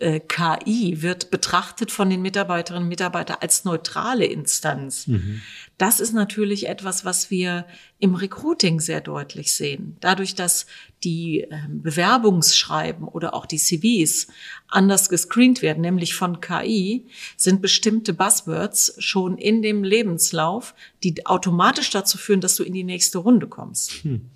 äh, 0.00 0.20
KI 0.20 1.02
wird 1.02 1.30
betrachtet 1.30 1.90
von 1.90 2.10
den 2.10 2.22
Mitarbeiterinnen 2.22 2.84
und 2.84 2.88
Mitarbeitern 2.88 3.38
als 3.40 3.64
neutrale 3.64 4.24
Instanz. 4.24 5.06
Mhm. 5.06 5.42
Das 5.78 6.00
ist 6.00 6.12
natürlich 6.12 6.68
etwas, 6.68 7.04
was 7.04 7.30
wir 7.30 7.66
im 7.98 8.14
Recruiting 8.14 8.80
sehr 8.80 9.00
deutlich 9.00 9.52
sehen. 9.52 9.96
Dadurch, 10.00 10.34
dass 10.34 10.66
die 11.02 11.42
äh, 11.42 11.48
Bewerbungsschreiben 11.68 13.06
oder 13.06 13.34
auch 13.34 13.46
die 13.46 13.58
CVs 13.58 14.28
anders 14.68 15.08
gescreent 15.08 15.62
werden, 15.62 15.80
nämlich 15.80 16.14
von 16.14 16.40
KI, 16.40 17.06
sind 17.36 17.62
bestimmte 17.62 18.14
Buzzwords 18.14 18.94
schon 18.98 19.38
in 19.38 19.62
dem 19.62 19.84
Lebenslauf, 19.84 20.74
die 21.02 21.26
automatisch 21.26 21.90
dazu 21.90 22.18
führen, 22.18 22.40
dass 22.40 22.56
du 22.56 22.62
in 22.62 22.72
die 22.72 22.84
nächste 22.84 23.18
Runde 23.18 23.46
kommst. 23.46 24.04
Hm 24.04 24.30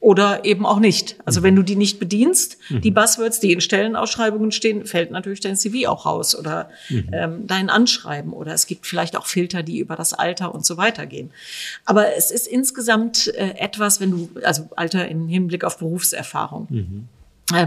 oder 0.00 0.46
eben 0.46 0.64
auch 0.64 0.80
nicht. 0.80 1.16
Also 1.26 1.42
wenn 1.42 1.54
du 1.54 1.62
die 1.62 1.76
nicht 1.76 1.98
bedienst, 2.00 2.56
mhm. 2.70 2.80
die 2.80 2.90
Buzzwords, 2.90 3.38
die 3.38 3.52
in 3.52 3.60
Stellenausschreibungen 3.60 4.50
stehen, 4.50 4.86
fällt 4.86 5.10
natürlich 5.10 5.40
dein 5.40 5.56
CV 5.56 5.88
auch 5.88 6.06
raus 6.06 6.34
oder 6.34 6.70
mhm. 6.88 7.10
ähm, 7.12 7.46
dein 7.46 7.68
Anschreiben 7.68 8.32
oder 8.32 8.54
es 8.54 8.66
gibt 8.66 8.86
vielleicht 8.86 9.14
auch 9.14 9.26
Filter, 9.26 9.62
die 9.62 9.78
über 9.78 9.96
das 9.96 10.14
Alter 10.14 10.54
und 10.54 10.64
so 10.64 10.78
weiter 10.78 11.04
gehen. 11.04 11.30
Aber 11.84 12.16
es 12.16 12.30
ist 12.30 12.46
insgesamt 12.46 13.28
äh, 13.34 13.54
etwas, 13.58 14.00
wenn 14.00 14.10
du, 14.10 14.30
also 14.42 14.70
Alter 14.74 15.06
im 15.06 15.28
Hinblick 15.28 15.64
auf 15.64 15.78
Berufserfahrung. 15.78 16.66
Mhm. 16.70 17.08
Äh, 17.54 17.66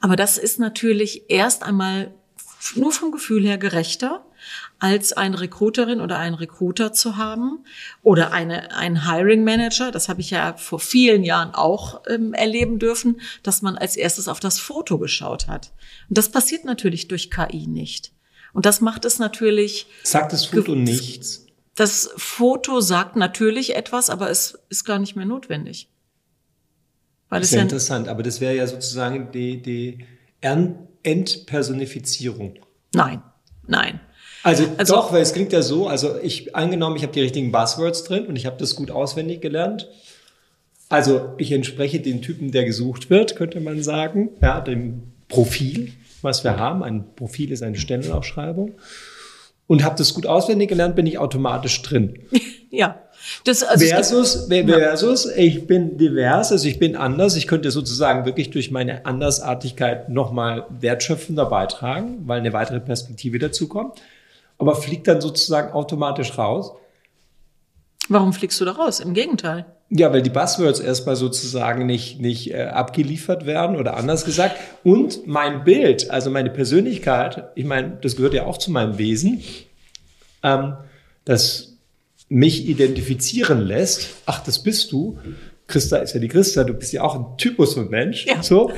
aber 0.00 0.14
das 0.14 0.38
ist 0.38 0.60
natürlich 0.60 1.22
erst 1.28 1.64
einmal 1.64 2.12
nur 2.76 2.92
vom 2.92 3.10
Gefühl 3.10 3.44
her 3.44 3.58
gerechter 3.58 4.24
als 4.78 5.12
eine 5.12 5.40
Recruiterin 5.40 6.00
oder 6.00 6.18
einen 6.18 6.34
Recruiter 6.34 6.92
zu 6.92 7.16
haben 7.16 7.64
oder 8.02 8.32
eine, 8.32 8.76
ein 8.76 9.10
Hiring 9.10 9.44
Manager. 9.44 9.90
Das 9.90 10.08
habe 10.08 10.20
ich 10.20 10.30
ja 10.30 10.54
vor 10.56 10.80
vielen 10.80 11.24
Jahren 11.24 11.54
auch 11.54 12.02
ähm, 12.08 12.34
erleben 12.34 12.78
dürfen, 12.78 13.20
dass 13.42 13.62
man 13.62 13.76
als 13.76 13.96
erstes 13.96 14.28
auf 14.28 14.40
das 14.40 14.58
Foto 14.58 14.98
geschaut 14.98 15.48
hat. 15.48 15.72
Und 16.08 16.18
das 16.18 16.30
passiert 16.30 16.64
natürlich 16.64 17.08
durch 17.08 17.30
KI 17.30 17.66
nicht. 17.66 18.12
Und 18.52 18.66
das 18.66 18.80
macht 18.80 19.04
es 19.04 19.18
natürlich. 19.18 19.86
Sagt 20.02 20.32
das 20.32 20.46
Foto 20.46 20.74
nichts? 20.74 21.46
Das 21.74 22.10
Foto 22.16 22.80
sagt 22.80 23.16
natürlich 23.16 23.74
etwas, 23.74 24.08
aber 24.08 24.30
es 24.30 24.58
ist 24.68 24.84
gar 24.84 24.98
nicht 24.98 25.16
mehr 25.16 25.26
notwendig. 25.26 25.88
Weil 27.28 27.40
das 27.40 27.50
ist 27.50 27.56
ja 27.56 27.62
interessant, 27.62 28.06
aber 28.06 28.22
das 28.22 28.40
wäre 28.40 28.54
ja 28.54 28.66
sozusagen 28.66 29.32
die, 29.32 29.60
die 29.60 30.06
Entpersonifizierung. 30.40 32.54
Nein, 32.92 33.22
nein. 33.66 34.00
Also, 34.44 34.64
also 34.76 34.94
doch, 34.94 35.12
weil 35.12 35.22
es 35.22 35.32
klingt 35.32 35.54
ja 35.54 35.62
so, 35.62 35.88
also 35.88 36.16
ich 36.22 36.54
angenommen, 36.54 36.96
ich 36.96 37.02
habe 37.02 37.14
die 37.14 37.22
richtigen 37.22 37.50
Buzzwords 37.50 38.04
drin 38.04 38.26
und 38.26 38.36
ich 38.36 38.44
habe 38.44 38.56
das 38.58 38.76
gut 38.76 38.90
auswendig 38.90 39.40
gelernt. 39.40 39.88
Also 40.90 41.32
ich 41.38 41.50
entspreche 41.50 41.98
den 41.98 42.20
Typen, 42.20 42.52
der 42.52 42.66
gesucht 42.66 43.08
wird, 43.08 43.36
könnte 43.36 43.58
man 43.60 43.82
sagen, 43.82 44.28
ja, 44.42 44.60
dem 44.60 45.02
Profil, 45.28 45.92
was 46.20 46.44
wir 46.44 46.58
haben. 46.58 46.82
Ein 46.82 47.04
Profil 47.16 47.52
ist 47.52 47.62
eine 47.62 47.78
Stellenausschreibung. 47.78 48.74
Und 49.66 49.82
habe 49.82 49.96
das 49.96 50.12
gut 50.12 50.26
auswendig 50.26 50.68
gelernt, 50.68 50.94
bin 50.94 51.06
ich 51.06 51.16
automatisch 51.16 51.80
drin. 51.80 52.18
ja. 52.70 53.00
Das, 53.44 53.62
also 53.62 53.86
versus, 53.86 54.50
gibt, 54.50 54.68
versus, 54.68 55.26
ich 55.34 55.66
bin 55.66 55.96
divers, 55.96 56.52
also 56.52 56.68
ich 56.68 56.78
bin 56.78 56.96
anders. 56.96 57.34
Ich 57.36 57.46
könnte 57.46 57.70
sozusagen 57.70 58.26
wirklich 58.26 58.50
durch 58.50 58.70
meine 58.70 59.06
Andersartigkeit 59.06 60.10
nochmal 60.10 60.66
wertschöpfender 60.68 61.46
beitragen, 61.46 62.18
weil 62.26 62.40
eine 62.40 62.52
weitere 62.52 62.80
Perspektive 62.80 63.38
dazukommt 63.38 64.02
aber 64.64 64.76
fliegt 64.76 65.06
dann 65.08 65.20
sozusagen 65.20 65.72
automatisch 65.72 66.38
raus. 66.38 66.72
Warum 68.08 68.32
fliegst 68.32 68.60
du 68.60 68.64
da 68.64 68.72
raus? 68.72 69.00
Im 69.00 69.12
Gegenteil. 69.12 69.66
Ja, 69.90 70.12
weil 70.12 70.22
die 70.22 70.30
Buzzwords 70.30 70.80
erstmal 70.80 71.16
sozusagen 71.16 71.86
nicht, 71.86 72.18
nicht 72.20 72.52
äh, 72.52 72.64
abgeliefert 72.64 73.44
werden 73.44 73.76
oder 73.76 73.96
anders 73.96 74.24
gesagt. 74.24 74.56
Und 74.82 75.26
mein 75.26 75.64
Bild, 75.64 76.10
also 76.10 76.30
meine 76.30 76.50
Persönlichkeit, 76.50 77.50
ich 77.54 77.64
meine, 77.64 77.98
das 78.00 78.16
gehört 78.16 78.34
ja 78.34 78.46
auch 78.46 78.58
zu 78.58 78.70
meinem 78.70 78.98
Wesen, 78.98 79.42
ähm, 80.42 80.74
das 81.24 81.76
mich 82.28 82.66
identifizieren 82.66 83.60
lässt. 83.60 84.08
Ach, 84.24 84.42
das 84.42 84.62
bist 84.62 84.90
du. 84.90 85.18
Christa 85.66 85.98
ist 85.98 86.14
ja 86.14 86.20
die 86.20 86.28
Christa, 86.28 86.64
du 86.64 86.74
bist 86.74 86.92
ja 86.92 87.02
auch 87.02 87.14
ein 87.14 87.36
Typus 87.36 87.74
von 87.74 87.90
Mensch. 87.90 88.26
Ja. 88.26 88.42
So. 88.42 88.72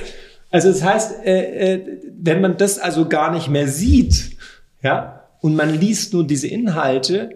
Also 0.51 0.71
das 0.71 0.83
heißt, 0.83 1.25
äh, 1.25 1.75
äh, 1.75 2.01
wenn 2.19 2.41
man 2.41 2.57
das 2.57 2.79
also 2.79 3.09
gar 3.09 3.33
nicht 3.33 3.49
mehr 3.49 3.69
sieht, 3.69 4.37
ja, 4.83 5.16
und 5.47 5.55
man 5.55 5.79
liest 5.79 6.13
nur 6.13 6.27
diese 6.27 6.49
Inhalte 6.49 7.31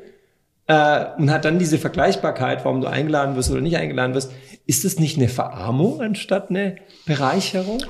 äh, 0.66 1.06
und 1.16 1.30
hat 1.30 1.44
dann 1.44 1.61
diese 1.61 1.78
Vergleichbarkeit, 1.78 2.64
warum 2.64 2.80
du 2.80 2.88
eingeladen 2.88 3.36
wirst 3.36 3.52
oder 3.52 3.61
nicht 3.61 3.76
eingeladen 3.76 4.14
wirst, 4.14 4.32
ist 4.66 4.84
das 4.84 4.98
nicht 4.98 5.16
eine 5.16 5.28
Verarmung 5.28 6.00
anstatt 6.00 6.50
eine 6.50 6.74
Bereicherung? 7.06 7.84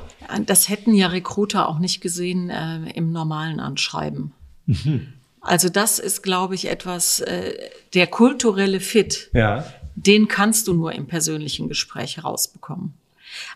Das 0.44 0.68
hätten 0.68 0.92
ja 0.92 1.06
Recruiter 1.06 1.70
auch 1.70 1.78
nicht 1.78 2.02
gesehen 2.02 2.50
äh, 2.50 2.90
im 2.94 3.12
normalen 3.12 3.60
Anschreiben. 3.60 4.34
Mhm. 4.66 5.06
Also 5.40 5.70
das 5.70 5.98
ist, 5.98 6.22
glaube 6.22 6.54
ich, 6.54 6.68
etwas, 6.68 7.20
äh, 7.20 7.54
der 7.94 8.06
kulturelle 8.06 8.80
Fit, 8.80 9.30
ja. 9.32 9.64
den 9.94 10.28
kannst 10.28 10.68
du 10.68 10.74
nur 10.74 10.92
im 10.92 11.06
persönlichen 11.06 11.66
Gespräch 11.68 12.18
herausbekommen. 12.18 12.92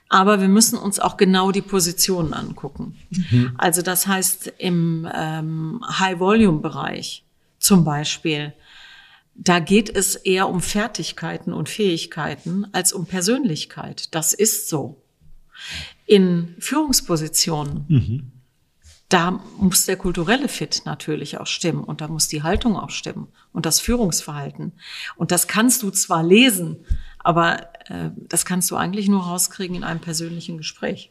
Aber 0.09 0.40
wir 0.40 0.48
müssen 0.48 0.78
uns 0.78 1.00
auch 1.00 1.16
genau 1.16 1.50
die 1.50 1.62
Positionen 1.62 2.34
angucken. 2.34 2.96
Mhm. 3.11 3.55
Also 3.57 3.82
das 3.82 4.07
heißt, 4.07 4.52
im 4.59 5.09
ähm, 5.12 5.84
High-Volume-Bereich 5.88 7.24
zum 7.59 7.84
Beispiel, 7.84 8.52
da 9.34 9.59
geht 9.59 9.94
es 9.94 10.14
eher 10.14 10.48
um 10.48 10.61
Fertigkeiten 10.61 11.52
und 11.52 11.68
Fähigkeiten 11.68 12.66
als 12.72 12.92
um 12.92 13.07
Persönlichkeit. 13.07 14.14
Das 14.14 14.32
ist 14.32 14.68
so. 14.68 15.02
In 16.07 16.55
Führungspositionen, 16.59 17.84
mhm. 17.88 18.32
da 19.09 19.42
muss 19.59 19.86
der 19.86 19.96
kulturelle 19.96 20.48
Fit 20.48 20.82
natürlich 20.84 21.38
auch 21.38 21.46
stimmen 21.46 21.82
und 21.82 22.00
da 22.00 22.09
muss 22.09 22.28
die 22.28 22.42
Haltung 22.42 22.76
auch 22.76 22.90
stimmen 22.90 23.28
und 23.52 23.66
das 23.66 23.80
Führungsverhalten. 23.80 24.72
Und 25.16 25.30
das 25.30 25.48
kannst 25.48 25.82
du 25.82 25.90
zwar 25.90 26.22
lesen, 26.22 26.84
aber 27.24 27.62
äh, 27.88 28.10
das 28.28 28.44
kannst 28.44 28.70
du 28.70 28.76
eigentlich 28.76 29.08
nur 29.08 29.24
rauskriegen 29.24 29.74
in 29.74 29.84
einem 29.84 30.00
persönlichen 30.00 30.58
Gespräch. 30.58 31.10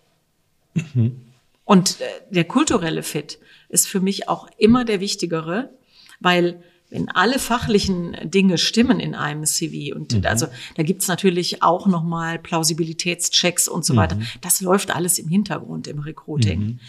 Mhm. 0.74 1.22
Und 1.66 2.00
äh, 2.00 2.06
der 2.30 2.46
kulturelle 2.46 3.04
Fit 3.04 3.40
ist 3.68 3.88
für 3.88 4.00
mich 4.00 4.30
auch 4.30 4.48
immer 4.58 4.86
der 4.86 5.02
wichtigere, 5.02 5.72
weil 6.20 6.64
wenn 6.90 7.10
alle 7.10 7.40
fachlichen 7.40 8.16
Dinge 8.24 8.60
stimmen 8.60 9.00
in 9.00 9.16
einem 9.16 9.46
CV 9.46 9.96
und 9.96 10.14
mhm. 10.14 10.26
also 10.28 10.46
da 10.76 10.84
gibt's 10.84 11.08
natürlich 11.08 11.64
auch 11.64 11.88
nochmal 11.88 12.38
Plausibilitätschecks 12.38 13.68
und 13.68 13.84
so 13.84 13.94
mhm. 13.94 13.98
weiter. 13.98 14.20
Das 14.42 14.62
läuft 14.62 14.96
alles 14.96 15.18
im 15.18 15.28
Hintergrund 15.28 15.88
im 15.88 16.00
Recruiting. 16.00 16.60
Mhm. 16.60 16.80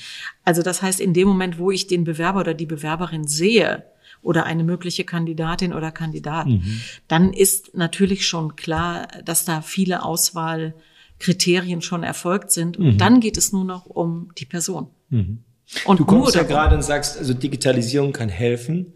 Also 0.45 0.61
das 0.61 0.83
heißt, 0.83 1.01
in 1.01 1.15
dem 1.15 1.27
Moment, 1.27 1.59
wo 1.59 1.71
ich 1.71 1.87
den 1.87 2.05
Bewerber 2.05 2.41
oder 2.41 2.53
die 2.53 2.67
Bewerberin 2.67 3.27
sehe, 3.27 3.85
oder 4.25 4.45
eine 4.45 4.65
mögliche 4.65 5.05
Kandidatin 5.05 5.73
oder 5.73 5.93
Kandidat, 5.93 6.47
mhm. 6.47 6.81
dann 7.09 7.33
ist 7.33 7.77
natürlich 7.77 8.27
schon 8.27 8.57
klar, 8.57 9.09
dass 9.25 9.45
da 9.45 9.61
viele 9.61 10.03
Auswahlkriterien 10.03 11.83
schon 11.83 12.03
erfolgt 12.03 12.51
sind. 12.51 12.77
Und 12.77 12.95
mhm. 12.95 12.99
dann 12.99 13.21
geht 13.21 13.37
es 13.37 13.53
nur 13.53 13.65
noch 13.65 13.87
um 13.87 14.31
die 14.39 14.47
Person. 14.47 14.89
Mhm. 15.11 15.45
Und 15.85 16.01
du 16.01 16.05
kommst 16.05 16.35
ja 16.35 16.43
gerade 16.43 16.75
und 16.75 16.83
sagst, 16.83 17.19
also 17.19 17.35
Digitalisierung 17.35 18.13
kann 18.13 18.29
helfen, 18.29 18.95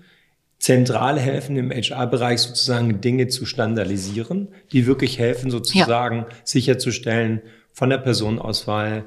zentral 0.59 1.19
helfen 1.19 1.57
im 1.57 1.71
HR-Bereich 1.71 2.41
sozusagen 2.41 3.01
Dinge 3.01 3.29
zu 3.29 3.47
standardisieren, 3.47 4.49
die 4.73 4.87
wirklich 4.87 5.19
helfen 5.19 5.51
sozusagen 5.51 6.17
ja. 6.17 6.29
sicherzustellen 6.45 7.43
von 7.73 7.91
der 7.91 7.99
Personenauswahl 7.99 9.07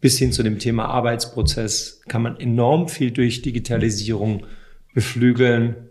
bis 0.00 0.18
hin 0.18 0.32
zu 0.32 0.42
dem 0.42 0.58
Thema 0.58 0.86
Arbeitsprozess 0.86 2.00
kann 2.08 2.22
man 2.22 2.40
enorm 2.40 2.88
viel 2.88 3.10
durch 3.10 3.42
Digitalisierung 3.42 4.46
beflügeln, 4.94 5.88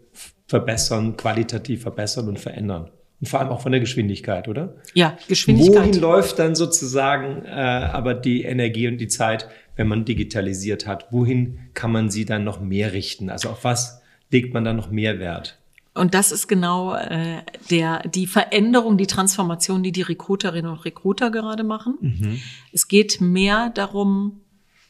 verbessern, 0.48 1.16
qualitativ 1.16 1.84
verbessern 1.84 2.28
und 2.28 2.40
verändern. 2.40 2.90
Und 3.20 3.28
vor 3.28 3.40
allem 3.40 3.50
auch 3.50 3.62
von 3.62 3.72
der 3.72 3.82
Geschwindigkeit, 3.82 4.48
oder? 4.48 4.76
Ja, 4.94 5.18
Geschwindigkeit. 5.28 5.88
Wohin 5.90 6.00
läuft 6.00 6.40
dann 6.40 6.56
sozusagen 6.56 7.44
äh, 7.46 7.50
aber 7.50 8.14
die 8.14 8.44
Energie 8.44 8.88
und 8.88 8.98
die 8.98 9.10
Zeit, 9.10 9.48
wenn 9.76 9.88
man 9.88 10.06
digitalisiert 10.06 10.88
hat? 10.88 11.08
Wohin 11.12 11.60
kann 11.74 11.92
man 11.92 12.10
sie 12.10 12.26
dann 12.26 12.44
noch 12.44 12.62
mehr 12.62 12.94
richten? 12.94 13.30
Also 13.30 13.50
auf 13.50 13.64
was 13.64 14.02
legt 14.32 14.54
man 14.54 14.64
dann 14.64 14.78
noch 14.78 14.90
mehr 14.90 15.20
Wert? 15.20 15.58
Und 15.94 16.14
das 16.14 16.32
ist 16.32 16.48
genau 16.48 16.96
äh, 16.96 17.42
der, 17.70 18.08
die 18.08 18.26
Veränderung, 18.26 18.98
die 18.98 19.08
Transformation, 19.08 19.84
die 19.84 19.92
die 19.92 20.02
Recruiterinnen 20.02 20.72
und 20.72 20.86
Recruiter 20.86 21.30
gerade 21.30 21.64
machen. 21.64 21.98
Mhm. 22.00 22.40
Es 22.72 22.88
geht 22.88 23.20
mehr 23.20 23.70
darum, 23.70 24.40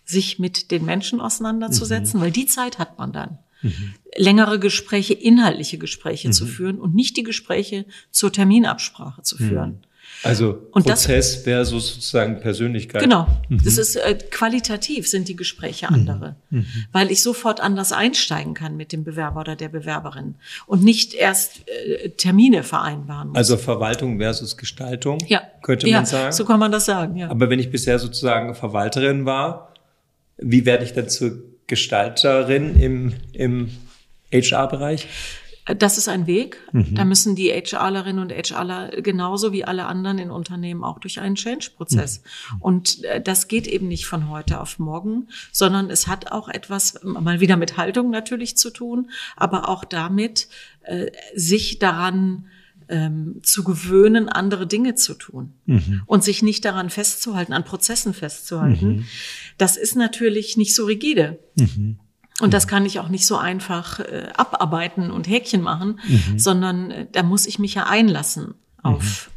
sich 0.05 0.39
mit 0.39 0.71
den 0.71 0.85
Menschen 0.85 1.19
auseinanderzusetzen, 1.19 2.19
mhm. 2.19 2.23
weil 2.23 2.31
die 2.31 2.45
Zeit 2.45 2.77
hat 2.77 2.99
man 2.99 3.11
dann 3.11 3.39
mhm. 3.61 3.93
längere 4.15 4.59
Gespräche, 4.59 5.13
inhaltliche 5.13 5.77
Gespräche 5.77 6.29
mhm. 6.29 6.33
zu 6.33 6.45
führen 6.45 6.79
und 6.79 6.95
nicht 6.95 7.17
die 7.17 7.23
Gespräche 7.23 7.85
zur 8.11 8.31
Terminabsprache 8.31 9.21
zu 9.23 9.37
führen. 9.37 9.69
Mhm. 9.69 9.89
Also 10.23 10.67
und 10.71 10.85
Prozess 10.85 11.35
das, 11.35 11.43
versus 11.43 11.93
sozusagen 11.93 12.41
Persönlichkeit. 12.41 13.01
Genau. 13.01 13.27
Mhm. 13.47 13.61
Das 13.63 13.77
ist 13.77 13.95
äh, 13.95 14.17
qualitativ 14.29 15.07
sind 15.07 15.29
die 15.29 15.35
Gespräche 15.35 15.87
andere, 15.87 16.35
mhm. 16.49 16.59
mhm. 16.59 16.65
weil 16.91 17.09
ich 17.09 17.21
sofort 17.21 17.61
anders 17.61 17.93
einsteigen 17.93 18.53
kann 18.53 18.75
mit 18.75 18.91
dem 18.91 19.05
Bewerber 19.05 19.41
oder 19.41 19.55
der 19.55 19.69
Bewerberin 19.69 20.35
und 20.65 20.83
nicht 20.83 21.13
erst 21.13 21.61
äh, 21.69 22.09
Termine 22.09 22.63
vereinbaren 22.63 23.29
muss. 23.29 23.37
Also 23.37 23.55
Verwaltung 23.55 24.17
versus 24.17 24.57
Gestaltung, 24.57 25.19
ja. 25.27 25.41
könnte 25.61 25.87
ja, 25.87 25.97
man 25.97 26.05
sagen. 26.05 26.33
So 26.33 26.43
kann 26.43 26.59
man 26.59 26.71
das 26.71 26.85
sagen. 26.85 27.15
Ja. 27.15 27.29
Aber 27.29 27.49
wenn 27.49 27.59
ich 27.59 27.71
bisher 27.71 27.97
sozusagen 27.97 28.55
Verwalterin 28.55 29.25
war, 29.25 29.73
Wie 30.41 30.65
werde 30.65 30.85
ich 30.85 30.93
dann 30.93 31.09
zur 31.09 31.48
Gestalterin 31.69 32.77
im, 32.77 33.13
im 33.31 33.69
HR-Bereich? 34.33 35.07
Das 35.77 35.99
ist 35.99 36.09
ein 36.09 36.25
Weg. 36.25 36.57
Mhm. 36.71 36.95
Da 36.95 37.05
müssen 37.05 37.35
die 37.35 37.49
HRlerinnen 37.49 38.21
und 38.21 38.31
HRler 38.31 38.89
genauso 39.01 39.53
wie 39.53 39.65
alle 39.65 39.85
anderen 39.85 40.17
in 40.17 40.31
Unternehmen 40.31 40.83
auch 40.83 40.99
durch 40.99 41.19
einen 41.19 41.35
Change-Prozess. 41.35 42.21
Mhm. 42.53 42.61
Und 42.61 43.03
äh, 43.03 43.21
das 43.21 43.47
geht 43.47 43.67
eben 43.67 43.87
nicht 43.87 44.07
von 44.07 44.29
heute 44.29 44.59
auf 44.59 44.79
morgen, 44.79 45.27
sondern 45.51 45.91
es 45.91 46.07
hat 46.07 46.31
auch 46.31 46.49
etwas 46.49 46.99
mal 47.03 47.39
wieder 47.39 47.55
mit 47.55 47.77
Haltung 47.77 48.09
natürlich 48.09 48.57
zu 48.57 48.71
tun, 48.71 49.11
aber 49.35 49.69
auch 49.69 49.85
damit, 49.85 50.47
äh, 50.83 51.11
sich 51.35 51.77
daran 51.77 52.45
ähm, 52.89 53.39
zu 53.43 53.63
gewöhnen, 53.63 54.27
andere 54.27 54.67
Dinge 54.67 54.95
zu 54.95 55.13
tun 55.13 55.53
mhm. 55.65 56.01
und 56.05 56.23
sich 56.23 56.41
nicht 56.41 56.65
daran 56.65 56.89
festzuhalten, 56.89 57.53
an 57.53 57.63
Prozessen 57.63 58.13
festzuhalten. 58.13 58.87
Mhm. 58.87 59.05
Das 59.57 59.77
ist 59.77 59.95
natürlich 59.95 60.57
nicht 60.57 60.75
so 60.75 60.85
rigide. 60.85 61.39
Mhm. 61.55 61.99
Und 62.41 62.53
das 62.53 62.67
kann 62.67 62.85
ich 62.85 62.99
auch 62.99 63.09
nicht 63.09 63.25
so 63.25 63.37
einfach 63.37 63.99
äh, 63.99 64.29
abarbeiten 64.35 65.11
und 65.11 65.27
Häkchen 65.27 65.61
machen, 65.61 65.99
mhm. 66.07 66.39
sondern 66.39 66.91
äh, 66.91 67.07
da 67.11 67.23
muss 67.23 67.45
ich 67.45 67.59
mich 67.59 67.75
ja 67.75 67.85
einlassen 67.85 68.55
auf 68.81 69.29
mhm. 69.29 69.33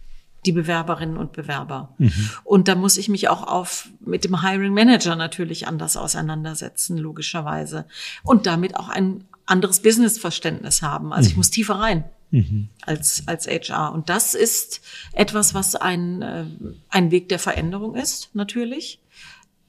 die 0.46 0.52
Bewerberinnen 0.52 1.16
und 1.16 1.32
Bewerber. 1.32 1.94
Mhm. 1.98 2.30
Und 2.44 2.68
da 2.68 2.74
muss 2.74 2.96
ich 2.96 3.08
mich 3.08 3.28
auch 3.28 3.46
auf 3.46 3.88
mit 4.00 4.24
dem 4.24 4.40
Hiring 4.40 4.72
Manager 4.72 5.16
natürlich 5.16 5.66
anders 5.66 5.96
auseinandersetzen, 5.96 6.96
logischerweise. 6.96 7.86
Und 8.22 8.46
damit 8.46 8.76
auch 8.76 8.88
ein 8.88 9.24
anderes 9.46 9.80
Businessverständnis 9.80 10.80
haben. 10.82 11.12
Also 11.12 11.28
ich 11.28 11.34
mhm. 11.34 11.40
muss 11.40 11.50
tiefer 11.50 11.74
rein. 11.74 12.04
Mhm. 12.32 12.68
Als, 12.84 13.22
als 13.26 13.46
HR. 13.46 13.92
Und 13.92 14.08
das 14.08 14.34
ist 14.34 14.80
etwas, 15.12 15.54
was 15.54 15.76
ein, 15.76 16.22
äh, 16.22 16.44
ein 16.88 17.10
Weg 17.12 17.28
der 17.28 17.38
Veränderung 17.38 17.94
ist, 17.94 18.30
natürlich. 18.34 19.00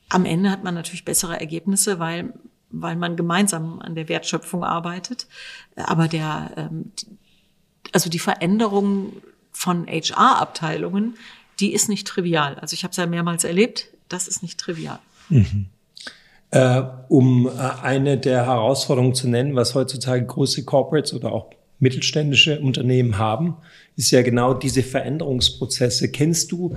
Am 0.09 0.25
Ende 0.25 0.49
hat 0.49 0.63
man 0.63 0.73
natürlich 0.73 1.05
bessere 1.05 1.39
Ergebnisse, 1.39 1.99
weil 1.99 2.33
weil 2.73 2.95
man 2.95 3.15
gemeinsam 3.15 3.79
an 3.79 3.95
der 3.95 4.09
Wertschöpfung 4.09 4.63
arbeitet. 4.63 5.27
Aber 5.75 6.07
der, 6.07 6.51
ähm, 6.57 6.91
also 7.93 8.09
die 8.09 8.19
Veränderung 8.19 9.13
von 9.51 9.87
HR-Abteilungen, 9.87 11.15
die 11.59 11.71
ist 11.71 11.87
nicht 11.87 12.07
trivial. 12.07 12.55
Also 12.55 12.73
ich 12.73 12.83
habe 12.83 12.91
es 12.91 12.97
ja 12.97 13.05
mehrmals 13.05 13.43
erlebt, 13.43 13.89
das 14.09 14.27
ist 14.27 14.41
nicht 14.41 14.59
trivial. 14.59 14.99
Mhm. 15.29 15.67
Äh, 16.49 16.83
um 17.09 17.47
äh, 17.47 17.51
eine 17.81 18.17
der 18.17 18.47
Herausforderungen 18.47 19.13
zu 19.13 19.29
nennen, 19.29 19.55
was 19.55 19.75
heutzutage 19.75 20.25
große 20.25 20.65
Corporates 20.65 21.13
oder 21.13 21.31
auch 21.31 21.51
mittelständische 21.79 22.59
Unternehmen 22.59 23.17
haben, 23.17 23.55
ist 23.95 24.11
ja 24.11 24.21
genau 24.21 24.53
diese 24.53 24.83
Veränderungsprozesse. 24.83 26.09
Kennst 26.09 26.51
du 26.51 26.75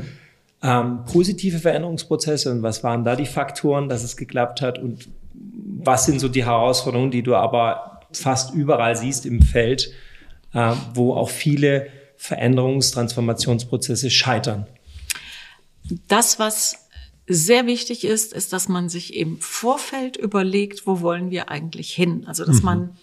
ähm, 0.62 1.04
positive 1.04 1.58
Veränderungsprozesse 1.58 2.50
und 2.50 2.62
was 2.62 2.82
waren 2.82 3.04
da 3.04 3.16
die 3.16 3.26
Faktoren, 3.26 3.88
dass 3.88 4.02
es 4.02 4.16
geklappt 4.16 4.60
hat 4.62 4.78
und 4.78 5.08
was 5.78 6.06
sind 6.06 6.20
so 6.20 6.28
die 6.28 6.44
Herausforderungen, 6.44 7.10
die 7.10 7.22
du 7.22 7.34
aber 7.34 8.00
fast 8.12 8.54
überall 8.54 8.96
siehst 8.96 9.26
im 9.26 9.42
Feld, 9.42 9.92
äh, 10.54 10.74
wo 10.94 11.14
auch 11.14 11.30
viele 11.30 11.88
Veränderungs-, 12.18 12.92
Transformationsprozesse 12.92 14.10
scheitern? 14.10 14.66
Das, 16.08 16.38
was 16.38 16.88
sehr 17.28 17.66
wichtig 17.66 18.04
ist, 18.04 18.32
ist, 18.32 18.52
dass 18.52 18.68
man 18.68 18.88
sich 18.88 19.14
im 19.14 19.38
Vorfeld 19.40 20.16
überlegt, 20.16 20.86
wo 20.86 21.00
wollen 21.00 21.30
wir 21.30 21.50
eigentlich 21.50 21.92
hin? 21.92 22.24
Also, 22.26 22.44
dass 22.44 22.58
mhm. 22.58 22.64
man, 22.64 22.96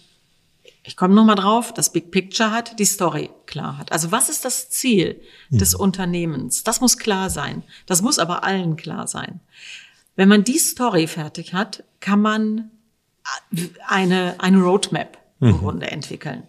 ich 0.86 0.96
komme 0.96 1.14
nochmal 1.14 1.36
drauf, 1.36 1.72
das 1.72 1.90
Big 1.90 2.10
Picture 2.10 2.50
hat, 2.50 2.78
die 2.78 2.84
Story 2.84 3.30
klar 3.46 3.78
hat. 3.78 3.90
Also, 3.90 4.12
was 4.12 4.28
ist 4.28 4.44
das 4.44 4.68
Ziel 4.68 5.20
des 5.48 5.74
Unternehmens? 5.74 6.62
Das 6.62 6.82
muss 6.82 6.98
klar 6.98 7.30
sein. 7.30 7.62
Das 7.86 8.02
muss 8.02 8.18
aber 8.18 8.44
allen 8.44 8.76
klar 8.76 9.06
sein. 9.06 9.40
Wenn 10.14 10.28
man 10.28 10.44
die 10.44 10.58
Story 10.58 11.06
fertig 11.06 11.54
hat, 11.54 11.84
kann 12.00 12.20
man 12.20 12.70
eine, 13.88 14.34
eine 14.38 14.62
Roadmap 14.62 15.18
im 15.40 15.48
mhm. 15.48 15.58
Grunde 15.58 15.90
entwickeln. 15.90 16.44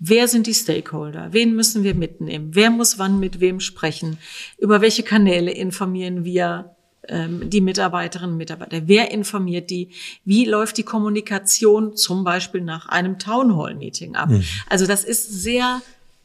Wer 0.00 0.28
sind 0.28 0.46
die 0.46 0.54
Stakeholder? 0.54 1.32
Wen 1.32 1.54
müssen 1.54 1.82
wir 1.84 1.94
mitnehmen? 1.94 2.50
Wer 2.54 2.70
muss 2.70 2.98
wann 2.98 3.20
mit 3.20 3.40
wem 3.40 3.60
sprechen? 3.60 4.18
Über 4.58 4.80
welche 4.80 5.02
Kanäle 5.02 5.52
informieren 5.52 6.24
wir 6.24 6.76
ähm, 7.08 7.50
die 7.50 7.60
Mitarbeiterinnen 7.60 8.32
und 8.32 8.38
Mitarbeiter? 8.38 8.82
Wer 8.86 9.10
informiert 9.10 9.70
die? 9.70 9.90
Wie 10.24 10.44
läuft 10.44 10.76
die 10.78 10.82
Kommunikation 10.82 11.96
zum 11.96 12.24
Beispiel 12.24 12.60
nach 12.60 12.88
einem 12.88 13.18
Town 13.18 13.56
Hall 13.56 13.74
Meeting 13.74 14.16
ab? 14.16 14.30
Mhm. 14.30 14.44
Also 14.68 14.86
das 14.86 15.04
ist 15.04 15.28
sehr 15.28 15.82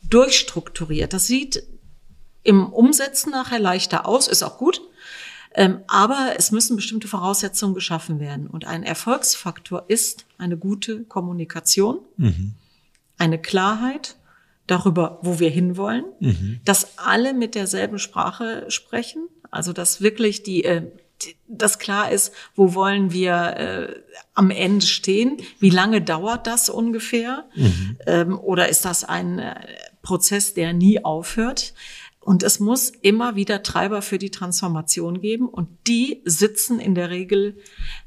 durchstrukturiert. 0.09 1.13
Das 1.13 1.27
sieht 1.27 1.63
im 2.43 2.71
Umsetzen 2.71 3.31
nachher 3.31 3.59
leichter 3.59 4.07
aus, 4.07 4.27
ist 4.27 4.43
auch 4.43 4.57
gut. 4.57 4.81
Ähm, 5.55 5.79
aber 5.87 6.33
es 6.37 6.51
müssen 6.51 6.75
bestimmte 6.75 7.07
Voraussetzungen 7.07 7.75
geschaffen 7.75 8.19
werden. 8.19 8.47
Und 8.47 8.65
ein 8.65 8.83
Erfolgsfaktor 8.83 9.85
ist 9.87 10.25
eine 10.37 10.57
gute 10.57 11.03
Kommunikation, 11.03 11.99
mhm. 12.17 12.53
eine 13.17 13.39
Klarheit 13.39 14.15
darüber, 14.65 15.19
wo 15.21 15.39
wir 15.39 15.49
hinwollen, 15.49 16.05
mhm. 16.19 16.59
dass 16.65 16.97
alle 16.97 17.33
mit 17.33 17.53
derselben 17.53 17.99
Sprache 17.99 18.65
sprechen, 18.69 19.27
also 19.53 19.73
dass 19.73 20.01
wirklich 20.01 20.43
die, 20.43 20.63
äh, 20.63 20.83
dass 21.47 21.79
klar 21.79 22.11
ist, 22.11 22.33
wo 22.55 22.73
wollen 22.73 23.11
wir 23.11 23.33
äh, 23.33 24.01
am 24.33 24.49
Ende 24.49 24.85
stehen, 24.85 25.37
wie 25.59 25.69
lange 25.69 26.01
dauert 26.01 26.47
das 26.47 26.69
ungefähr, 26.69 27.45
mhm. 27.55 27.97
ähm, 28.05 28.39
oder 28.39 28.69
ist 28.69 28.85
das 28.85 29.03
ein 29.03 29.39
äh, 29.39 29.55
Prozess, 30.01 30.53
der 30.53 30.73
nie 30.73 31.03
aufhört? 31.03 31.73
Und 32.19 32.41
es 32.41 32.59
muss 32.59 32.89
immer 32.89 33.35
wieder 33.35 33.63
Treiber 33.63 34.01
für 34.01 34.17
die 34.17 34.31
Transformation 34.31 35.19
geben 35.19 35.47
und 35.47 35.67
die 35.87 36.21
sitzen 36.23 36.79
in 36.79 36.95
der 36.95 37.09
Regel 37.09 37.57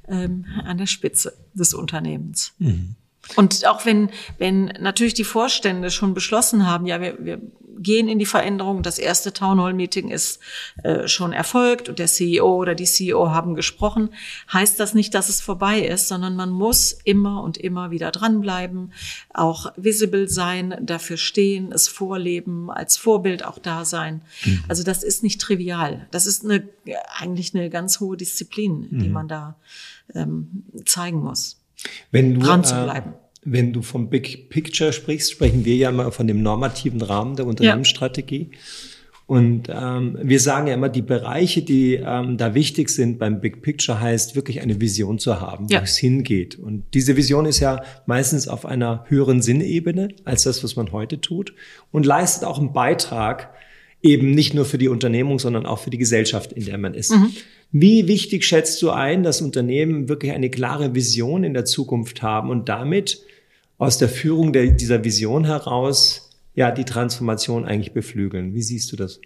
ähm, 0.09 0.47
an 0.64 0.78
der 0.78 0.86
Spitze 0.86 1.36
des 1.53 1.74
Unternehmens. 1.74 2.55
Mhm. 2.59 2.97
Und 3.34 3.66
auch 3.66 3.84
wenn, 3.84 4.11
wenn 4.38 4.66
natürlich 4.80 5.14
die 5.14 5.24
Vorstände 5.24 5.90
schon 5.90 6.14
beschlossen 6.14 6.66
haben, 6.66 6.86
ja, 6.86 7.01
wir, 7.01 7.16
wir 7.24 7.40
gehen 7.79 8.09
in 8.09 8.18
die 8.18 8.27
Veränderung, 8.27 8.83
das 8.83 8.99
erste 8.99 9.33
Town 9.33 9.61
Hall 9.61 9.74
Meeting 9.74 10.11
ist 10.11 10.41
äh, 10.83 11.09
schon 11.09 11.33
erfolgt 11.33 11.89
und 11.89 11.99
der 11.99 12.07
CEO 12.07 12.57
oder 12.57 12.74
die 12.74 12.85
CEO 12.85 13.31
haben 13.31 13.55
gesprochen, 13.55 14.11
heißt 14.53 14.79
das 14.81 14.95
nicht, 14.95 15.14
dass 15.14 15.29
es 15.29 15.41
vorbei 15.41 15.81
ist, 15.81 16.09
sondern 16.09 16.37
man 16.37 16.51
muss 16.51 16.93
immer 17.05 17.43
und 17.43 17.57
immer 17.57 17.91
wieder 17.91 18.11
dranbleiben, 18.11 18.93
auch 19.33 19.72
visible 19.77 20.29
sein, 20.29 20.77
dafür 20.81 21.16
stehen, 21.16 21.72
es 21.72 21.89
vorleben, 21.89 22.70
als 22.70 22.97
Vorbild 22.97 23.45
auch 23.45 23.59
da 23.59 23.85
sein. 23.85 24.22
Mhm. 24.45 24.64
Also 24.68 24.83
das 24.83 25.03
ist 25.03 25.22
nicht 25.22 25.41
trivial. 25.41 26.07
Das 26.11 26.27
ist 26.27 26.45
eine, 26.45 26.68
eigentlich 27.18 27.55
eine 27.55 27.70
ganz 27.70 28.01
hohe 28.01 28.16
Disziplin, 28.16 28.89
mhm. 28.91 28.99
die 28.99 29.09
man 29.09 29.29
da 29.29 29.57
ähm, 30.14 30.64
zeigen 30.85 31.20
muss. 31.22 31.61
Wenn 32.11 32.35
du, 32.35 32.41
dran 32.41 32.64
zu 32.64 32.74
äh, 32.74 32.85
bleiben. 32.85 33.12
Äh, 33.12 33.26
wenn 33.47 33.72
du 33.72 33.80
vom 33.80 34.11
Big 34.11 34.51
Picture 34.51 34.92
sprichst, 34.92 35.30
sprechen 35.30 35.64
wir 35.64 35.76
ja 35.76 35.88
immer 35.88 36.11
von 36.11 36.26
dem 36.26 36.42
normativen 36.42 37.01
Rahmen 37.01 37.36
der 37.36 37.47
Unternehmensstrategie. 37.47 38.51
Ja. 38.51 38.59
Und 39.26 39.68
ähm, 39.68 40.18
wir 40.22 40.38
sagen 40.38 40.68
ja 40.68 40.74
immer, 40.74 40.88
die 40.88 41.03
Bereiche, 41.03 41.62
die 41.62 41.94
ähm, 41.94 42.36
da 42.36 42.55
wichtig 42.55 42.90
sind 42.90 43.18
beim 43.18 43.40
Big 43.40 43.62
Picture, 43.62 44.01
heißt 44.01 44.36
wirklich 44.36 44.61
eine 44.61 44.80
Vision 44.80 45.18
zu 45.18 45.40
haben, 45.40 45.66
ja. 45.68 45.80
wo 45.80 45.84
es 45.84 45.97
hingeht. 45.97 46.59
Und 46.59 46.84
diese 46.94 47.16
Vision 47.16 47.47
ist 47.47 47.59
ja 47.59 47.82
meistens 48.07 48.47
auf 48.47 48.66
einer 48.66 49.05
höheren 49.09 49.42
Sinnebene 49.42 50.09
als 50.24 50.44
das, 50.44 50.62
was 50.62 50.76
man 50.76 50.92
heute 50.92 51.20
tut 51.20 51.55
und 51.90 52.07
leistet 52.07 52.44
auch 52.44 52.59
einen 52.59 52.72
Beitrag 52.72 53.51
eben 54.03 54.30
nicht 54.30 54.55
nur 54.55 54.64
für 54.64 54.78
die 54.78 54.88
Unternehmung, 54.88 55.40
sondern 55.40 55.66
auch 55.66 55.80
für 55.80 55.90
die 55.90 55.99
Gesellschaft, 55.99 56.53
in 56.53 56.64
der 56.64 56.78
man 56.78 56.94
ist. 56.94 57.11
Mhm. 57.11 57.32
Wie 57.72 58.07
wichtig 58.07 58.44
schätzt 58.44 58.80
du 58.82 58.90
ein, 58.90 59.24
dass 59.24 59.42
Unternehmen 59.42 60.09
wirklich 60.09 60.32
eine 60.32 60.51
klare 60.51 60.94
Vision 60.94 61.42
in 61.42 61.55
der 61.55 61.64
Zukunft 61.64 62.22
haben 62.22 62.51
und 62.51 62.68
damit 62.68 63.22
aus 63.79 63.99
der 63.99 64.09
Führung 64.09 64.53
der, 64.53 64.68
dieser 64.68 65.05
Vision 65.05 65.45
heraus 65.45 66.31
ja 66.55 66.70
die 66.70 66.85
Transformation 66.85 67.64
eigentlich 67.64 67.93
beflügeln? 67.93 68.55
Wie 68.55 68.62
siehst 68.62 68.91
du 68.93 68.97
das? 68.97 69.20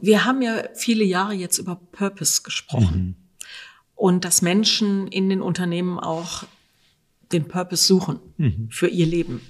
Wir 0.00 0.24
haben 0.24 0.42
ja 0.42 0.64
viele 0.74 1.04
Jahre 1.04 1.34
jetzt 1.34 1.58
über 1.58 1.76
Purpose 1.76 2.42
gesprochen 2.42 3.00
mhm. 3.00 3.46
und 3.94 4.24
dass 4.24 4.42
Menschen 4.42 5.08
in 5.08 5.28
den 5.28 5.42
Unternehmen 5.42 5.98
auch 5.98 6.44
den 7.32 7.48
Purpose 7.48 7.84
suchen 7.84 8.20
mhm. 8.36 8.68
für 8.70 8.86
ihr 8.86 9.06
Leben. 9.06 9.40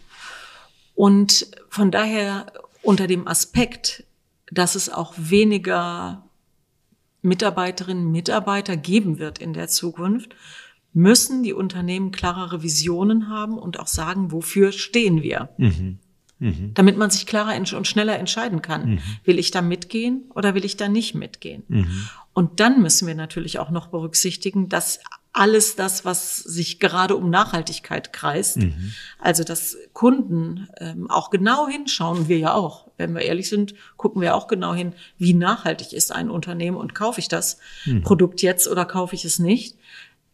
Und 0.94 1.46
von 1.68 1.90
daher 1.90 2.52
unter 2.82 3.06
dem 3.06 3.26
Aspekt, 3.26 4.04
dass 4.50 4.74
es 4.74 4.88
auch 4.88 5.14
weniger 5.16 6.24
Mitarbeiterinnen, 7.22 8.10
Mitarbeiter 8.10 8.76
geben 8.76 9.18
wird 9.18 9.38
in 9.38 9.54
der 9.54 9.68
Zukunft, 9.68 10.36
müssen 10.94 11.42
die 11.42 11.52
Unternehmen 11.52 12.12
klarere 12.12 12.62
Visionen 12.62 13.28
haben 13.28 13.58
und 13.58 13.78
auch 13.78 13.88
sagen, 13.88 14.32
wofür 14.32 14.72
stehen 14.72 15.22
wir. 15.22 15.50
Mhm. 15.58 15.98
Mhm. 16.38 16.72
Damit 16.74 16.96
man 16.96 17.10
sich 17.10 17.26
klarer 17.26 17.56
und 17.56 17.86
schneller 17.86 18.18
entscheiden 18.18 18.62
kann. 18.62 18.92
Mhm. 18.92 18.98
Will 19.24 19.38
ich 19.38 19.50
da 19.50 19.62
mitgehen 19.62 20.24
oder 20.34 20.54
will 20.54 20.64
ich 20.64 20.76
da 20.76 20.88
nicht 20.88 21.14
mitgehen? 21.14 21.64
Mhm. 21.68 22.08
Und 22.32 22.60
dann 22.60 22.80
müssen 22.82 23.06
wir 23.06 23.14
natürlich 23.14 23.58
auch 23.58 23.70
noch 23.70 23.88
berücksichtigen, 23.88 24.68
dass 24.68 25.00
alles 25.32 25.74
das, 25.74 26.04
was 26.04 26.38
sich 26.38 26.78
gerade 26.78 27.16
um 27.16 27.28
Nachhaltigkeit 27.28 28.12
kreist. 28.12 28.58
Mhm. 28.58 28.92
Also 29.18 29.42
dass 29.42 29.76
Kunden 29.92 30.68
ähm, 30.78 31.10
auch 31.10 31.30
genau 31.30 31.68
hinschauen, 31.68 32.28
wir 32.28 32.38
ja 32.38 32.54
auch. 32.54 32.88
Wenn 32.96 33.14
wir 33.14 33.22
ehrlich 33.22 33.48
sind, 33.48 33.74
gucken 33.96 34.22
wir 34.22 34.36
auch 34.36 34.46
genau 34.46 34.74
hin, 34.74 34.94
wie 35.18 35.34
nachhaltig 35.34 35.92
ist 35.92 36.12
ein 36.12 36.30
Unternehmen 36.30 36.76
und 36.76 36.94
kaufe 36.94 37.18
ich 37.18 37.26
das 37.26 37.58
mhm. 37.84 38.02
Produkt 38.02 38.42
jetzt 38.42 38.68
oder 38.68 38.84
kaufe 38.84 39.16
ich 39.16 39.24
es 39.24 39.40
nicht. 39.40 39.76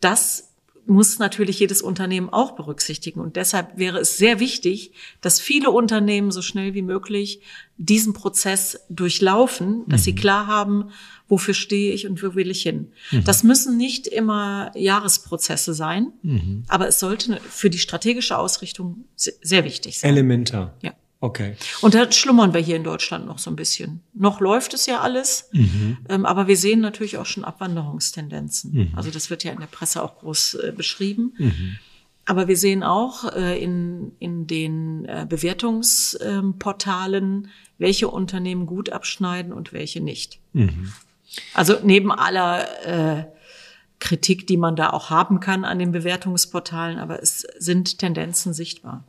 Das 0.00 0.49
muss 0.86 1.18
natürlich 1.18 1.58
jedes 1.58 1.82
Unternehmen 1.82 2.28
auch 2.28 2.52
berücksichtigen. 2.52 3.20
Und 3.20 3.36
deshalb 3.36 3.78
wäre 3.78 3.98
es 3.98 4.16
sehr 4.16 4.40
wichtig, 4.40 4.92
dass 5.20 5.40
viele 5.40 5.70
Unternehmen 5.70 6.30
so 6.30 6.42
schnell 6.42 6.74
wie 6.74 6.82
möglich 6.82 7.40
diesen 7.76 8.12
Prozess 8.12 8.80
durchlaufen, 8.88 9.84
dass 9.88 10.02
mhm. 10.02 10.04
sie 10.04 10.14
klar 10.14 10.46
haben, 10.46 10.90
wofür 11.28 11.54
stehe 11.54 11.92
ich 11.92 12.06
und 12.06 12.22
wo 12.22 12.34
will 12.34 12.50
ich 12.50 12.62
hin. 12.62 12.92
Mhm. 13.10 13.24
Das 13.24 13.42
müssen 13.42 13.76
nicht 13.76 14.06
immer 14.06 14.72
Jahresprozesse 14.74 15.72
sein, 15.72 16.12
mhm. 16.22 16.64
aber 16.68 16.88
es 16.88 16.98
sollte 16.98 17.40
für 17.48 17.70
die 17.70 17.78
strategische 17.78 18.36
Ausrichtung 18.36 19.04
sehr 19.16 19.64
wichtig 19.64 19.98
sein. 19.98 20.10
Elementar. 20.10 20.74
Ja. 20.82 20.92
Okay. 21.22 21.54
Und 21.82 21.94
da 21.94 22.10
schlummern 22.10 22.54
wir 22.54 22.62
hier 22.62 22.76
in 22.76 22.84
Deutschland 22.84 23.26
noch 23.26 23.38
so 23.38 23.50
ein 23.50 23.56
bisschen. 23.56 24.00
Noch 24.14 24.40
läuft 24.40 24.72
es 24.72 24.86
ja 24.86 25.00
alles, 25.00 25.50
mhm. 25.52 25.98
ähm, 26.08 26.24
aber 26.24 26.48
wir 26.48 26.56
sehen 26.56 26.80
natürlich 26.80 27.18
auch 27.18 27.26
schon 27.26 27.44
Abwanderungstendenzen. 27.44 28.72
Mhm. 28.72 28.92
Also 28.96 29.10
das 29.10 29.28
wird 29.28 29.44
ja 29.44 29.52
in 29.52 29.60
der 29.60 29.66
Presse 29.66 30.02
auch 30.02 30.18
groß 30.18 30.54
äh, 30.54 30.72
beschrieben. 30.74 31.34
Mhm. 31.36 31.76
Aber 32.24 32.48
wir 32.48 32.56
sehen 32.56 32.82
auch 32.82 33.30
äh, 33.34 33.62
in, 33.62 34.12
in 34.18 34.46
den 34.46 35.04
äh, 35.04 35.26
Bewertungsportalen, 35.28 37.48
welche 37.76 38.08
Unternehmen 38.08 38.64
gut 38.64 38.88
abschneiden 38.90 39.52
und 39.52 39.74
welche 39.74 40.00
nicht. 40.00 40.38
Mhm. 40.54 40.90
Also 41.52 41.76
neben 41.82 42.12
aller 42.12 43.18
äh, 43.18 43.24
Kritik, 43.98 44.46
die 44.46 44.56
man 44.56 44.74
da 44.74 44.88
auch 44.90 45.10
haben 45.10 45.40
kann 45.40 45.66
an 45.66 45.78
den 45.78 45.92
Bewertungsportalen, 45.92 46.98
aber 46.98 47.22
es 47.22 47.46
sind 47.58 47.98
Tendenzen 47.98 48.54
sichtbar. 48.54 49.04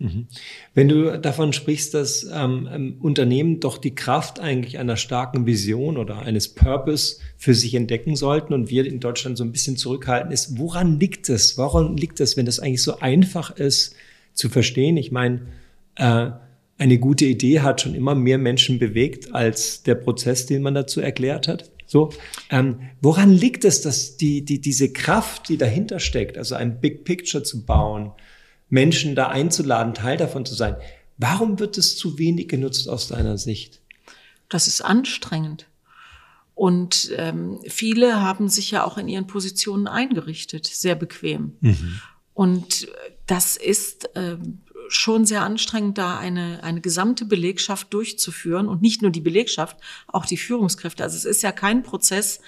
Mhm. 0.00 0.26
Wenn 0.72 0.88
du 0.88 1.18
davon 1.18 1.52
sprichst, 1.52 1.92
dass 1.92 2.26
ähm, 2.32 2.96
Unternehmen 3.00 3.60
doch 3.60 3.76
die 3.76 3.94
Kraft 3.94 4.40
eigentlich 4.40 4.78
einer 4.78 4.96
starken 4.96 5.44
Vision 5.44 5.98
oder 5.98 6.20
eines 6.20 6.48
Purpose 6.48 7.18
für 7.36 7.54
sich 7.54 7.74
entdecken 7.74 8.16
sollten 8.16 8.54
und 8.54 8.70
wir 8.70 8.86
in 8.86 8.98
Deutschland 8.98 9.36
so 9.36 9.44
ein 9.44 9.52
bisschen 9.52 9.76
zurückhalten, 9.76 10.32
ist, 10.32 10.58
woran 10.58 10.98
liegt 10.98 11.28
es? 11.28 11.58
Woran 11.58 11.98
liegt 11.98 12.18
es, 12.20 12.38
wenn 12.38 12.46
das 12.46 12.60
eigentlich 12.60 12.82
so 12.82 12.98
einfach 13.00 13.50
ist 13.50 13.94
zu 14.32 14.48
verstehen? 14.48 14.96
Ich 14.96 15.12
meine, 15.12 15.42
äh, 15.96 16.30
eine 16.78 16.98
gute 16.98 17.26
Idee 17.26 17.60
hat 17.60 17.82
schon 17.82 17.94
immer 17.94 18.14
mehr 18.14 18.38
Menschen 18.38 18.78
bewegt 18.78 19.34
als 19.34 19.82
der 19.82 19.96
Prozess, 19.96 20.46
den 20.46 20.62
man 20.62 20.74
dazu 20.74 21.02
erklärt 21.02 21.46
hat. 21.46 21.70
So, 21.84 22.10
ähm, 22.48 22.80
woran 23.02 23.32
liegt 23.32 23.66
es, 23.66 23.82
dass 23.82 24.16
die, 24.16 24.46
die, 24.46 24.62
diese 24.62 24.92
Kraft, 24.94 25.50
die 25.50 25.58
dahinter 25.58 25.98
steckt, 25.98 26.38
also 26.38 26.54
ein 26.54 26.80
Big 26.80 27.04
Picture 27.04 27.42
zu 27.42 27.66
bauen, 27.66 28.12
Menschen 28.70 29.14
da 29.14 29.28
einzuladen, 29.28 29.94
Teil 29.94 30.16
davon 30.16 30.46
zu 30.46 30.54
sein. 30.54 30.76
Warum 31.18 31.58
wird 31.58 31.76
es 31.76 31.96
zu 31.96 32.18
wenig 32.18 32.48
genutzt 32.48 32.88
aus 32.88 33.08
deiner 33.08 33.36
Sicht? 33.36 33.80
Das 34.48 34.66
ist 34.66 34.80
anstrengend. 34.80 35.66
Und 36.54 37.10
ähm, 37.16 37.60
viele 37.66 38.20
haben 38.20 38.48
sich 38.48 38.70
ja 38.70 38.84
auch 38.84 38.98
in 38.98 39.08
ihren 39.08 39.26
Positionen 39.26 39.86
eingerichtet, 39.86 40.66
sehr 40.66 40.94
bequem. 40.94 41.56
Mhm. 41.60 42.00
Und 42.34 42.88
das 43.26 43.56
ist 43.56 44.10
ähm, 44.14 44.60
schon 44.90 45.24
sehr 45.24 45.42
anstrengend, 45.42 45.98
da 45.98 46.18
eine, 46.18 46.62
eine 46.62 46.80
gesamte 46.80 47.24
Belegschaft 47.24 47.94
durchzuführen 47.94 48.68
und 48.68 48.82
nicht 48.82 49.02
nur 49.02 49.10
die 49.10 49.20
Belegschaft, 49.20 49.76
auch 50.08 50.26
die 50.26 50.36
Führungskräfte. 50.36 51.02
Also 51.02 51.16
es 51.16 51.24
ist 51.24 51.42
ja 51.42 51.52
kein 51.52 51.82
Prozess, 51.82 52.40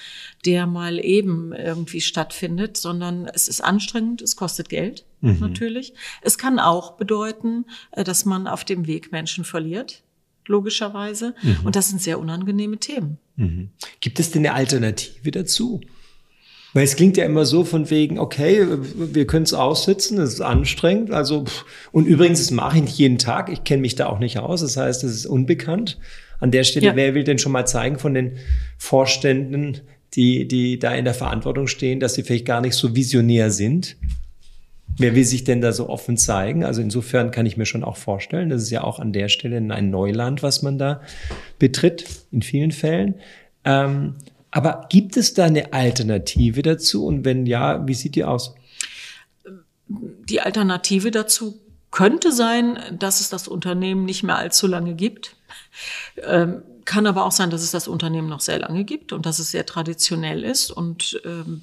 der 0.44 0.66
mal 0.66 0.98
eben 1.02 1.52
irgendwie 1.52 2.00
stattfindet, 2.00 2.76
sondern 2.76 3.26
es 3.26 3.46
ist 3.46 3.62
anstrengend, 3.62 4.22
es 4.22 4.34
kostet 4.34 4.68
Geld 4.68 5.04
mhm. 5.20 5.38
natürlich. 5.38 5.94
Es 6.20 6.36
kann 6.36 6.58
auch 6.58 6.96
bedeuten, 6.96 7.64
äh, 7.92 8.02
dass 8.04 8.24
man 8.24 8.46
auf 8.46 8.64
dem 8.64 8.86
Weg 8.86 9.12
Menschen 9.12 9.44
verliert 9.44 10.02
logischerweise. 10.46 11.34
Mhm. 11.42 11.60
Und 11.64 11.76
das 11.76 11.88
sind 11.88 12.02
sehr 12.02 12.18
unangenehme 12.18 12.78
Themen. 12.78 13.18
Mhm. 13.36 13.70
Gibt 14.00 14.18
es 14.18 14.32
denn 14.32 14.44
eine 14.44 14.54
Alternative 14.54 15.30
dazu? 15.30 15.80
Weil 16.74 16.84
es 16.84 16.96
klingt 16.96 17.18
ja 17.18 17.24
immer 17.24 17.44
so 17.44 17.64
von 17.64 17.90
wegen, 17.90 18.18
okay, 18.18 18.66
wir 18.66 19.26
können 19.26 19.44
es 19.44 19.52
aussitzen, 19.52 20.18
es 20.18 20.34
ist 20.34 20.40
anstrengend. 20.40 21.10
Also, 21.10 21.44
und 21.92 22.06
übrigens, 22.06 22.38
das 22.38 22.50
mache 22.50 22.78
ich 22.78 22.84
nicht 22.84 22.98
jeden 22.98 23.18
Tag. 23.18 23.50
Ich 23.50 23.64
kenne 23.64 23.82
mich 23.82 23.94
da 23.94 24.06
auch 24.06 24.18
nicht 24.18 24.38
aus. 24.38 24.62
Das 24.62 24.76
heißt, 24.76 25.04
es 25.04 25.12
ist 25.14 25.26
unbekannt. 25.26 25.98
An 26.40 26.50
der 26.50 26.64
Stelle, 26.64 26.86
ja. 26.86 26.96
wer 26.96 27.14
will 27.14 27.24
denn 27.24 27.38
schon 27.38 27.52
mal 27.52 27.66
zeigen 27.66 27.98
von 27.98 28.14
den 28.14 28.32
Vorständen, 28.78 29.82
die, 30.14 30.48
die 30.48 30.78
da 30.78 30.94
in 30.94 31.04
der 31.04 31.14
Verantwortung 31.14 31.66
stehen, 31.66 32.00
dass 32.00 32.14
sie 32.14 32.22
vielleicht 32.22 32.46
gar 32.46 32.60
nicht 32.60 32.74
so 32.74 32.96
visionär 32.96 33.50
sind? 33.50 33.96
Wer 34.98 35.14
will 35.14 35.24
sich 35.24 35.44
denn 35.44 35.60
da 35.60 35.72
so 35.72 35.88
offen 35.88 36.16
zeigen? 36.16 36.64
Also 36.64 36.82
insofern 36.82 37.30
kann 37.30 37.46
ich 37.46 37.56
mir 37.56 37.64
schon 37.64 37.84
auch 37.84 37.96
vorstellen, 37.96 38.50
das 38.50 38.62
ist 38.62 38.70
ja 38.70 38.84
auch 38.84 38.98
an 38.98 39.12
der 39.12 39.28
Stelle 39.28 39.56
ein 39.56 39.90
Neuland, 39.90 40.42
was 40.42 40.62
man 40.62 40.78
da 40.78 41.00
betritt, 41.58 42.04
in 42.30 42.42
vielen 42.42 42.72
Fällen. 42.72 43.14
Ähm, 43.64 44.14
aber 44.52 44.86
gibt 44.90 45.16
es 45.16 45.34
da 45.34 45.46
eine 45.46 45.72
Alternative 45.72 46.62
dazu? 46.62 47.06
Und 47.06 47.24
wenn 47.24 47.46
ja, 47.46 47.86
wie 47.88 47.94
sieht 47.94 48.14
die 48.14 48.24
aus? 48.24 48.54
Die 49.88 50.40
Alternative 50.40 51.10
dazu 51.10 51.58
könnte 51.90 52.32
sein, 52.32 52.78
dass 52.98 53.20
es 53.20 53.30
das 53.30 53.48
Unternehmen 53.48 54.04
nicht 54.04 54.22
mehr 54.22 54.36
allzu 54.36 54.66
lange 54.66 54.94
gibt. 54.94 55.36
Ähm, 56.22 56.62
kann 56.84 57.06
aber 57.06 57.24
auch 57.24 57.32
sein, 57.32 57.50
dass 57.50 57.62
es 57.62 57.70
das 57.70 57.88
Unternehmen 57.88 58.28
noch 58.28 58.40
sehr 58.40 58.58
lange 58.58 58.84
gibt 58.84 59.12
und 59.12 59.24
dass 59.24 59.38
es 59.38 59.50
sehr 59.50 59.64
traditionell 59.64 60.44
ist 60.44 60.70
und 60.70 61.20
ähm, 61.24 61.62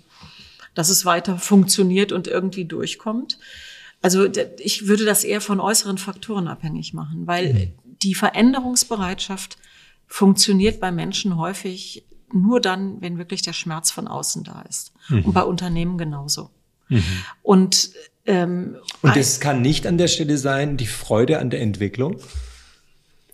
dass 0.73 0.89
es 0.89 1.05
weiter 1.05 1.37
funktioniert 1.37 2.11
und 2.11 2.27
irgendwie 2.27 2.65
durchkommt. 2.65 3.37
Also 4.01 4.27
ich 4.59 4.87
würde 4.87 5.05
das 5.05 5.23
eher 5.23 5.41
von 5.41 5.59
äußeren 5.59 5.97
Faktoren 5.97 6.47
abhängig 6.47 6.93
machen, 6.93 7.27
weil 7.27 7.53
mhm. 7.53 7.73
die 8.01 8.15
Veränderungsbereitschaft 8.15 9.57
funktioniert 10.07 10.79
bei 10.79 10.91
Menschen 10.91 11.37
häufig 11.37 12.03
nur 12.33 12.61
dann, 12.61 13.01
wenn 13.01 13.17
wirklich 13.17 13.41
der 13.41 13.53
Schmerz 13.53 13.91
von 13.91 14.07
außen 14.07 14.43
da 14.43 14.61
ist. 14.67 14.93
Mhm. 15.09 15.25
Und 15.25 15.33
bei 15.33 15.43
Unternehmen 15.43 15.97
genauso. 15.97 16.49
Mhm. 16.89 17.03
Und 17.43 17.91
ähm, 18.29 18.75
und 19.01 19.17
es 19.17 19.39
kann 19.39 19.61
nicht 19.61 19.87
an 19.87 19.97
der 19.97 20.07
Stelle 20.07 20.37
sein, 20.37 20.77
die 20.77 20.85
Freude 20.85 21.39
an 21.39 21.49
der 21.49 21.61
Entwicklung. 21.61 22.17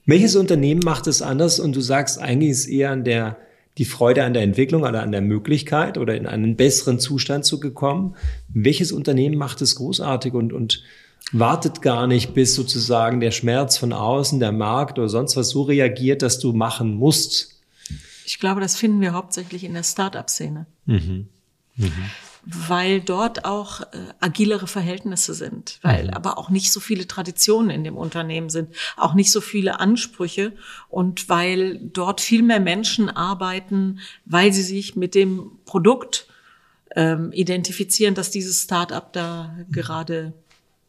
Welches 0.06 0.36
Unternehmen 0.36 0.82
macht 0.86 1.08
es 1.08 1.22
anders 1.22 1.60
und 1.60 1.76
du 1.76 1.82
sagst, 1.82 2.20
eigentlich 2.20 2.52
ist 2.52 2.68
eher 2.68 2.92
an 2.92 3.04
der, 3.04 3.38
die 3.78 3.86
Freude 3.86 4.24
an 4.24 4.34
der 4.34 4.44
Entwicklung 4.44 4.84
oder 4.84 5.02
an 5.02 5.12
der 5.12 5.22
Möglichkeit 5.22 5.98
oder 5.98 6.16
in 6.16 6.28
einen 6.28 6.56
besseren 6.56 7.00
Zustand 7.00 7.44
zu 7.44 7.60
gekommen? 7.60 8.16
Welches 8.48 8.92
Unternehmen 8.92 9.38
macht 9.38 9.62
es 9.62 9.76
großartig 9.76 10.34
und, 10.34 10.54
und 10.54 10.84
wartet 11.32 11.82
gar 11.82 12.08
nicht, 12.08 12.34
bis 12.34 12.56
sozusagen 12.56 13.20
der 13.20 13.32
Schmerz 13.32 13.78
von 13.78 13.92
außen, 13.92 14.40
der 14.40 14.52
Markt 14.52 14.98
oder 15.00 15.10
sonst 15.10 15.36
was 15.36 15.50
so 15.50 15.64
reagiert, 15.64 16.22
dass 16.22 16.40
du 16.40 16.54
machen 16.54 16.94
musst? 16.94 17.55
Ich 18.26 18.40
glaube, 18.40 18.62
das 18.62 18.76
finden 18.76 19.02
wir 19.02 19.14
hauptsächlich 19.14 19.64
in 19.64 19.74
der 19.74 19.84
Start-up-Szene. 19.84 20.66
Mhm. 20.86 21.28
Mhm. 21.76 21.92
Weil 22.46 23.02
dort 23.02 23.44
auch 23.44 23.82
äh, 23.82 23.86
agilere 24.20 24.68
Verhältnisse 24.68 25.34
sind, 25.34 25.80
weil 25.82 26.06
mhm. 26.06 26.10
aber 26.12 26.38
auch 26.38 26.50
nicht 26.50 26.72
so 26.72 26.80
viele 26.80 27.08
Traditionen 27.08 27.72
in 27.72 27.84
dem 27.84 27.98
Unternehmen 27.98 28.50
sind, 28.50 28.70
auch 28.98 29.16
nicht 29.16 29.32
so 29.32 29.42
viele 29.42 29.80
Ansprüche 29.80 30.54
und 30.88 31.28
weil 31.28 31.80
dort 31.80 32.22
viel 32.22 32.44
mehr 32.44 32.60
Menschen 32.60 33.10
arbeiten, 33.10 34.00
weil 34.26 34.54
sie 34.54 34.62
sich 34.62 34.96
mit 34.96 35.16
dem 35.16 35.54
Produkt 35.66 36.28
ähm, 36.96 37.32
identifizieren, 37.32 38.14
dass 38.14 38.30
dieses 38.30 38.62
Start-up 38.64 39.12
da 39.14 39.56
gerade 39.72 40.34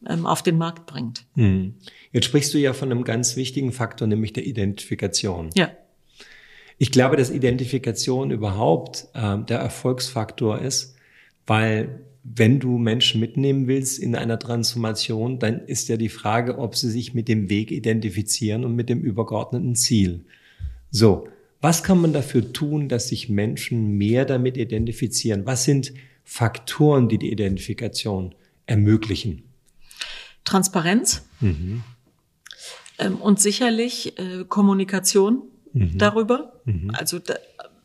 ähm, 0.07 0.25
auf 0.25 0.43
den 0.43 0.57
Markt 0.57 0.85
bringt. 0.85 1.25
Mhm. 1.35 1.75
Jetzt 2.11 2.25
sprichst 2.25 2.53
du 2.53 2.59
ja 2.59 2.73
von 2.73 2.91
einem 2.91 3.03
ganz 3.03 3.35
wichtigen 3.35 3.71
Faktor, 3.71 4.07
nämlich 4.07 4.33
der 4.33 4.45
Identifikation. 4.45 5.49
Ja. 5.55 5.71
Ich 6.77 6.91
glaube, 6.91 7.17
dass 7.17 7.31
Identifikation 7.31 8.31
überhaupt 8.31 9.07
äh, 9.13 9.37
der 9.39 9.59
Erfolgsfaktor 9.59 10.59
ist, 10.59 10.95
weil 11.45 12.03
wenn 12.23 12.59
du 12.59 12.77
Menschen 12.77 13.21
mitnehmen 13.21 13.67
willst 13.67 13.99
in 13.99 14.15
einer 14.15 14.37
Transformation, 14.37 15.39
dann 15.39 15.61
ist 15.61 15.87
ja 15.87 15.97
die 15.97 16.09
Frage, 16.09 16.57
ob 16.57 16.75
sie 16.75 16.89
sich 16.89 17.13
mit 17.13 17.27
dem 17.27 17.49
Weg 17.49 17.71
identifizieren 17.71 18.65
und 18.65 18.75
mit 18.75 18.89
dem 18.89 18.99
übergeordneten 18.99 19.75
Ziel. 19.75 20.25
So, 20.91 21.27
was 21.61 21.83
kann 21.83 22.01
man 22.01 22.13
dafür 22.13 22.51
tun, 22.53 22.89
dass 22.89 23.07
sich 23.07 23.29
Menschen 23.29 23.97
mehr 23.97 24.25
damit 24.25 24.57
identifizieren? 24.57 25.45
Was 25.45 25.63
sind 25.63 25.93
Faktoren, 26.23 27.07
die 27.07 27.17
die 27.17 27.31
Identifikation 27.31 28.35
ermöglichen? 28.65 29.43
Transparenz 30.43 31.25
mhm. 31.39 31.83
ähm, 32.99 33.15
und 33.15 33.39
sicherlich 33.39 34.19
äh, 34.19 34.43
Kommunikation 34.47 35.43
mhm. 35.73 35.97
darüber. 35.97 36.53
Mhm. 36.65 36.91
Also 36.93 37.19
da, 37.19 37.35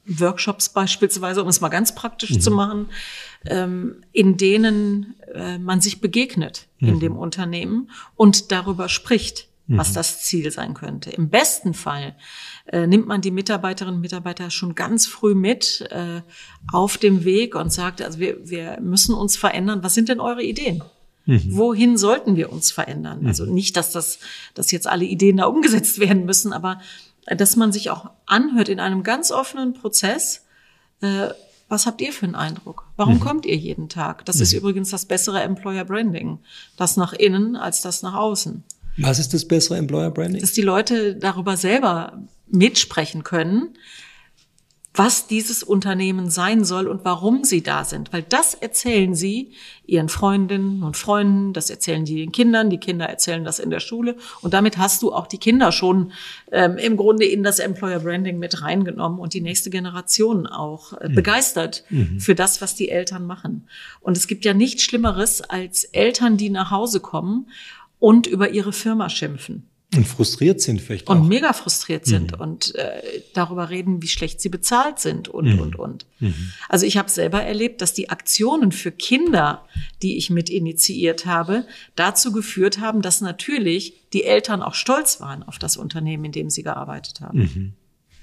Workshops 0.06 0.68
beispielsweise, 0.68 1.42
um 1.42 1.48
es 1.48 1.60
mal 1.60 1.68
ganz 1.68 1.94
praktisch 1.94 2.30
mhm. 2.30 2.40
zu 2.40 2.50
machen, 2.50 2.88
ähm, 3.46 4.02
in 4.12 4.36
denen 4.36 5.14
äh, 5.32 5.58
man 5.58 5.80
sich 5.80 6.00
begegnet 6.00 6.66
in 6.78 6.96
mhm. 6.96 7.00
dem 7.00 7.16
Unternehmen 7.16 7.90
und 8.16 8.50
darüber 8.52 8.88
spricht. 8.88 9.48
was 9.68 9.90
mhm. 9.90 9.94
das 9.94 10.22
Ziel 10.22 10.50
sein 10.50 10.74
könnte. 10.74 11.10
Im 11.10 11.30
besten 11.30 11.72
Fall 11.72 12.16
äh, 12.66 12.84
nimmt 12.88 13.06
man 13.06 13.20
die 13.20 13.30
Mitarbeiterinnen 13.30 13.94
und 13.94 14.00
Mitarbeiter 14.00 14.50
schon 14.50 14.74
ganz 14.74 15.06
früh 15.06 15.36
mit 15.36 15.86
äh, 15.90 16.22
auf 16.72 16.98
dem 16.98 17.22
Weg 17.24 17.54
und 17.54 17.72
sagt, 17.72 18.02
also 18.02 18.18
wir, 18.18 18.38
wir 18.42 18.80
müssen 18.80 19.14
uns 19.14 19.36
verändern. 19.36 19.84
Was 19.84 19.94
sind 19.94 20.08
denn 20.08 20.18
eure 20.18 20.42
Ideen? 20.42 20.82
Mhm. 21.26 21.56
Wohin 21.56 21.96
sollten 21.96 22.36
wir 22.36 22.52
uns 22.52 22.72
verändern? 22.72 23.20
Mhm. 23.20 23.26
Also 23.28 23.46
nicht, 23.46 23.76
dass 23.76 23.92
das, 23.92 24.18
dass 24.54 24.72
jetzt 24.72 24.88
alle 24.88 25.04
Ideen 25.04 25.36
da 25.36 25.46
umgesetzt 25.46 25.98
werden 26.00 26.24
müssen, 26.24 26.52
aber 26.52 26.80
dass 27.26 27.56
man 27.56 27.72
sich 27.72 27.90
auch 27.90 28.10
anhört 28.26 28.68
in 28.68 28.80
einem 28.80 29.02
ganz 29.02 29.30
offenen 29.30 29.74
Prozess, 29.74 30.44
äh, 31.00 31.28
was 31.68 31.86
habt 31.86 32.00
ihr 32.02 32.12
für 32.12 32.26
einen 32.26 32.34
Eindruck? 32.34 32.86
Warum 32.96 33.14
mhm. 33.14 33.20
kommt 33.20 33.46
ihr 33.46 33.56
jeden 33.56 33.88
Tag? 33.88 34.24
Das 34.26 34.36
mhm. 34.36 34.42
ist 34.42 34.52
übrigens 34.52 34.90
das 34.90 35.06
bessere 35.06 35.42
Employer 35.42 35.84
Branding. 35.84 36.38
Das 36.76 36.96
nach 36.96 37.12
innen 37.12 37.56
als 37.56 37.80
das 37.80 38.02
nach 38.02 38.14
außen. 38.14 38.62
Was 38.98 39.18
ist 39.18 39.32
das 39.32 39.46
bessere 39.46 39.78
Employer 39.78 40.10
Branding? 40.10 40.40
Dass 40.40 40.52
die 40.52 40.62
Leute 40.62 41.16
darüber 41.16 41.56
selber 41.56 42.18
mitsprechen 42.48 43.24
können, 43.24 43.70
was 44.94 45.26
dieses 45.26 45.62
Unternehmen 45.62 46.28
sein 46.28 46.64
soll 46.64 46.86
und 46.86 47.04
warum 47.04 47.44
sie 47.44 47.62
da 47.62 47.84
sind. 47.84 48.12
Weil 48.12 48.22
das 48.22 48.52
erzählen 48.52 49.14
sie 49.14 49.52
ihren 49.86 50.10
Freundinnen 50.10 50.82
und 50.82 50.98
Freunden, 50.98 51.54
das 51.54 51.70
erzählen 51.70 52.04
die 52.04 52.16
den 52.16 52.30
Kindern, 52.30 52.68
die 52.68 52.78
Kinder 52.78 53.06
erzählen 53.06 53.42
das 53.42 53.58
in 53.58 53.70
der 53.70 53.80
Schule. 53.80 54.16
Und 54.42 54.52
damit 54.52 54.76
hast 54.76 55.02
du 55.02 55.12
auch 55.12 55.26
die 55.26 55.38
Kinder 55.38 55.72
schon 55.72 56.12
ähm, 56.50 56.76
im 56.76 56.98
Grunde 56.98 57.24
in 57.24 57.42
das 57.42 57.58
Employer 57.58 58.00
Branding 58.00 58.38
mit 58.38 58.60
reingenommen 58.60 59.18
und 59.18 59.32
die 59.32 59.40
nächste 59.40 59.70
Generation 59.70 60.46
auch 60.46 60.92
äh, 60.92 61.08
mhm. 61.08 61.14
begeistert 61.14 61.84
mhm. 61.88 62.20
für 62.20 62.34
das, 62.34 62.60
was 62.60 62.74
die 62.74 62.90
Eltern 62.90 63.26
machen. 63.26 63.68
Und 64.00 64.18
es 64.18 64.26
gibt 64.26 64.44
ja 64.44 64.52
nichts 64.52 64.82
Schlimmeres 64.82 65.40
als 65.40 65.84
Eltern, 65.84 66.36
die 66.36 66.50
nach 66.50 66.70
Hause 66.70 67.00
kommen 67.00 67.48
und 67.98 68.26
über 68.26 68.50
ihre 68.50 68.72
Firma 68.72 69.08
schimpfen. 69.08 69.68
Und 69.94 70.06
frustriert 70.06 70.60
sind 70.60 70.80
vielleicht 70.80 71.08
auch. 71.08 71.16
Und 71.16 71.28
mega 71.28 71.52
frustriert 71.52 72.06
sind 72.06 72.32
mhm. 72.32 72.40
und 72.40 72.74
äh, 72.76 73.02
darüber 73.34 73.68
reden, 73.68 74.00
wie 74.00 74.08
schlecht 74.08 74.40
sie 74.40 74.48
bezahlt 74.48 74.98
sind 74.98 75.28
und, 75.28 75.52
mhm. 75.52 75.60
und, 75.60 75.76
und. 75.76 76.06
Mhm. 76.20 76.52
Also 76.68 76.86
ich 76.86 76.96
habe 76.96 77.10
selber 77.10 77.42
erlebt, 77.42 77.82
dass 77.82 77.92
die 77.92 78.08
Aktionen 78.08 78.72
für 78.72 78.90
Kinder, 78.90 79.66
die 80.00 80.16
ich 80.16 80.30
mit 80.30 80.48
initiiert 80.48 81.26
habe, 81.26 81.66
dazu 81.94 82.32
geführt 82.32 82.80
haben, 82.80 83.02
dass 83.02 83.20
natürlich 83.20 83.94
die 84.14 84.24
Eltern 84.24 84.62
auch 84.62 84.74
stolz 84.74 85.20
waren 85.20 85.42
auf 85.42 85.58
das 85.58 85.76
Unternehmen, 85.76 86.26
in 86.26 86.32
dem 86.32 86.50
sie 86.50 86.62
gearbeitet 86.62 87.20
haben. 87.20 87.38
Mhm. 87.38 87.72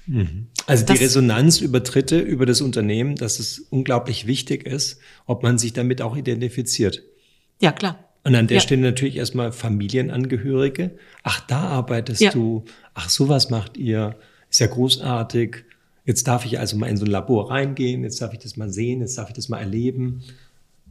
Mhm. 0.06 0.46
Also 0.66 0.84
die 0.84 0.94
das, 0.94 1.00
Resonanz 1.00 1.60
über 1.60 1.80
Dritte, 1.80 2.18
über 2.18 2.46
das 2.46 2.60
Unternehmen, 2.60 3.14
dass 3.14 3.38
es 3.38 3.60
unglaublich 3.70 4.26
wichtig 4.26 4.66
ist, 4.66 4.98
ob 5.26 5.44
man 5.44 5.58
sich 5.58 5.72
damit 5.72 6.02
auch 6.02 6.16
identifiziert. 6.16 7.02
Ja, 7.60 7.70
klar. 7.70 8.09
Und 8.22 8.34
an 8.34 8.46
der 8.46 8.58
ja. 8.58 8.60
Stelle 8.60 8.82
natürlich 8.82 9.16
erstmal 9.16 9.52
Familienangehörige. 9.52 10.90
Ach, 11.22 11.40
da 11.40 11.60
arbeitest 11.60 12.20
ja. 12.20 12.30
du. 12.30 12.64
Ach, 12.94 13.08
sowas 13.08 13.50
macht 13.50 13.76
ihr. 13.76 14.16
Ist 14.50 14.60
ja 14.60 14.66
großartig. 14.66 15.64
Jetzt 16.04 16.28
darf 16.28 16.44
ich 16.44 16.58
also 16.58 16.76
mal 16.76 16.88
in 16.88 16.96
so 16.96 17.06
ein 17.06 17.10
Labor 17.10 17.50
reingehen. 17.50 18.02
Jetzt 18.04 18.20
darf 18.20 18.32
ich 18.32 18.40
das 18.40 18.56
mal 18.56 18.70
sehen. 18.70 19.00
Jetzt 19.00 19.16
darf 19.16 19.30
ich 19.30 19.34
das 19.34 19.48
mal 19.48 19.58
erleben. 19.58 20.22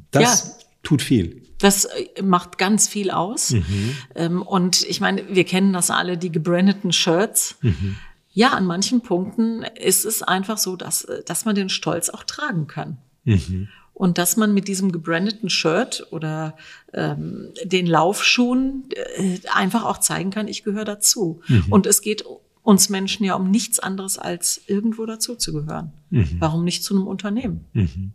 Das 0.09 0.45
ja. 0.45 0.65
tut 0.81 1.03
viel. 1.03 1.43
Das 1.59 1.85
äh, 1.85 2.21
macht 2.23 2.57
ganz 2.57 2.87
viel 2.87 3.11
aus. 3.11 3.51
Mhm. 3.51 3.95
Ähm, 4.15 4.41
und 4.41 4.81
ich 4.83 4.99
meine, 4.99 5.23
wir 5.29 5.43
kennen 5.43 5.71
das 5.71 5.91
alle, 5.91 6.17
die 6.17 6.31
gebrandeten 6.31 6.91
Shirts. 6.91 7.57
Mhm. 7.61 7.97
Ja, 8.31 8.53
an 8.53 8.65
manchen 8.65 9.01
Punkten 9.01 9.63
ist 9.79 10.05
es 10.05 10.23
einfach 10.23 10.57
so, 10.57 10.75
dass, 10.75 11.03
äh, 11.03 11.23
dass 11.25 11.45
man 11.45 11.53
den 11.53 11.69
Stolz 11.69 12.09
auch 12.09 12.23
tragen 12.23 12.65
kann. 12.65 12.97
Mhm 13.23 13.67
und 13.99 14.17
dass 14.17 14.37
man 14.37 14.53
mit 14.53 14.69
diesem 14.69 14.93
gebrandeten 14.93 15.49
Shirt 15.49 16.07
oder 16.11 16.55
ähm, 16.93 17.49
den 17.65 17.85
Laufschuhen 17.85 18.85
äh, 19.17 19.39
einfach 19.53 19.83
auch 19.83 19.97
zeigen 19.97 20.29
kann, 20.29 20.47
ich 20.47 20.63
gehöre 20.63 20.85
dazu. 20.85 21.41
Mhm. 21.49 21.65
Und 21.69 21.85
es 21.85 21.99
geht 21.99 22.23
uns 22.63 22.87
Menschen 22.87 23.25
ja 23.25 23.35
um 23.35 23.51
nichts 23.51 23.77
anderes 23.77 24.17
als 24.17 24.61
irgendwo 24.67 25.05
dazu 25.05 25.35
zu 25.35 25.51
gehören. 25.51 25.91
Mhm. 26.11 26.37
Warum 26.39 26.63
nicht 26.63 26.81
zu 26.85 26.95
einem 26.95 27.07
Unternehmen? 27.07 27.65
Mhm. 27.73 28.13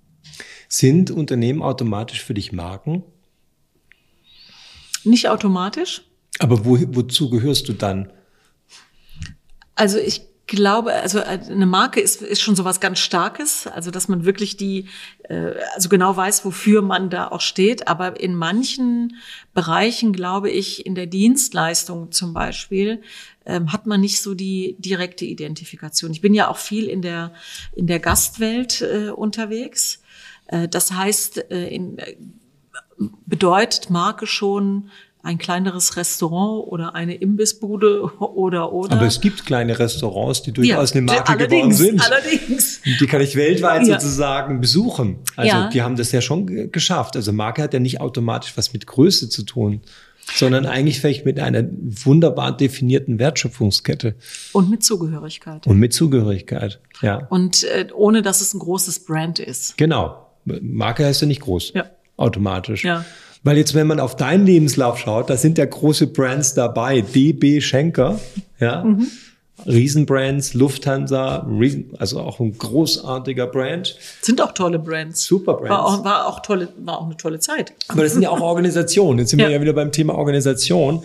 Sind 0.69 1.11
Unternehmen 1.11 1.61
automatisch 1.61 2.25
für 2.25 2.33
dich 2.33 2.51
Marken? 2.51 3.03
Nicht 5.05 5.29
automatisch. 5.29 6.01
Aber 6.39 6.65
wo, 6.65 6.79
wozu 6.97 7.29
gehörst 7.29 7.69
du 7.69 7.75
dann? 7.75 8.11
Also 9.75 9.99
ich 9.99 10.23
glaube, 10.47 10.93
also 10.93 11.19
äh, 11.19 11.41
eine 11.49 11.67
Marke 11.67 12.01
ist, 12.01 12.21
ist 12.23 12.43
schon 12.43 12.57
sowas 12.57 12.81
ganz 12.81 12.99
Starkes, 12.99 13.67
also 13.67 13.91
dass 13.91 14.09
man 14.09 14.25
wirklich 14.25 14.57
die, 14.57 14.89
äh, 15.25 15.53
also 15.75 15.89
genau 15.89 16.17
weiß, 16.17 16.45
wofür 16.45 16.83
man 16.83 17.11
da 17.11 17.29
auch 17.29 17.41
steht. 17.41 17.89
Aber 17.89 18.21
in 18.21 18.35
manchen 18.35 19.17
Bereichen, 19.55 20.13
glaube 20.13 20.51
ich, 20.51 20.85
in 20.85 20.95
der 20.95 21.07
Dienstleistung 21.07 22.13
zum 22.13 22.35
Beispiel, 22.35 23.03
ähm, 23.47 23.73
hat 23.73 23.87
man 23.87 24.01
nicht 24.01 24.21
so 24.21 24.35
die 24.35 24.77
direkte 24.79 25.25
Identifikation. 25.25 26.13
Ich 26.13 26.21
bin 26.21 26.35
ja 26.35 26.49
auch 26.49 26.59
viel 26.59 26.89
in 26.89 27.03
der, 27.03 27.33
in 27.75 27.87
der 27.87 28.01
Gastwelt 28.01 28.83
äh, 28.83 29.11
unterwegs. 29.11 30.03
Äh, 30.47 30.69
das 30.69 30.93
heißt, 30.93 31.39
in, 31.39 31.99
bedeutet 33.27 33.91
Marke 33.91 34.27
schon 34.27 34.91
ein 35.25 35.39
kleineres 35.39 35.97
Restaurant 35.97 36.69
oder 36.69 36.95
eine 36.95 37.15
Imbissbude 37.15 38.03
oder 38.19 38.73
oder. 38.73 38.93
Aber 38.93 39.07
es 39.07 39.21
gibt 39.21 39.47
kleine 39.47 39.79
Restaurants, 39.79 40.43
die 40.43 40.53
durchaus 40.53 40.91
ja, 40.91 40.99
eine 40.99 41.07
Marke 41.07 41.37
geworden 41.37 41.73
sind. 41.73 42.01
Allerdings. 42.05 42.81
Die 43.01 43.07
kann 43.07 43.21
ich 43.21 43.35
weltweit 43.35 43.87
ja. 43.87 43.99
sozusagen 43.99 44.61
besuchen. 44.61 45.19
Also 45.37 45.49
ja. 45.49 45.69
die 45.71 45.83
haben 45.83 45.97
das 45.97 46.13
ja 46.13 46.21
schon 46.21 46.71
geschafft. 46.71 47.17
Also 47.17 47.33
Marke 47.33 47.63
hat 47.63 47.73
ja 47.73 47.81
nicht 47.81 48.01
automatisch 48.01 48.53
was 48.57 48.73
mit 48.73 48.87
Größe 48.87 49.29
zu 49.29 49.43
tun 49.43 49.81
sondern 50.33 50.65
eigentlich 50.65 51.01
vielleicht 51.01 51.27
mit 51.27 51.39
einer 51.39 51.65
wunderbar 51.71 52.57
definierten 52.57 53.19
Wertschöpfungskette. 53.19 54.15
Und 54.53 54.71
mit 54.71 54.83
Zugehörigkeit. 54.83 55.67
Und 55.67 55.79
mit 55.79 55.93
Zugehörigkeit, 55.93 56.81
ja. 57.03 57.27
Und 57.29 57.65
äh, 57.65 57.89
ohne, 57.95 58.23
dass 58.23 58.41
es 58.41 58.55
ein 58.55 58.59
großes 58.59 59.01
Brand 59.01 59.39
ist. 59.39 59.77
Genau. 59.77 60.31
Marke 60.45 61.05
heißt 61.05 61.21
ja 61.21 61.27
nicht 61.27 61.43
groß. 61.43 61.73
Ja. 61.75 61.91
Automatisch. 62.17 62.85
Ja. 62.85 63.05
Weil 63.45 63.59
jetzt, 63.59 63.75
wenn 63.75 63.87
man 63.87 64.01
auf 64.01 64.17
deinen 64.17 64.47
Lebenslauf 64.47 64.99
schaut, 64.99 65.31
da 65.31 65.37
sind 65.37 65.59
ja 65.59 65.67
große 65.67 66.09
Brands 66.09 66.55
dabei. 66.55 67.03
DB 67.03 67.61
Schenker, 67.61 68.19
ja. 68.59 68.83
Mhm. 68.83 69.07
Riesenbrands, 69.67 70.55
Lufthansa, 70.55 71.47
also 71.99 72.21
auch 72.21 72.41
ein 72.41 72.59
großartiger 72.59 73.47
Brand. 73.47 73.97
Sind 74.21 74.43
auch 74.43 74.53
tolle 74.53 74.79
Brands. 74.79 75.25
Super 75.25 75.55
Brands. 75.55 75.71
War 75.71 75.87
auch, 75.87 76.05
war 76.05 76.27
auch, 76.27 76.41
tolle, 76.41 76.69
war 76.79 76.99
auch 76.99 77.07
eine 77.07 77.17
tolle 77.17 77.39
Zeit. 77.39 77.73
Aber 77.89 78.03
das 78.03 78.13
sind 78.13 78.23
ja 78.23 78.31
auch 78.31 78.41
Organisationen. 78.43 79.21
Jetzt 79.21 79.31
sind 79.31 79.39
ja. 79.39 79.47
wir 79.47 79.55
ja 79.55 79.61
wieder 79.61 79.73
beim 79.73 79.93
Thema 79.93 80.17
Organisation. 80.17 81.05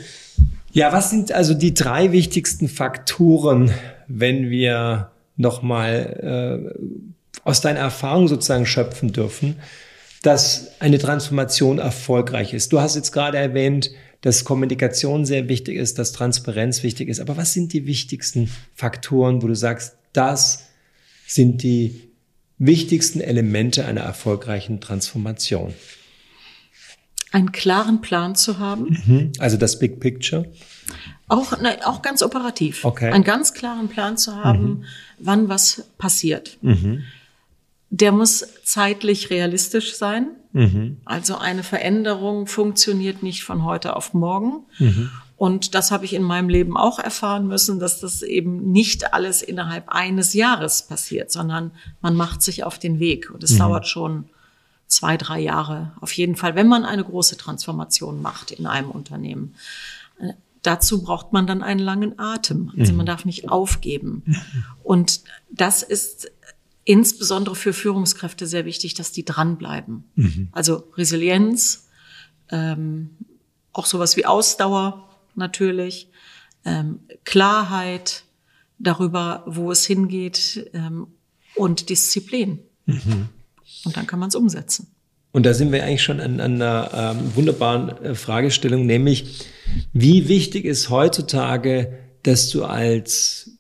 Ja, 0.71 0.91
was 0.91 1.09
sind 1.09 1.31
also 1.31 1.53
die 1.53 1.73
drei 1.73 2.11
wichtigsten 2.11 2.67
Faktoren, 2.67 3.71
wenn 4.07 4.49
wir 4.49 5.11
nochmal 5.37 6.73
äh, 6.75 7.39
aus 7.43 7.61
deiner 7.61 7.79
Erfahrung 7.79 8.27
sozusagen 8.27 8.65
schöpfen 8.65 9.13
dürfen, 9.13 9.57
dass 10.22 10.80
eine 10.80 10.99
Transformation 10.99 11.80
erfolgreich 11.80 12.53
ist. 12.53 12.74
Du 12.74 12.82
hast 12.82 12.95
jetzt 12.95 13.11
gerade 13.11 13.38
erwähnt, 13.38 13.91
dass 14.22 14.43
Kommunikation 14.43 15.26
sehr 15.26 15.47
wichtig 15.47 15.78
ist, 15.78 15.97
dass 15.97 16.11
Transparenz 16.11 16.84
wichtig 16.84 17.07
ist. 17.07 17.20
Aber 17.20 17.38
was 17.38 17.53
sind 17.53 17.72
die 17.72 17.86
wichtigsten 17.86 18.49
Faktoren, 18.76 19.41
wo 19.41 19.47
du 19.47 19.55
sagst, 19.55 19.95
das 20.11 20.67
sind 21.26 21.63
die 21.63 22.09
wichtigsten 22.57 23.22
Elemente 23.22 23.86
einer 23.86 24.01
erfolgreichen 24.01 24.82
Transformation? 24.82 25.74
Einen 27.32 27.51
klaren 27.51 28.01
Plan 28.01 28.36
zu 28.36 28.59
haben. 28.59 28.97
Mhm. 29.05 29.32
Also 29.39 29.55
das 29.55 29.80
Big 29.80 29.99
Picture. 29.99 30.51
Auch, 31.28 31.57
ne, 31.61 31.78
auch 31.86 32.01
ganz 32.01 32.24
operativ. 32.24 32.84
Okay. 32.84 33.11
Einen 33.11 33.24
ganz 33.24 33.53
klaren 33.53 33.88
Plan 33.88 34.17
zu 34.17 34.36
haben, 34.36 34.63
mhm. 34.63 34.84
wann 35.20 35.47
was 35.47 35.86
passiert. 35.97 36.57
Mhm. 36.61 37.03
Der 37.89 38.11
muss 38.11 38.45
zeitlich 38.63 39.29
realistisch 39.29 39.95
sein. 39.95 40.27
Mhm. 40.51 40.97
Also 41.05 41.37
eine 41.37 41.63
Veränderung 41.63 42.47
funktioniert 42.47 43.23
nicht 43.23 43.43
von 43.43 43.63
heute 43.63 43.95
auf 43.95 44.13
morgen. 44.13 44.65
Mhm. 44.77 45.09
Und 45.37 45.73
das 45.73 45.91
habe 45.91 46.03
ich 46.03 46.13
in 46.13 46.23
meinem 46.23 46.49
Leben 46.49 46.75
auch 46.75 46.99
erfahren 46.99 47.47
müssen, 47.47 47.79
dass 47.79 48.01
das 48.01 48.23
eben 48.23 48.71
nicht 48.73 49.13
alles 49.13 49.41
innerhalb 49.41 49.87
eines 49.87 50.33
Jahres 50.33 50.85
passiert, 50.85 51.31
sondern 51.31 51.71
man 52.01 52.13
macht 52.15 52.41
sich 52.41 52.65
auf 52.65 52.77
den 52.77 52.99
Weg. 52.99 53.31
Und 53.31 53.43
es 53.43 53.53
mhm. 53.53 53.59
dauert 53.59 53.87
schon 53.87 54.25
zwei, 54.87 55.15
drei 55.15 55.39
Jahre. 55.39 55.93
Auf 56.01 56.11
jeden 56.11 56.35
Fall, 56.35 56.55
wenn 56.55 56.67
man 56.67 56.83
eine 56.83 57.05
große 57.05 57.37
Transformation 57.37 58.21
macht 58.21 58.51
in 58.51 58.65
einem 58.65 58.91
Unternehmen. 58.91 59.55
Äh, 60.19 60.33
dazu 60.61 61.03
braucht 61.03 61.31
man 61.31 61.47
dann 61.47 61.63
einen 61.63 61.79
langen 61.79 62.19
Atem. 62.19 62.73
Also 62.77 62.91
mhm. 62.91 62.97
man 62.97 63.05
darf 63.05 63.23
nicht 63.23 63.49
aufgeben. 63.49 64.23
Und 64.83 65.21
das 65.49 65.83
ist 65.83 66.29
insbesondere 66.84 67.55
für 67.55 67.73
Führungskräfte 67.73 68.47
sehr 68.47 68.65
wichtig, 68.65 68.93
dass 68.93 69.11
die 69.11 69.25
dranbleiben. 69.25 70.03
Mhm. 70.15 70.49
Also 70.51 70.88
Resilienz, 70.95 71.89
ähm, 72.49 73.11
auch 73.73 73.86
sowas 73.86 74.17
wie 74.17 74.25
Ausdauer 74.25 75.09
natürlich, 75.36 76.09
ähm, 76.65 76.99
Klarheit 77.25 78.23
darüber, 78.80 79.43
wo 79.45 79.71
es 79.71 79.86
hingeht 79.86 80.69
ähm, 80.73 81.07
und 81.55 81.89
Disziplin. 81.89 82.59
Mhm. 82.86 83.30
Und 83.86 83.97
dann 83.97 84.07
kann 84.07 84.19
man 84.19 84.30
es 84.30 84.36
umsetzen. 84.36 84.88
Und 85.32 85.45
da 85.45 85.53
sind 85.53 85.71
wir 85.71 85.84
eigentlich 85.84 86.01
schon 86.01 86.19
an, 86.19 86.39
an 86.39 86.55
einer 86.55 86.89
ähm, 86.93 87.36
wunderbaren 87.36 87.89
äh, 88.03 88.15
Fragestellung, 88.15 88.86
nämlich 88.86 89.45
Wie 89.93 90.27
wichtig 90.27 90.65
ist 90.65 90.89
heutzutage, 90.89 91.99
dass 92.23 92.49
du 92.49 92.65
als, 92.65 93.51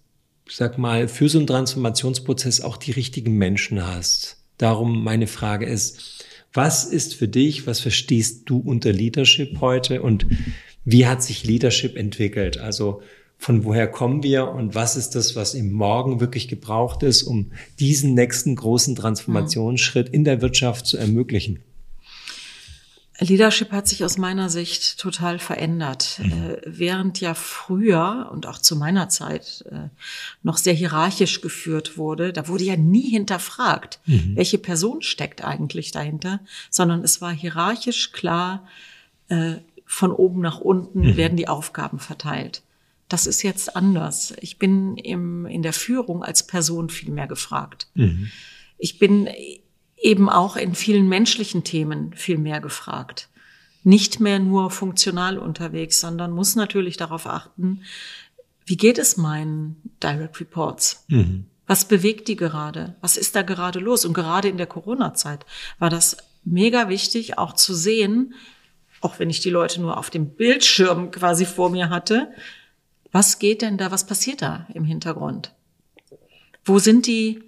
sag 0.55 0.77
mal, 0.77 1.07
für 1.07 1.29
so 1.29 1.37
einen 1.37 1.47
Transformationsprozess 1.47 2.61
auch 2.61 2.77
die 2.77 2.91
richtigen 2.91 3.37
Menschen 3.37 3.85
hast? 3.85 4.37
Darum 4.57 5.03
meine 5.03 5.27
Frage 5.27 5.65
ist, 5.65 6.25
was 6.53 6.85
ist 6.85 7.15
für 7.15 7.27
dich, 7.27 7.67
was 7.67 7.79
verstehst 7.79 8.43
du 8.45 8.57
unter 8.57 8.91
Leadership 8.91 9.61
heute 9.61 10.01
und 10.01 10.25
wie 10.85 11.05
hat 11.05 11.21
sich 11.21 11.43
Leadership 11.43 11.95
entwickelt? 11.95 12.57
Also 12.57 13.01
von 13.37 13.63
woher 13.63 13.87
kommen 13.87 14.23
wir 14.23 14.49
und 14.49 14.75
was 14.75 14.97
ist 14.97 15.11
das, 15.11 15.35
was 15.35 15.53
im 15.53 15.71
Morgen 15.71 16.19
wirklich 16.19 16.47
gebraucht 16.47 17.03
ist, 17.03 17.23
um 17.23 17.51
diesen 17.79 18.13
nächsten 18.13 18.55
großen 18.55 18.95
Transformationsschritt 18.95 20.09
in 20.09 20.25
der 20.25 20.41
Wirtschaft 20.41 20.87
zu 20.87 20.97
ermöglichen? 20.97 21.59
Leadership 23.19 23.71
hat 23.71 23.87
sich 23.87 24.05
aus 24.05 24.17
meiner 24.17 24.49
Sicht 24.49 24.97
total 24.97 25.39
verändert. 25.39 26.19
Mhm. 26.23 26.31
Äh, 26.31 26.61
während 26.65 27.19
ja 27.19 27.33
früher 27.33 28.29
und 28.31 28.45
auch 28.45 28.57
zu 28.57 28.75
meiner 28.75 29.09
Zeit 29.09 29.65
äh, 29.69 29.89
noch 30.41 30.57
sehr 30.57 30.73
hierarchisch 30.73 31.41
geführt 31.41 31.97
wurde, 31.97 32.31
da 32.31 32.47
wurde 32.47 32.63
ja 32.63 32.77
nie 32.77 33.09
hinterfragt, 33.09 33.99
mhm. 34.05 34.35
welche 34.35 34.57
Person 34.57 35.01
steckt 35.01 35.43
eigentlich 35.43 35.91
dahinter, 35.91 36.39
sondern 36.69 37.03
es 37.03 37.21
war 37.21 37.31
hierarchisch 37.31 38.11
klar, 38.11 38.67
äh, 39.27 39.55
von 39.85 40.11
oben 40.11 40.41
nach 40.41 40.59
unten 40.59 41.01
mhm. 41.01 41.17
werden 41.17 41.35
die 41.35 41.47
Aufgaben 41.47 41.99
verteilt. 41.99 42.61
Das 43.09 43.25
ist 43.25 43.41
jetzt 43.41 43.75
anders. 43.75 44.35
Ich 44.39 44.59
bin 44.59 44.95
im, 44.97 45.47
in 45.47 45.63
der 45.63 45.73
Führung 45.73 46.23
als 46.23 46.45
Person 46.45 46.89
viel 46.89 47.11
mehr 47.11 47.27
gefragt. 47.27 47.87
Mhm. 47.95 48.29
Ich 48.77 48.99
bin 48.99 49.27
eben 50.01 50.29
auch 50.29 50.55
in 50.55 50.75
vielen 50.75 51.07
menschlichen 51.07 51.63
Themen 51.63 52.13
viel 52.13 52.37
mehr 52.37 52.61
gefragt. 52.61 53.29
Nicht 53.83 54.19
mehr 54.19 54.39
nur 54.39 54.71
funktional 54.71 55.37
unterwegs, 55.37 55.99
sondern 55.99 56.31
muss 56.31 56.55
natürlich 56.55 56.97
darauf 56.97 57.27
achten, 57.27 57.81
wie 58.65 58.77
geht 58.77 58.99
es 58.99 59.17
meinen 59.17 59.81
Direct 60.03 60.39
Reports? 60.39 61.05
Mhm. 61.07 61.45
Was 61.65 61.85
bewegt 61.85 62.27
die 62.27 62.35
gerade? 62.35 62.95
Was 63.01 63.17
ist 63.17 63.35
da 63.35 63.41
gerade 63.41 63.79
los? 63.79 64.05
Und 64.05 64.13
gerade 64.13 64.47
in 64.47 64.57
der 64.57 64.67
Corona-Zeit 64.67 65.45
war 65.79 65.89
das 65.89 66.17
mega 66.43 66.89
wichtig, 66.89 67.37
auch 67.37 67.53
zu 67.53 67.73
sehen, 67.73 68.33
auch 69.01 69.19
wenn 69.19 69.29
ich 69.29 69.39
die 69.39 69.49
Leute 69.49 69.81
nur 69.81 69.97
auf 69.97 70.09
dem 70.09 70.35
Bildschirm 70.35 71.11
quasi 71.11 71.45
vor 71.45 71.69
mir 71.69 71.89
hatte, 71.89 72.31
was 73.11 73.39
geht 73.39 73.61
denn 73.61 73.77
da, 73.77 73.91
was 73.91 74.05
passiert 74.05 74.41
da 74.41 74.67
im 74.73 74.83
Hintergrund? 74.83 75.53
Wo 76.63 76.79
sind 76.79 77.07
die 77.07 77.41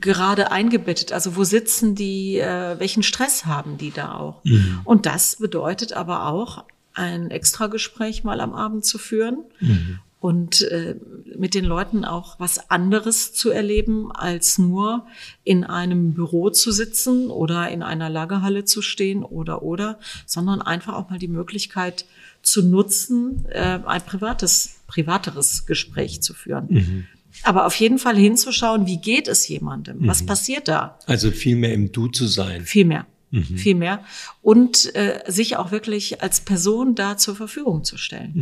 gerade 0.00 0.50
eingebettet? 0.50 1.12
Also 1.12 1.36
wo 1.36 1.44
sitzen 1.44 1.94
die, 1.94 2.38
äh, 2.38 2.78
welchen 2.78 3.02
Stress 3.02 3.46
haben 3.46 3.78
die 3.78 3.90
da 3.90 4.14
auch? 4.14 4.44
Mhm. 4.44 4.80
Und 4.84 5.06
das 5.06 5.36
bedeutet 5.36 5.92
aber 5.92 6.26
auch, 6.26 6.64
ein 6.94 7.30
Extragespräch 7.30 8.24
mal 8.24 8.40
am 8.40 8.54
Abend 8.54 8.84
zu 8.84 8.98
führen 8.98 9.44
mhm. 9.60 9.98
und 10.20 10.62
äh, 10.62 10.96
mit 11.36 11.54
den 11.54 11.64
Leuten 11.64 12.04
auch 12.04 12.38
was 12.38 12.70
anderes 12.70 13.32
zu 13.32 13.50
erleben, 13.50 14.12
als 14.12 14.58
nur 14.58 15.06
in 15.42 15.64
einem 15.64 16.14
Büro 16.14 16.50
zu 16.50 16.70
sitzen 16.70 17.30
oder 17.30 17.68
in 17.68 17.82
einer 17.82 18.08
Lagerhalle 18.10 18.64
zu 18.64 18.80
stehen 18.80 19.24
oder 19.24 19.62
oder, 19.62 19.98
sondern 20.24 20.62
einfach 20.62 20.94
auch 20.94 21.10
mal 21.10 21.18
die 21.18 21.28
Möglichkeit 21.28 22.06
zu 22.42 22.62
nutzen, 22.62 23.44
äh, 23.48 23.80
ein 23.84 24.02
privates, 24.02 24.76
privateres 24.86 25.66
Gespräch 25.66 26.22
zu 26.22 26.32
führen. 26.32 26.66
Mhm. 26.70 27.06
Aber 27.42 27.66
auf 27.66 27.74
jeden 27.74 27.98
Fall 27.98 28.16
hinzuschauen, 28.16 28.86
wie 28.86 29.00
geht 29.00 29.28
es 29.28 29.46
jemandem? 29.48 30.00
Mhm. 30.00 30.08
Was 30.08 30.24
passiert 30.24 30.68
da? 30.68 30.98
Also 31.06 31.30
viel 31.30 31.56
mehr 31.56 31.72
im 31.72 31.92
Du 31.92 32.08
zu 32.08 32.26
sein. 32.26 32.64
Viel 32.64 32.84
mehr. 32.84 33.06
Mhm. 33.30 33.58
Viel 33.58 33.74
mehr. 33.74 34.04
Und 34.42 34.94
äh, 34.94 35.22
sich 35.26 35.56
auch 35.56 35.70
wirklich 35.72 36.22
als 36.22 36.40
Person 36.40 36.94
da 36.94 37.16
zur 37.16 37.34
Verfügung 37.34 37.84
zu 37.84 37.96
stellen. 37.96 38.32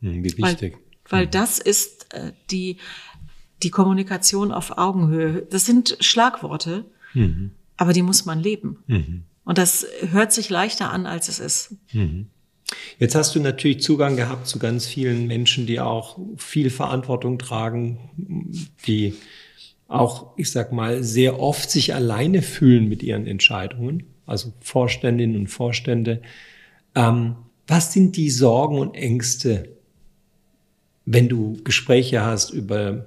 Mhm. 0.00 0.08
mhm 0.10 0.24
wie 0.24 0.36
wichtig. 0.36 0.74
Weil, 1.08 1.20
weil 1.20 1.26
mhm. 1.26 1.30
das 1.30 1.58
ist 1.58 2.12
äh, 2.12 2.32
die, 2.50 2.76
die 3.62 3.70
Kommunikation 3.70 4.52
auf 4.52 4.76
Augenhöhe. 4.76 5.46
Das 5.50 5.64
sind 5.64 5.96
Schlagworte, 6.00 6.84
mhm. 7.14 7.52
aber 7.76 7.92
die 7.92 8.02
muss 8.02 8.24
man 8.24 8.40
leben. 8.40 8.84
Und 9.44 9.58
das 9.58 9.86
hört 10.10 10.32
sich 10.32 10.50
leichter 10.50 10.92
an, 10.92 11.06
als 11.06 11.28
es 11.28 11.38
ist. 11.40 11.74
Jetzt 12.98 13.14
hast 13.14 13.34
du 13.34 13.40
natürlich 13.40 13.80
Zugang 13.80 14.16
gehabt 14.16 14.46
zu 14.46 14.58
ganz 14.58 14.86
vielen 14.86 15.26
Menschen, 15.26 15.66
die 15.66 15.80
auch 15.80 16.18
viel 16.36 16.70
Verantwortung 16.70 17.38
tragen, 17.38 17.98
die 18.86 19.14
auch, 19.86 20.36
ich 20.36 20.50
sag 20.50 20.72
mal, 20.72 21.02
sehr 21.02 21.40
oft 21.40 21.70
sich 21.70 21.94
alleine 21.94 22.42
fühlen 22.42 22.88
mit 22.88 23.02
ihren 23.02 23.26
Entscheidungen, 23.26 24.02
also 24.26 24.52
Vorständinnen 24.60 25.36
und 25.36 25.46
Vorstände. 25.46 26.20
Ähm, 26.94 27.36
was 27.66 27.92
sind 27.92 28.16
die 28.16 28.30
Sorgen 28.30 28.78
und 28.78 28.94
Ängste, 28.94 29.70
wenn 31.06 31.28
du 31.28 31.58
Gespräche 31.64 32.22
hast 32.22 32.50
über 32.50 33.06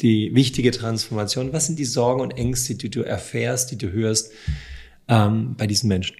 die 0.00 0.34
wichtige 0.34 0.70
Transformation? 0.70 1.52
Was 1.52 1.66
sind 1.66 1.78
die 1.78 1.84
Sorgen 1.84 2.20
und 2.20 2.32
Ängste, 2.32 2.74
die 2.76 2.90
du 2.90 3.02
erfährst, 3.02 3.70
die 3.72 3.78
du 3.78 3.90
hörst 3.90 4.32
ähm, 5.08 5.56
bei 5.56 5.66
diesen 5.66 5.88
Menschen? 5.88 6.16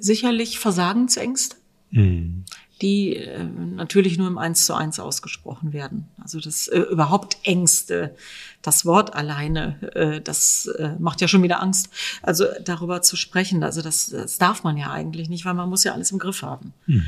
Sicherlich 0.00 0.58
Versagensängste, 0.58 1.56
mhm. 1.90 2.44
die 2.80 3.16
äh, 3.16 3.42
natürlich 3.42 4.18
nur 4.18 4.28
im 4.28 4.38
Eins 4.38 4.66
zu 4.66 4.74
eins 4.74 4.98
ausgesprochen 5.00 5.72
werden. 5.72 6.08
Also 6.22 6.40
das 6.40 6.68
äh, 6.68 6.80
überhaupt 6.80 7.38
Ängste, 7.42 8.14
das 8.62 8.84
Wort 8.84 9.14
alleine, 9.14 9.78
äh, 9.94 10.20
das 10.20 10.66
äh, 10.66 10.96
macht 10.98 11.20
ja 11.20 11.28
schon 11.28 11.42
wieder 11.42 11.62
Angst. 11.62 11.90
Also 12.22 12.46
darüber 12.64 13.02
zu 13.02 13.16
sprechen, 13.16 13.62
also 13.62 13.82
das, 13.82 14.06
das 14.06 14.38
darf 14.38 14.64
man 14.64 14.76
ja 14.76 14.90
eigentlich 14.90 15.28
nicht, 15.28 15.44
weil 15.44 15.54
man 15.54 15.68
muss 15.68 15.84
ja 15.84 15.92
alles 15.92 16.10
im 16.10 16.18
Griff 16.18 16.42
haben. 16.42 16.72
Mhm. 16.86 17.04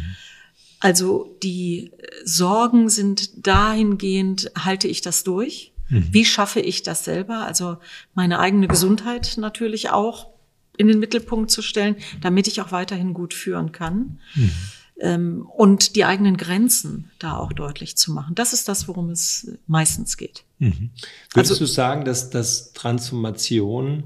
Also 0.80 1.36
die 1.42 1.90
Sorgen 2.24 2.88
sind 2.90 3.46
dahingehend, 3.46 4.52
halte 4.58 4.88
ich 4.88 5.00
das 5.00 5.24
durch? 5.24 5.72
Mhm. 5.88 6.08
Wie 6.10 6.24
schaffe 6.24 6.60
ich 6.60 6.82
das 6.82 7.04
selber? 7.04 7.46
Also 7.46 7.78
meine 8.14 8.38
eigene 8.38 8.68
Gesundheit 8.68 9.34
natürlich 9.38 9.90
auch 9.90 10.28
in 10.78 10.88
den 10.88 10.98
Mittelpunkt 10.98 11.50
zu 11.50 11.62
stellen, 11.62 11.96
damit 12.20 12.46
ich 12.48 12.60
auch 12.60 12.72
weiterhin 12.72 13.14
gut 13.14 13.34
führen 13.34 13.72
kann. 13.72 14.18
Mhm. 14.34 14.50
Ähm, 14.98 15.46
und 15.54 15.94
die 15.94 16.04
eigenen 16.04 16.38
Grenzen 16.38 17.10
da 17.18 17.36
auch 17.36 17.52
deutlich 17.52 17.96
zu 17.96 18.12
machen. 18.12 18.34
Das 18.34 18.54
ist 18.54 18.68
das, 18.68 18.88
worum 18.88 19.10
es 19.10 19.52
meistens 19.66 20.16
geht. 20.16 20.44
Mhm. 20.58 20.90
Würdest 21.34 21.52
also, 21.52 21.64
du 21.64 21.66
sagen, 21.66 22.04
dass, 22.04 22.30
dass 22.30 22.72
Transformation 22.72 24.04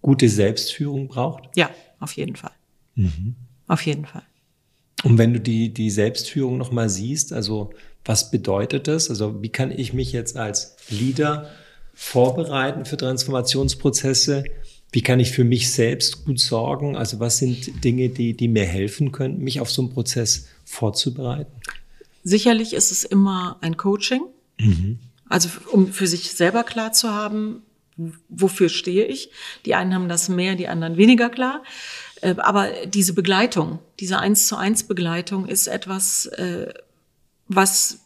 gute 0.00 0.28
Selbstführung 0.28 1.08
braucht? 1.08 1.48
Ja, 1.54 1.70
auf 2.00 2.12
jeden 2.14 2.36
Fall. 2.36 2.52
Mhm. 2.94 3.36
Auf 3.66 3.84
jeden 3.84 4.06
Fall. 4.06 4.22
Und 5.04 5.18
wenn 5.18 5.32
du 5.32 5.40
die, 5.40 5.72
die 5.72 5.90
Selbstführung 5.90 6.58
nochmal 6.58 6.88
siehst, 6.88 7.32
also 7.32 7.70
was 8.04 8.30
bedeutet 8.30 8.88
das? 8.88 9.10
Also 9.10 9.42
wie 9.42 9.48
kann 9.48 9.70
ich 9.70 9.92
mich 9.92 10.12
jetzt 10.12 10.36
als 10.36 10.76
Leader 10.88 11.50
vorbereiten 11.94 12.84
für 12.84 12.96
Transformationsprozesse? 12.96 14.44
Wie 14.92 15.00
kann 15.00 15.20
ich 15.20 15.32
für 15.32 15.44
mich 15.44 15.72
selbst 15.72 16.26
gut 16.26 16.38
sorgen? 16.38 16.96
Also 16.96 17.18
was 17.18 17.38
sind 17.38 17.82
Dinge, 17.82 18.10
die, 18.10 18.34
die 18.34 18.48
mir 18.48 18.66
helfen 18.66 19.10
können, 19.10 19.38
mich 19.38 19.60
auf 19.60 19.70
so 19.70 19.82
einen 19.82 19.90
Prozess 19.90 20.48
vorzubereiten? 20.66 21.50
Sicherlich 22.22 22.74
ist 22.74 22.92
es 22.92 23.02
immer 23.02 23.56
ein 23.62 23.78
Coaching. 23.78 24.22
Mhm. 24.60 24.98
Also 25.28 25.48
um 25.72 25.90
für 25.92 26.06
sich 26.06 26.32
selber 26.32 26.62
klar 26.62 26.92
zu 26.92 27.10
haben, 27.10 27.62
wofür 28.28 28.68
stehe 28.68 29.06
ich. 29.06 29.30
Die 29.64 29.74
einen 29.74 29.94
haben 29.94 30.08
das 30.08 30.28
mehr, 30.28 30.56
die 30.56 30.68
anderen 30.68 30.98
weniger 30.98 31.30
klar. 31.30 31.62
Äh, 32.20 32.34
aber 32.38 32.68
diese 32.86 33.14
Begleitung, 33.14 33.78
diese 33.98 34.18
eins 34.18 34.46
zu 34.46 34.56
eins 34.56 34.84
Begleitung 34.84 35.46
ist 35.46 35.68
etwas, 35.68 36.26
äh, 36.26 36.72
was 37.48 38.01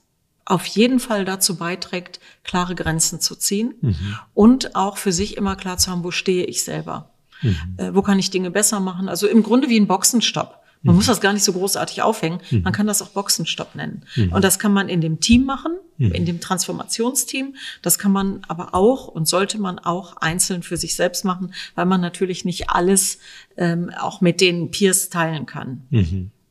auf 0.47 0.65
jeden 0.67 1.01
Fall 1.01 1.25
dazu 1.25 1.57
beiträgt, 1.57 2.21
klare 2.45 2.75
Grenzen 2.75 3.21
zu 3.21 3.35
ziehen 3.35 3.75
mhm. 3.81 4.19
und 4.33 4.77
auch 4.77 4.97
für 4.97 5.13
sich 5.13 5.37
immer 5.37 5.57
klar 5.57 5.77
zu 5.77 5.91
haben, 5.91 6.05
wo 6.05 6.13
stehe 6.13 6.45
ich 6.45 6.65
selber. 6.65 7.11
Mhm. 7.43 7.57
Äh, 7.77 7.95
wo 7.95 8.01
kann 8.01 8.19
ich 8.19 8.31
Dinge 8.31 8.51
besser 8.51 8.81
machen? 8.81 9.09
Also 9.09 9.27
im 9.27 9.43
Grunde 9.43 9.69
wie 9.69 9.79
ein 9.79 9.89
Boxenstopp. 9.89 10.63
Man 10.83 10.95
mhm. 10.95 10.99
muss 10.99 11.07
das 11.07 11.21
gar 11.21 11.33
nicht 11.33 11.43
so 11.43 11.53
großartig 11.53 12.03
aufhängen. 12.03 12.41
Mhm. 12.51 12.63
Man 12.63 12.73
kann 12.73 12.87
das 12.87 13.03
auch 13.03 13.09
Boxenstopp 13.09 13.75
nennen. 13.75 14.05
Mhm. 14.15 14.33
Und 14.33 14.45
das 14.45 14.59
kann 14.61 14.73
man 14.73 14.89
in 14.89 15.01
dem 15.01 15.21
Team 15.21 15.45
machen, 15.45 15.73
in 15.99 16.27
dem 16.27 16.41
Transformationsteam. 16.41 17.57
Das 17.81 17.99
kann 17.99 18.13
man 18.13 18.43
aber 18.49 18.75
auch 18.75 19.09
und 19.09 19.27
sollte 19.27 19.59
man 19.59 19.79
auch 19.79 20.19
einzeln 20.19 20.63
für 20.63 20.77
sich 20.77 20.95
selbst 20.95 21.25
machen, 21.25 21.55
weil 21.75 21.87
man 21.87 22.03
natürlich 22.03 22.45
nicht 22.45 22.69
alles 22.69 23.19
ähm, 23.57 23.91
auch 23.99 24.21
mit 24.21 24.43
den 24.43 24.71
Peers 24.71 25.09
teilen 25.09 25.47
kann. 25.47 25.87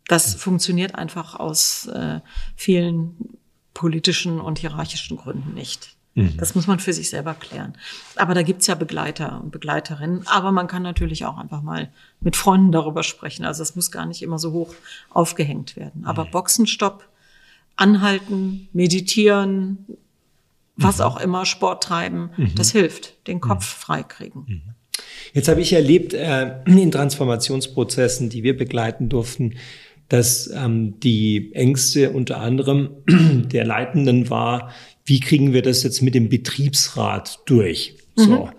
Das 0.07 0.33
funktioniert 0.35 0.95
einfach 0.95 1.35
aus 1.35 1.87
äh, 1.87 2.21
vielen 2.55 3.34
politischen 3.75 4.41
und 4.41 4.57
hierarchischen 4.57 5.17
Gründen 5.17 5.53
nicht. 5.53 5.95
Mhm. 6.15 6.37
Das 6.37 6.55
muss 6.55 6.65
man 6.65 6.79
für 6.79 6.93
sich 6.93 7.09
selber 7.09 7.35
klären. 7.35 7.73
Aber 8.15 8.33
da 8.33 8.41
gibt's 8.41 8.65
ja 8.65 8.73
Begleiter 8.73 9.41
und 9.43 9.51
Begleiterinnen. 9.51 10.25
Aber 10.25 10.51
man 10.51 10.67
kann 10.67 10.81
natürlich 10.81 11.25
auch 11.25 11.37
einfach 11.37 11.61
mal 11.61 11.89
mit 12.21 12.35
Freunden 12.35 12.71
darüber 12.71 13.03
sprechen. 13.03 13.45
Also 13.45 13.61
es 13.61 13.75
muss 13.75 13.91
gar 13.91 14.07
nicht 14.07 14.23
immer 14.23 14.39
so 14.39 14.51
hoch 14.53 14.73
aufgehängt 15.11 15.75
werden. 15.75 16.05
Aber 16.05 16.25
mhm. 16.25 16.31
Boxenstopp, 16.31 17.07
anhalten, 17.75 18.69
meditieren, 18.71 19.85
was 20.77 20.97
mhm. 20.97 21.03
auch 21.03 21.19
immer, 21.19 21.45
Sport 21.45 21.83
treiben, 21.83 22.31
mhm. 22.37 22.55
das 22.55 22.71
hilft, 22.71 23.27
den 23.27 23.41
Kopf 23.41 23.65
freikriegen. 23.65 24.73
Jetzt 25.33 25.49
habe 25.49 25.59
ich 25.59 25.73
erlebt 25.73 26.13
äh, 26.13 26.61
in 26.65 26.91
Transformationsprozessen, 26.91 28.29
die 28.29 28.43
wir 28.43 28.55
begleiten 28.55 29.09
durften, 29.09 29.55
dass 30.09 30.49
ähm, 30.53 30.99
die 30.99 31.51
Ängste 31.53 32.11
unter 32.11 32.39
anderem 32.39 32.89
der 33.07 33.65
Leitenden 33.65 34.29
war, 34.29 34.71
wie 35.05 35.19
kriegen 35.19 35.53
wir 35.53 35.61
das 35.61 35.83
jetzt 35.83 36.01
mit 36.01 36.15
dem 36.15 36.29
Betriebsrat 36.29 37.39
durch? 37.45 37.95
So. 38.15 38.45
Mhm. 38.45 38.49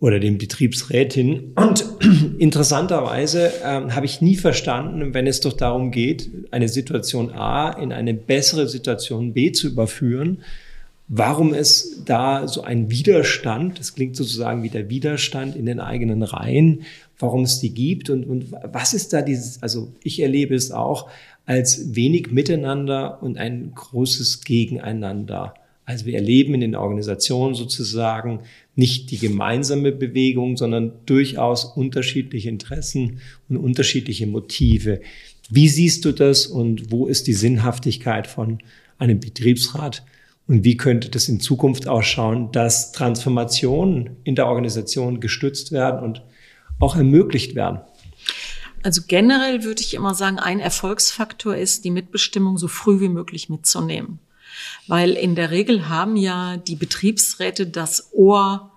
Oder 0.00 0.18
dem 0.18 0.36
Betriebsrätin. 0.36 1.52
Und 1.54 1.84
interessanterweise 2.38 3.52
ähm, 3.64 3.94
habe 3.94 4.06
ich 4.06 4.20
nie 4.20 4.36
verstanden, 4.36 5.14
wenn 5.14 5.28
es 5.28 5.40
doch 5.40 5.52
darum 5.52 5.92
geht, 5.92 6.28
eine 6.50 6.68
Situation 6.68 7.30
A 7.30 7.70
in 7.70 7.92
eine 7.92 8.12
bessere 8.12 8.68
Situation 8.68 9.32
B 9.32 9.52
zu 9.52 9.68
überführen, 9.68 10.38
warum 11.06 11.54
es 11.54 12.02
da 12.04 12.48
so 12.48 12.62
ein 12.62 12.90
Widerstand, 12.90 13.78
das 13.78 13.94
klingt 13.94 14.16
sozusagen 14.16 14.62
wie 14.62 14.70
der 14.70 14.88
Widerstand 14.88 15.54
in 15.56 15.66
den 15.66 15.78
eigenen 15.78 16.22
Reihen, 16.22 16.82
warum 17.18 17.42
es 17.42 17.60
die 17.60 17.72
gibt 17.72 18.10
und, 18.10 18.24
und 18.24 18.52
was 18.52 18.94
ist 18.94 19.12
da 19.12 19.22
dieses, 19.22 19.62
also 19.62 19.92
ich 20.02 20.20
erlebe 20.20 20.54
es 20.54 20.70
auch 20.70 21.08
als 21.46 21.94
wenig 21.94 22.30
Miteinander 22.30 23.22
und 23.22 23.38
ein 23.38 23.72
großes 23.74 24.42
Gegeneinander. 24.42 25.54
Also 25.84 26.06
wir 26.06 26.14
erleben 26.14 26.54
in 26.54 26.60
den 26.60 26.76
Organisationen 26.76 27.54
sozusagen 27.54 28.40
nicht 28.76 29.10
die 29.10 29.18
gemeinsame 29.18 29.92
Bewegung, 29.92 30.56
sondern 30.56 30.92
durchaus 31.06 31.64
unterschiedliche 31.64 32.48
Interessen 32.48 33.20
und 33.48 33.56
unterschiedliche 33.56 34.26
Motive. 34.26 35.00
Wie 35.50 35.68
siehst 35.68 36.04
du 36.04 36.12
das 36.12 36.46
und 36.46 36.92
wo 36.92 37.06
ist 37.06 37.26
die 37.26 37.34
Sinnhaftigkeit 37.34 38.26
von 38.26 38.58
einem 38.98 39.18
Betriebsrat? 39.18 40.04
Und 40.46 40.64
wie 40.64 40.76
könnte 40.76 41.08
das 41.08 41.28
in 41.28 41.40
Zukunft 41.40 41.88
ausschauen, 41.88 42.50
dass 42.52 42.92
Transformationen 42.92 44.16
in 44.24 44.34
der 44.34 44.46
Organisation 44.46 45.20
gestützt 45.20 45.72
werden 45.72 46.02
und 46.02 46.22
auch 46.80 46.96
ermöglicht 46.96 47.54
werden? 47.54 47.80
Also 48.82 49.02
generell 49.06 49.62
würde 49.62 49.80
ich 49.80 49.94
immer 49.94 50.14
sagen, 50.14 50.38
ein 50.38 50.60
Erfolgsfaktor 50.60 51.56
ist, 51.56 51.84
die 51.84 51.90
Mitbestimmung 51.90 52.58
so 52.58 52.68
früh 52.68 53.00
wie 53.00 53.08
möglich 53.08 53.48
mitzunehmen. 53.48 54.18
Weil 54.86 55.12
in 55.12 55.34
der 55.34 55.50
Regel 55.50 55.88
haben 55.88 56.16
ja 56.16 56.56
die 56.56 56.76
Betriebsräte 56.76 57.66
das 57.66 58.12
Ohr 58.12 58.70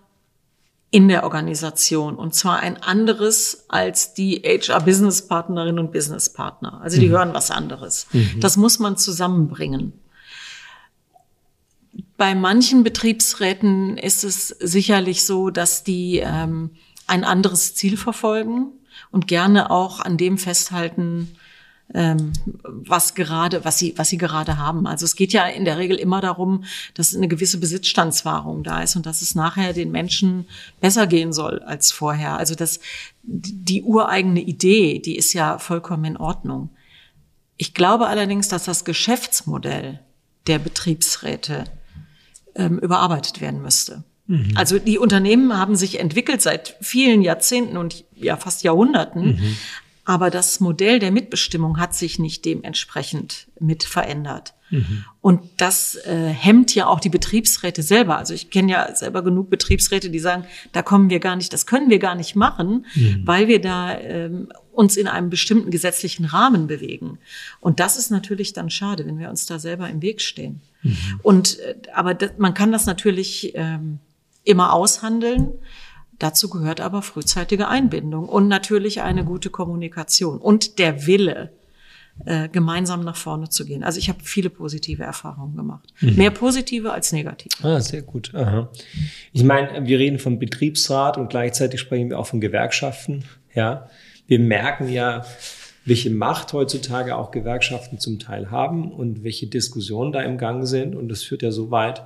in 0.91 1.10
der 1.10 1.26
Organisation 1.26 2.16
und 2.16 2.34
zwar 2.34 2.60
ein 2.60 2.82
anderes 2.82 3.66
als 3.68 4.14
die 4.14 4.41
HR-Business-Partnerinnen 4.46 5.80
und 5.80 5.91
Business-Partner. 5.91 6.80
Also 6.82 7.02
die 7.02 7.08
mhm. 7.08 7.12
hören 7.12 7.34
was 7.34 7.52
anderes. 7.52 8.08
Mhm. 8.14 8.39
Das 8.39 8.56
muss 8.56 8.80
man 8.80 8.96
zusammenbringen. 8.96 9.91
Bei 12.16 12.34
manchen 12.34 12.84
Betriebsräten 12.84 13.98
ist 13.98 14.24
es 14.24 14.48
sicherlich 14.48 15.26
so, 15.26 15.50
dass 15.50 15.84
die 15.84 16.20
ähm, 16.24 16.70
ein 17.08 17.24
anderes 17.24 17.76
Ziel 17.76 17.97
verfolgen 17.97 18.72
und 19.12 19.28
gerne 19.28 19.72
auch 19.72 19.99
an 19.99 20.18
dem 20.18 20.38
festhalten, 20.38 21.36
ähm, 21.93 22.34
was 22.64 23.14
gerade, 23.14 23.64
was 23.64 23.78
sie, 23.78 23.93
was 23.95 24.10
sie 24.10 24.18
gerade 24.18 24.58
haben. 24.58 24.88
Also 24.88 25.06
es 25.06 25.16
geht 25.16 25.34
ja 25.34 25.45
in 25.45 25.66
der 25.66 25.78
Regel 25.78 25.97
immer 25.97 26.20
darum, 26.20 26.64
dass 26.95 27.16
eine 27.16 27.28
gewisse 27.28 27.60
Besitzstandswahrung 27.60 28.64
da 28.64 28.82
ist 28.82 28.95
und 28.95 29.06
dass 29.06 29.22
es 29.22 29.36
nachher 29.36 29.74
den 29.74 29.91
Menschen 29.91 30.47
besser 30.82 31.06
gehen 31.06 31.32
soll 31.32 31.60
als 31.60 31.91
vorher. 31.91 32.38
Also 32.38 32.56
das, 32.56 32.80
die 33.24 33.84
ureigene 33.84 34.41
Idee, 34.41 34.99
die 34.99 35.16
ist 35.16 35.34
ja 35.34 35.60
vollkommen 35.60 36.06
in 36.06 36.18
Ordnung. 36.18 36.70
Ich 37.58 37.74
glaube 37.74 38.08
allerdings, 38.08 38.47
dass 38.47 38.66
das 38.66 38.84
Geschäftsmodell 38.84 39.99
der 40.47 40.60
Betriebsräte 40.60 41.66
ähm, 42.56 42.80
überarbeitet 42.80 43.41
werden 43.41 43.62
müsste. 43.62 44.03
Mhm. 44.28 44.51
Also 44.55 44.80
die 44.80 44.97
Unternehmen 44.97 45.57
haben 45.57 45.76
sich 45.76 45.99
entwickelt 45.99 46.41
seit 46.41 46.76
vielen 46.82 47.21
Jahrzehnten 47.21 47.78
und 47.78 48.05
ja 48.15 48.38
fast 48.38 48.63
Jahrhunderten. 48.63 49.26
Mhm. 49.26 49.57
Aber 50.07 50.30
das 50.30 50.59
Modell 50.59 50.99
der 50.99 51.11
Mitbestimmung 51.11 51.80
hat 51.80 51.95
sich 51.95 52.19
nicht 52.19 52.45
dementsprechend 52.45 53.47
mit 53.59 53.84
verändert. 53.84 54.53
Mhm. 54.69 55.03
Und 55.19 55.41
das 55.57 55.95
äh, 55.95 56.28
hemmt 56.28 56.76
ja 56.76 56.86
auch 56.86 56.99
die 56.99 57.09
Betriebsräte 57.09 57.82
selber. 57.82 58.17
Also 58.17 58.36
ich 58.36 58.51
kenne 58.51 58.71
ja 58.71 58.95
selber 58.95 59.23
genug 59.23 59.49
Betriebsräte, 59.49 60.11
die 60.11 60.19
sagen, 60.19 60.45
da 60.73 60.84
kommen 60.84 61.09
wir 61.09 61.19
gar 61.19 61.36
nicht, 61.36 61.51
das 61.53 61.65
können 61.65 61.89
wir 61.89 61.97
gar 61.97 62.13
nicht 62.13 62.36
machen, 62.36 62.86
mhm. 62.93 63.21
weil 63.26 63.47
wir 63.47 63.59
da 63.59 63.97
ähm, 63.97 64.49
uns 64.71 64.95
in 64.95 65.07
einem 65.07 65.32
bestimmten 65.32 65.71
gesetzlichen 65.71 66.26
Rahmen 66.26 66.67
bewegen. 66.67 67.17
Und 67.59 67.80
das 67.80 67.97
ist 67.97 68.11
natürlich 68.11 68.53
dann 68.53 68.69
schade, 68.69 69.05
wenn 69.07 69.17
wir 69.17 69.30
uns 69.30 69.47
da 69.47 69.57
selber 69.57 69.89
im 69.89 70.03
Weg 70.03 70.21
stehen. 70.21 70.61
Mhm. 70.84 70.97
Und 71.23 71.59
äh, 71.59 71.76
aber 71.93 72.13
das, 72.13 72.32
man 72.38 72.53
kann 72.53 72.71
das 72.71 72.86
natürlich 72.86 73.53
ähm, 73.55 73.99
immer 74.46 74.74
aushandeln. 74.74 75.54
Dazu 76.18 76.50
gehört 76.50 76.80
aber 76.80 77.02
frühzeitige 77.02 77.68
Einbindung 77.68 78.30
und 78.30 78.48
natürlich 78.48 79.02
eine 79.02 79.26
gute 79.26 79.50
Kommunikation 79.50 80.38
und 80.38 80.80
der 80.80 81.06
Wille, 81.06 81.52
äh, 82.24 82.48
gemeinsam 82.48 83.04
nach 83.04 83.18
vorne 83.18 83.50
zu 83.50 83.66
gehen. 83.66 83.84
Also 83.84 84.00
ich 84.00 84.08
habe 84.08 84.20
viele 84.24 84.50
positive 84.50 85.04
Erfahrungen 85.04 85.58
gemacht. 85.58 85.93
Mhm. 86.00 86.16
Mehr 86.16 86.32
positive 86.32 86.93
als 86.93 87.12
negative. 87.12 87.62
Ah, 87.62 87.82
sehr 87.82 88.04
gut. 88.04 88.34
Aha. 88.34 88.70
Ich 89.34 89.43
meine, 89.43 89.86
wir 89.86 90.00
reden 90.00 90.18
von 90.18 90.39
Betriebsrat 90.39 91.18
und 91.18 91.30
gleichzeitig 91.30 91.82
sprechen 91.82 92.10
wir 92.10 92.18
auch 92.18 92.28
von 92.28 92.39
Gewerkschaften. 92.39 93.26
Ja, 93.54 93.89
wir 94.28 94.39
merken 94.39 94.88
ja, 94.88 95.26
welche 95.84 96.10
Macht 96.10 96.54
heutzutage 96.54 97.18
auch 97.18 97.32
Gewerkschaften 97.32 98.00
zum 98.00 98.18
Teil 98.18 98.50
haben 98.50 98.91
und 98.91 99.24
welche 99.24 99.48
Diskussionen 99.48 100.14
da 100.14 100.22
im 100.22 100.38
Gang 100.38 100.66
sind. 100.66 100.96
Und 100.96 101.10
das 101.10 101.22
führt 101.22 101.41
ja 101.41 101.52
so 101.52 101.70
weit, 101.70 102.02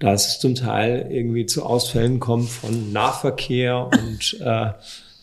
dass 0.00 0.28
es 0.28 0.40
zum 0.40 0.56
Teil 0.56 1.06
irgendwie 1.10 1.46
zu 1.46 1.64
Ausfällen 1.64 2.18
kommt 2.18 2.48
von 2.48 2.92
Nahverkehr 2.92 3.88
und 4.02 4.40
äh, 4.40 4.72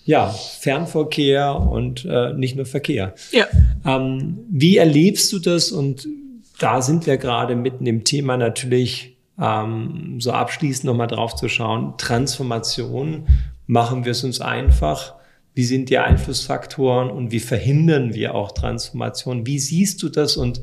ja, 0.06 0.30
Fernverkehr 0.30 1.54
und 1.54 2.06
äh, 2.06 2.34
nicht 2.34 2.56
nur 2.56 2.66
Verkehr. 2.66 3.14
Ja. 3.32 3.46
Ähm, 3.86 4.40
wie 4.50 4.78
erlebst 4.78 5.34
du 5.34 5.40
das? 5.40 5.72
Und 5.72 6.08
da 6.60 6.82
sind 6.82 7.06
wir 7.06 7.18
gerade 7.18 7.58
mitten 7.58 7.86
im 7.86 8.06
Thema 8.06 8.38
natürlich 8.38 9.18
ähm, 9.38 10.16
so 10.20 10.32
abschließend 10.32 10.86
nochmal 10.86 11.08
drauf 11.08 11.36
zu 11.36 11.50
schauen. 11.50 11.96
Transformation, 11.98 13.28
machen 13.66 14.06
wir 14.06 14.14
es 14.14 14.24
uns 14.24 14.40
einfach? 14.40 15.16
Wie 15.54 15.66
sind 15.66 15.90
die 15.90 15.98
Einflussfaktoren 15.98 17.10
und 17.10 17.32
wie 17.32 17.42
verhindern 17.42 18.14
wir 18.14 18.34
auch 18.34 18.54
Transformation? 18.54 19.46
Wie 19.46 19.60
siehst 19.60 20.02
du 20.04 20.10
das 20.10 20.38
und 20.38 20.62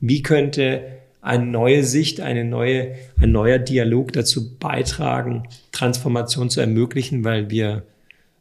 wie 0.00 0.20
könnte 0.20 0.82
eine 1.22 1.46
neue 1.46 1.84
Sicht, 1.84 2.20
eine 2.20 2.44
neue, 2.44 2.96
ein 3.18 3.30
neuer 3.30 3.58
Dialog 3.58 4.12
dazu 4.12 4.58
beitragen, 4.58 5.48
Transformation 5.70 6.50
zu 6.50 6.60
ermöglichen, 6.60 7.24
weil 7.24 7.48
wir 7.48 7.84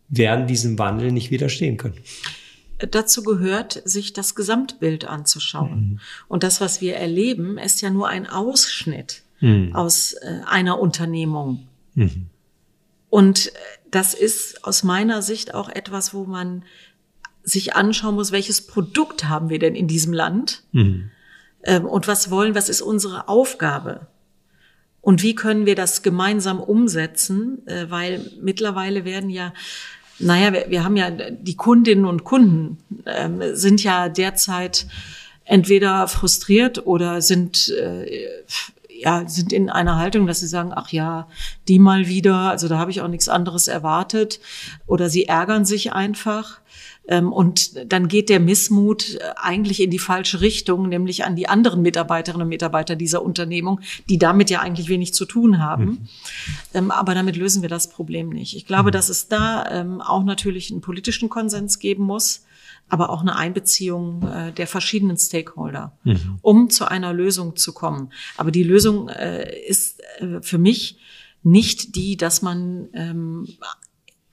werden 0.10 0.48
diesem 0.48 0.78
Wandel 0.80 1.12
nicht 1.12 1.30
widerstehen 1.30 1.78
können. 1.78 1.98
Dazu 2.80 3.22
gehört, 3.22 3.80
sich 3.86 4.14
das 4.14 4.34
Gesamtbild 4.34 5.06
anzuschauen. 5.06 5.76
Mhm. 5.76 6.00
Und 6.28 6.42
das, 6.42 6.60
was 6.60 6.82
wir 6.82 6.96
erleben, 6.96 7.60
ist 7.60 7.82
ja 7.82 7.92
nur 7.92 8.10
ein 8.10 8.26
Ausschnitt 8.26 9.22
mhm. 9.40 9.76
aus 9.76 10.14
äh, 10.14 10.40
einer 10.48 10.80
Unternehmung. 10.80 11.68
Mhm. 11.94 12.26
Und 13.12 13.48
äh, 13.48 13.52
das 13.92 14.16
ist 14.16 14.66
aus 14.66 14.82
meiner 14.82 15.22
Sicht 15.22 15.54
auch 15.54 15.70
etwas, 15.70 16.16
wo 16.16 16.24
man 16.24 16.64
sich 17.44 17.76
anschauen 17.76 18.16
muss, 18.16 18.32
welches 18.32 18.66
Produkt 18.66 19.26
haben 19.26 19.50
wir 19.50 19.60
denn 19.60 19.76
in 19.76 19.88
diesem 19.88 20.14
Land? 20.14 20.64
Mhm 20.72 21.12
und 21.78 22.08
was 22.08 22.32
wollen, 22.32 22.56
was 22.56 22.70
ist 22.70 22.82
unsere 22.82 23.28
Aufgabe? 23.28 24.08
Und 25.02 25.24
wie 25.24 25.36
können 25.36 25.66
wir 25.66 25.76
das 25.76 26.04
gemeinsam 26.04 26.60
umsetzen? 26.60 27.68
Äh, 27.68 27.90
weil 27.90 28.32
mittlerweile 28.42 29.04
werden 29.06 29.30
ja, 29.30 29.54
naja, 30.20 30.54
wir, 30.54 30.66
wir 30.70 30.84
haben 30.84 30.96
ja 30.96 31.10
die 31.10 31.56
Kundinnen 31.56 32.06
und 32.06 32.24
Kunden 32.24 32.78
ähm, 33.06 33.42
sind 33.54 33.84
ja 33.84 34.10
derzeit 34.10 34.86
entweder 35.44 36.08
frustriert 36.08 36.86
oder 36.86 37.22
sind 37.22 37.70
äh, 37.70 38.30
ja, 39.02 39.28
sind 39.28 39.52
in 39.52 39.72
einer 39.72 39.98
Haltung, 39.98 40.28
dass 40.28 40.42
sie 40.42 40.48
sagen, 40.48 40.72
ach 40.76 40.90
ja, 40.92 41.28
die 41.68 41.80
mal 41.80 42.08
wieder, 42.08 42.36
also 42.36 42.68
da 42.68 42.78
habe 42.78 42.92
ich 42.92 43.02
auch 43.02 43.08
nichts 43.08 43.30
anderes 43.30 43.68
erwartet. 43.68 44.40
Oder 44.86 45.10
sie 45.10 45.26
ärgern 45.26 45.66
sich 45.66 45.92
einfach. 45.94 46.61
Ähm, 47.08 47.34
und 47.34 47.92
dann 47.92 48.08
geht 48.08 48.30
der 48.30 48.40
Missmut 48.40 49.16
äh, 49.16 49.20
eigentlich 49.36 49.82
in 49.82 49.90
die 49.90 50.00
falsche 50.00 50.42
Richtung, 50.42 50.88
nämlich 50.88 51.26
an 51.26 51.36
die 51.36 51.50
anderen 51.50 51.82
Mitarbeiterinnen 51.82 52.44
und 52.44 52.50
Mitarbeiter 52.50 52.96
dieser 52.96 53.24
Unternehmung, 53.24 53.82
die 54.08 54.20
damit 54.20 54.50
ja 54.50 54.62
eigentlich 54.62 54.88
wenig 54.88 55.14
zu 55.14 55.26
tun 55.26 55.60
haben. 55.60 55.86
Mhm. 55.86 56.08
Ähm, 56.74 56.92
aber 56.92 57.16
damit 57.16 57.36
lösen 57.36 57.62
wir 57.64 57.70
das 57.70 57.90
Problem 57.90 58.30
nicht. 58.30 58.56
Ich 58.56 58.66
glaube, 58.66 58.90
mhm. 58.90 58.94
dass 58.94 59.10
es 59.10 59.28
da 59.28 59.66
ähm, 59.72 60.00
auch 60.00 60.24
natürlich 60.24 60.72
einen 60.72 60.82
politischen 60.82 61.30
Konsens 61.30 61.80
geben 61.80 62.04
muss 62.04 62.46
aber 62.90 63.10
auch 63.10 63.22
eine 63.22 63.38
Einbeziehung 63.38 64.28
äh, 64.28 64.52
der 64.52 64.68
verschiedenen 64.68 65.16
Stakeholder, 65.16 65.98
mhm. 66.04 66.40
um 66.42 66.70
zu 66.70 66.90
einer 66.90 67.14
Lösung 67.14 67.56
zu 67.56 67.72
kommen. 67.72 68.12
Aber 68.36 68.52
die 68.52 68.64
Lösung 68.64 69.08
äh, 69.08 69.66
ist 69.66 70.02
für 70.42 70.58
mich 70.58 70.98
nicht 71.42 71.96
die, 71.96 72.18
dass 72.18 72.42
man 72.42 72.90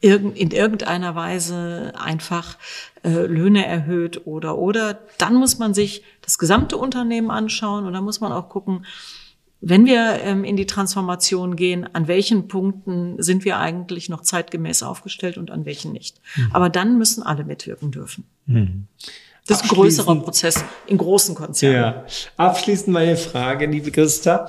in 0.01 0.53
irgendeiner 0.53 1.17
Weise 1.17 1.93
einfach 1.99 2.57
äh, 3.03 3.09
Löhne 3.09 3.67
erhöht 3.67 4.27
oder 4.27 4.57
oder 4.57 5.01
dann 5.19 5.35
muss 5.35 5.59
man 5.59 5.75
sich 5.75 6.05
das 6.23 6.39
gesamte 6.39 6.77
Unternehmen 6.77 7.31
anschauen 7.31 7.85
und 7.85 7.93
dann 7.95 8.05
muss 8.05 8.21
man 8.21 8.31
auch 8.31 8.49
gucken, 8.49 8.85
wenn 9.61 9.87
wir 9.87 10.21
ähm, 10.23 10.45
in 10.45 10.57
die 10.57 10.67
Transformation 10.67 11.57
gehen, 11.57 11.89
an 11.93 12.07
welchen 12.07 12.47
Punkten 12.47 13.21
sind 13.21 13.45
wir 13.45 13.59
eigentlich 13.59 14.09
noch 14.09 14.23
zeitgemäß 14.23 14.85
aufgestellt 14.85 15.37
und 15.37 15.51
an 15.51 15.65
welchen 15.65 15.93
nicht. 15.93 16.21
Mhm. 16.37 16.51
Aber 16.53 16.69
dann 16.69 16.97
müssen 16.97 17.25
alle 17.25 17.45
mitwirken 17.45 17.91
dürfen. 17.91 18.25
Mhm. 18.47 18.87
Das 19.49 19.63
ist 19.63 19.65
ein 19.65 19.69
größerer 19.71 20.15
Prozess 20.17 20.63
in 20.87 20.99
großen 20.99 21.35
Konzernen. 21.35 21.77
Ja. 21.77 22.05
Abschließend 22.37 22.89
meine 22.89 23.17
Frage, 23.17 23.67
liebe 23.67 23.91
Christa. 23.91 24.49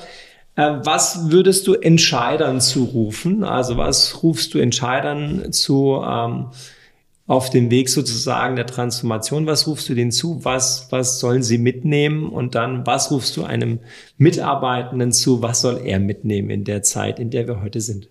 Äh, 0.56 0.80
was 0.84 1.32
würdest 1.32 1.68
du 1.68 1.74
Entscheidern 1.74 2.62
zurufen? 2.62 3.44
Also 3.44 3.78
was 3.78 4.24
rufst 4.24 4.54
du 4.54 4.60
Entscheidern 4.60 5.52
zu 5.52 6.02
ähm, 6.06 6.48
auf 7.28 7.52
dem 7.52 7.70
Weg 7.70 7.90
sozusagen 7.90 8.56
der 8.56 8.66
Transformation? 8.66 9.46
Was 9.46 9.68
rufst 9.68 9.88
du 9.88 9.94
denen 9.94 10.12
zu? 10.12 10.44
Was, 10.44 10.88
was 10.90 11.20
sollen 11.20 11.44
sie 11.44 11.60
mitnehmen? 11.60 12.28
Und 12.28 12.56
dann, 12.56 12.88
was 12.88 13.12
rufst 13.12 13.38
du 13.38 13.44
einem 13.44 13.80
Mitarbeitenden 14.18 15.12
zu? 15.12 15.42
Was 15.42 15.62
soll 15.62 15.82
er 15.86 16.00
mitnehmen 16.00 16.50
in 16.50 16.64
der 16.64 16.82
Zeit, 16.82 17.20
in 17.20 17.30
der 17.30 17.48
wir 17.48 17.62
heute 17.62 17.82
sind? 17.82 18.10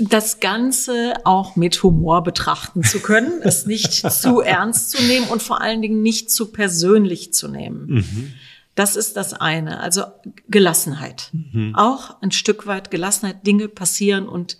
das 0.00 0.40
Ganze 0.40 1.14
auch 1.24 1.56
mit 1.56 1.82
Humor 1.82 2.22
betrachten 2.22 2.84
zu 2.84 3.00
können, 3.00 3.42
es 3.42 3.66
nicht 3.66 3.92
zu 4.12 4.40
ernst 4.40 4.90
zu 4.90 5.02
nehmen 5.02 5.26
und 5.28 5.42
vor 5.42 5.60
allen 5.60 5.82
Dingen 5.82 6.02
nicht 6.02 6.30
zu 6.30 6.52
persönlich 6.52 7.32
zu 7.32 7.48
nehmen. 7.48 7.86
Mhm. 7.88 8.32
Das 8.78 8.94
ist 8.94 9.16
das 9.16 9.34
eine. 9.34 9.80
Also 9.80 10.04
Gelassenheit. 10.48 11.30
Mhm. 11.32 11.74
Auch 11.74 12.22
ein 12.22 12.30
Stück 12.30 12.68
weit 12.68 12.92
Gelassenheit. 12.92 13.44
Dinge 13.44 13.66
passieren 13.66 14.28
und 14.28 14.56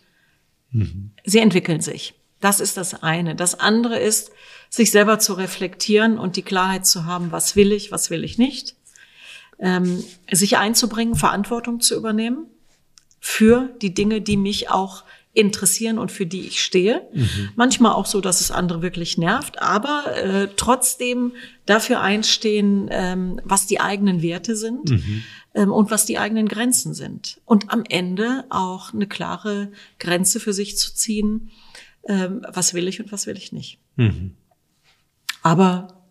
mhm. 0.72 1.12
sie 1.24 1.38
entwickeln 1.38 1.80
sich. 1.80 2.14
Das 2.40 2.58
ist 2.58 2.76
das 2.76 3.00
eine. 3.04 3.36
Das 3.36 3.60
andere 3.60 3.96
ist, 4.00 4.32
sich 4.70 4.90
selber 4.90 5.20
zu 5.20 5.34
reflektieren 5.34 6.18
und 6.18 6.34
die 6.34 6.42
Klarheit 6.42 6.84
zu 6.84 7.04
haben, 7.04 7.30
was 7.30 7.54
will 7.54 7.70
ich, 7.70 7.92
was 7.92 8.10
will 8.10 8.24
ich 8.24 8.38
nicht. 8.38 8.74
Ähm, 9.60 10.02
sich 10.32 10.58
einzubringen, 10.58 11.14
Verantwortung 11.14 11.80
zu 11.80 11.94
übernehmen 11.94 12.46
für 13.20 13.70
die 13.82 13.94
Dinge, 13.94 14.20
die 14.20 14.36
mich 14.36 14.68
auch 14.68 15.04
interessieren 15.38 15.98
und 15.98 16.10
für 16.10 16.26
die 16.26 16.40
ich 16.40 16.60
stehe. 16.60 17.06
Mhm. 17.12 17.50
Manchmal 17.54 17.92
auch 17.92 18.06
so, 18.06 18.20
dass 18.20 18.40
es 18.40 18.50
andere 18.50 18.82
wirklich 18.82 19.18
nervt, 19.18 19.62
aber 19.62 20.16
äh, 20.16 20.48
trotzdem 20.56 21.32
dafür 21.64 22.00
einstehen, 22.00 22.88
ähm, 22.90 23.40
was 23.44 23.66
die 23.66 23.80
eigenen 23.80 24.20
Werte 24.20 24.56
sind 24.56 24.90
mhm. 24.90 25.22
ähm, 25.54 25.72
und 25.72 25.92
was 25.92 26.06
die 26.06 26.18
eigenen 26.18 26.48
Grenzen 26.48 26.92
sind. 26.92 27.40
Und 27.44 27.72
am 27.72 27.84
Ende 27.88 28.46
auch 28.50 28.92
eine 28.92 29.06
klare 29.06 29.70
Grenze 30.00 30.40
für 30.40 30.52
sich 30.52 30.76
zu 30.76 30.92
ziehen, 30.92 31.50
ähm, 32.08 32.44
was 32.52 32.74
will 32.74 32.88
ich 32.88 33.00
und 33.00 33.12
was 33.12 33.28
will 33.28 33.36
ich 33.36 33.52
nicht. 33.52 33.78
Mhm. 33.94 34.34
Aber 35.42 36.02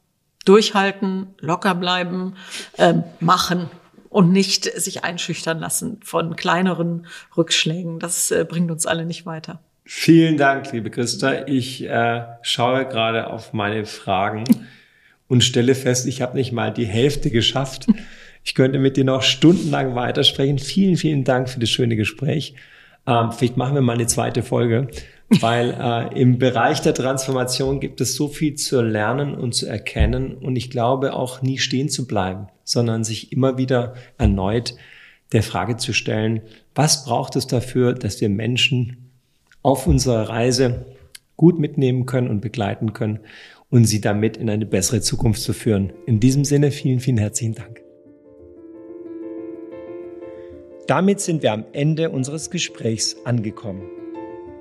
durchhalten, 0.46 1.36
locker 1.40 1.76
bleiben, 1.76 2.36
ähm, 2.78 3.04
machen 3.20 3.70
und 4.18 4.32
nicht 4.32 4.64
sich 4.64 5.04
einschüchtern 5.04 5.60
lassen 5.60 6.00
von 6.04 6.36
kleineren 6.36 7.06
Rückschlägen. 7.38 8.00
Das 8.00 8.32
äh, 8.32 8.48
bringt 8.50 8.72
uns 8.72 8.88
alle 8.88 9.06
nicht 9.06 9.28
weiter. 9.28 9.62
Vielen 9.86 10.38
Dank, 10.38 10.72
liebe 10.72 10.90
Christa. 10.90 11.46
Ich 11.46 11.84
äh, 11.84 12.24
schaue 12.42 12.88
gerade 12.88 13.28
auf 13.28 13.54
meine 13.54 13.86
Fragen 13.86 14.44
und 15.28 15.44
stelle 15.44 15.76
fest, 15.76 16.08
ich 16.08 16.24
habe 16.24 16.36
nicht 16.36 16.52
mal 16.52 16.74
die 16.74 16.88
Hälfte 16.88 17.30
geschafft. 17.30 17.86
Ich 18.44 18.56
könnte 18.56 18.80
mit 18.80 18.96
dir 18.96 19.04
noch 19.04 19.24
stundenlang 19.24 19.94
weitersprechen. 19.96 20.58
Vielen, 20.58 20.96
vielen 20.96 21.26
Dank 21.26 21.50
für 21.50 21.60
das 21.60 21.70
schöne 21.70 21.98
Gespräch. 21.98 22.56
Ähm, 23.06 23.34
vielleicht 23.34 23.58
machen 23.58 23.76
wir 23.76 23.82
mal 23.82 23.96
eine 23.96 24.08
zweite 24.08 24.42
Folge, 24.42 24.88
weil 25.42 25.76
äh, 25.78 26.22
im 26.22 26.40
Bereich 26.40 26.82
der 26.82 26.94
Transformation 26.94 27.82
gibt 27.82 28.00
es 28.00 28.16
so 28.16 28.30
viel 28.30 28.56
zu 28.56 28.82
lernen 28.82 29.36
und 29.36 29.54
zu 29.54 29.68
erkennen 29.68 30.34
und 30.34 30.56
ich 30.56 30.70
glaube 30.70 31.12
auch 31.12 31.42
nie 31.42 31.58
stehen 31.58 31.90
zu 31.90 32.08
bleiben 32.08 32.48
sondern 32.68 33.04
sich 33.04 33.32
immer 33.32 33.58
wieder 33.58 33.96
erneut 34.18 34.76
der 35.32 35.44
Frage 35.44 35.78
zu 35.78 35.94
stellen, 35.94 36.42
was 36.76 37.06
braucht 37.06 37.36
es 37.36 37.48
dafür, 37.48 37.94
dass 37.94 38.22
wir 38.22 38.30
Menschen 38.30 39.12
auf 39.62 39.88
unserer 39.88 40.30
Reise 40.30 40.86
gut 41.36 41.60
mitnehmen 41.60 42.06
können 42.06 42.30
und 42.30 42.42
begleiten 42.42 42.94
können 42.94 43.20
und 43.70 43.86
sie 43.86 44.02
damit 44.02 44.38
in 44.38 44.50
eine 44.50 44.66
bessere 44.66 45.02
Zukunft 45.02 45.42
zu 45.42 45.54
führen. 45.54 45.92
In 46.06 46.20
diesem 46.20 46.46
Sinne 46.46 46.72
vielen, 46.72 47.00
vielen 47.00 47.18
herzlichen 47.18 47.56
Dank. 47.56 47.82
Damit 50.88 51.20
sind 51.20 51.44
wir 51.44 51.52
am 51.52 51.66
Ende 51.74 52.10
unseres 52.10 52.50
Gesprächs 52.50 53.18
angekommen. 53.26 53.84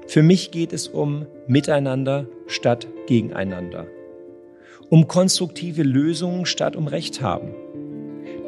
Für 0.08 0.22
mich 0.22 0.50
geht 0.50 0.72
es 0.72 0.88
um 0.88 1.26
Miteinander 1.46 2.28
statt 2.46 2.88
Gegeneinander. 3.06 3.86
Um 4.90 5.06
konstruktive 5.06 5.82
Lösungen 5.82 6.46
statt 6.46 6.74
um 6.74 6.88
Recht 6.88 7.22
haben 7.22 7.54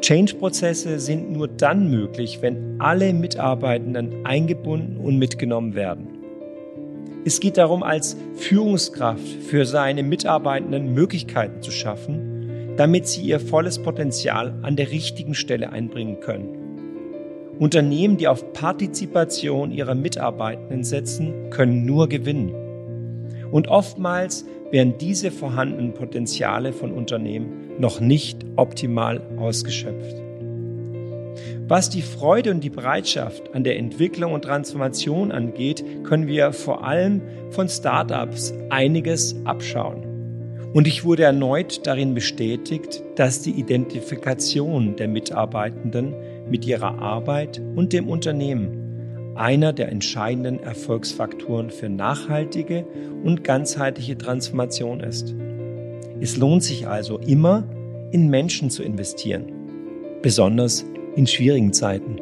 Change-Prozesse 0.01 0.99
sind 0.99 1.31
nur 1.31 1.47
dann 1.47 1.89
möglich, 1.89 2.39
wenn 2.41 2.79
alle 2.79 3.13
Mitarbeitenden 3.13 4.25
eingebunden 4.25 4.97
und 4.97 5.17
mitgenommen 5.17 5.75
werden. 5.75 6.07
Es 7.25 7.39
geht 7.39 7.57
darum, 7.57 7.83
als 7.83 8.15
Führungskraft 8.35 9.27
für 9.27 9.65
seine 9.65 10.03
Mitarbeitenden 10.03 10.93
Möglichkeiten 10.93 11.61
zu 11.61 11.71
schaffen, 11.71 12.75
damit 12.77 13.07
sie 13.07 13.23
ihr 13.23 13.41
volles 13.41 13.79
Potenzial 13.79 14.57
an 14.61 14.77
der 14.77 14.89
richtigen 14.89 15.33
Stelle 15.33 15.71
einbringen 15.71 16.21
können. 16.21 16.55
Unternehmen, 17.59 18.15
die 18.15 18.29
auf 18.29 18.53
Partizipation 18.53 19.71
ihrer 19.71 19.95
Mitarbeitenden 19.95 20.85
setzen, 20.85 21.49
können 21.49 21.85
nur 21.85 22.07
gewinnen. 22.07 22.53
Und 23.51 23.67
oftmals 23.67 24.45
werden 24.71 24.93
diese 24.97 25.29
vorhandenen 25.29 25.93
Potenziale 25.93 26.71
von 26.71 26.93
Unternehmen 26.93 27.68
noch 27.79 27.99
nicht 27.99 28.45
optimal 28.55 29.21
ausgeschöpft. 29.37 30.15
Was 31.67 31.89
die 31.89 32.01
Freude 32.01 32.51
und 32.51 32.63
die 32.63 32.69
Bereitschaft 32.69 33.53
an 33.53 33.63
der 33.63 33.77
Entwicklung 33.77 34.33
und 34.33 34.43
Transformation 34.43 35.31
angeht, 35.31 35.85
können 36.03 36.27
wir 36.27 36.51
vor 36.51 36.83
allem 36.83 37.21
von 37.51 37.69
Startups 37.69 38.53
einiges 38.69 39.35
abschauen. 39.45 40.03
Und 40.73 40.87
ich 40.87 41.03
wurde 41.03 41.23
erneut 41.23 41.85
darin 41.87 42.13
bestätigt, 42.13 43.03
dass 43.15 43.41
die 43.41 43.51
Identifikation 43.51 44.95
der 44.95 45.07
Mitarbeitenden 45.07 46.13
mit 46.49 46.65
ihrer 46.65 46.99
Arbeit 46.99 47.61
und 47.75 47.93
dem 47.93 48.07
Unternehmen 48.07 49.33
einer 49.35 49.71
der 49.71 49.89
entscheidenden 49.89 50.59
Erfolgsfaktoren 50.59 51.69
für 51.69 51.89
nachhaltige 51.89 52.85
und 53.23 53.43
ganzheitliche 53.43 54.17
Transformation 54.17 54.99
ist. 54.99 55.33
Es 56.21 56.37
lohnt 56.37 56.63
sich 56.63 56.87
also 56.87 57.17
immer, 57.19 57.63
in 58.11 58.29
Menschen 58.29 58.69
zu 58.69 58.83
investieren, 58.83 59.45
besonders 60.21 60.85
in 61.15 61.27
schwierigen 61.27 61.73
Zeiten. 61.73 62.17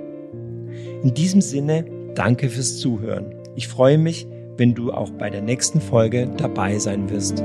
In 1.03 1.13
diesem 1.13 1.41
Sinne, 1.41 1.85
danke 2.13 2.49
fürs 2.49 2.77
Zuhören. 2.77 3.33
Ich 3.55 3.67
freue 3.67 3.97
mich, 3.97 4.27
wenn 4.57 4.73
du 4.73 4.91
auch 4.91 5.09
bei 5.11 5.29
der 5.29 5.41
nächsten 5.41 5.81
Folge 5.81 6.29
dabei 6.37 6.77
sein 6.79 7.09
wirst. 7.09 7.43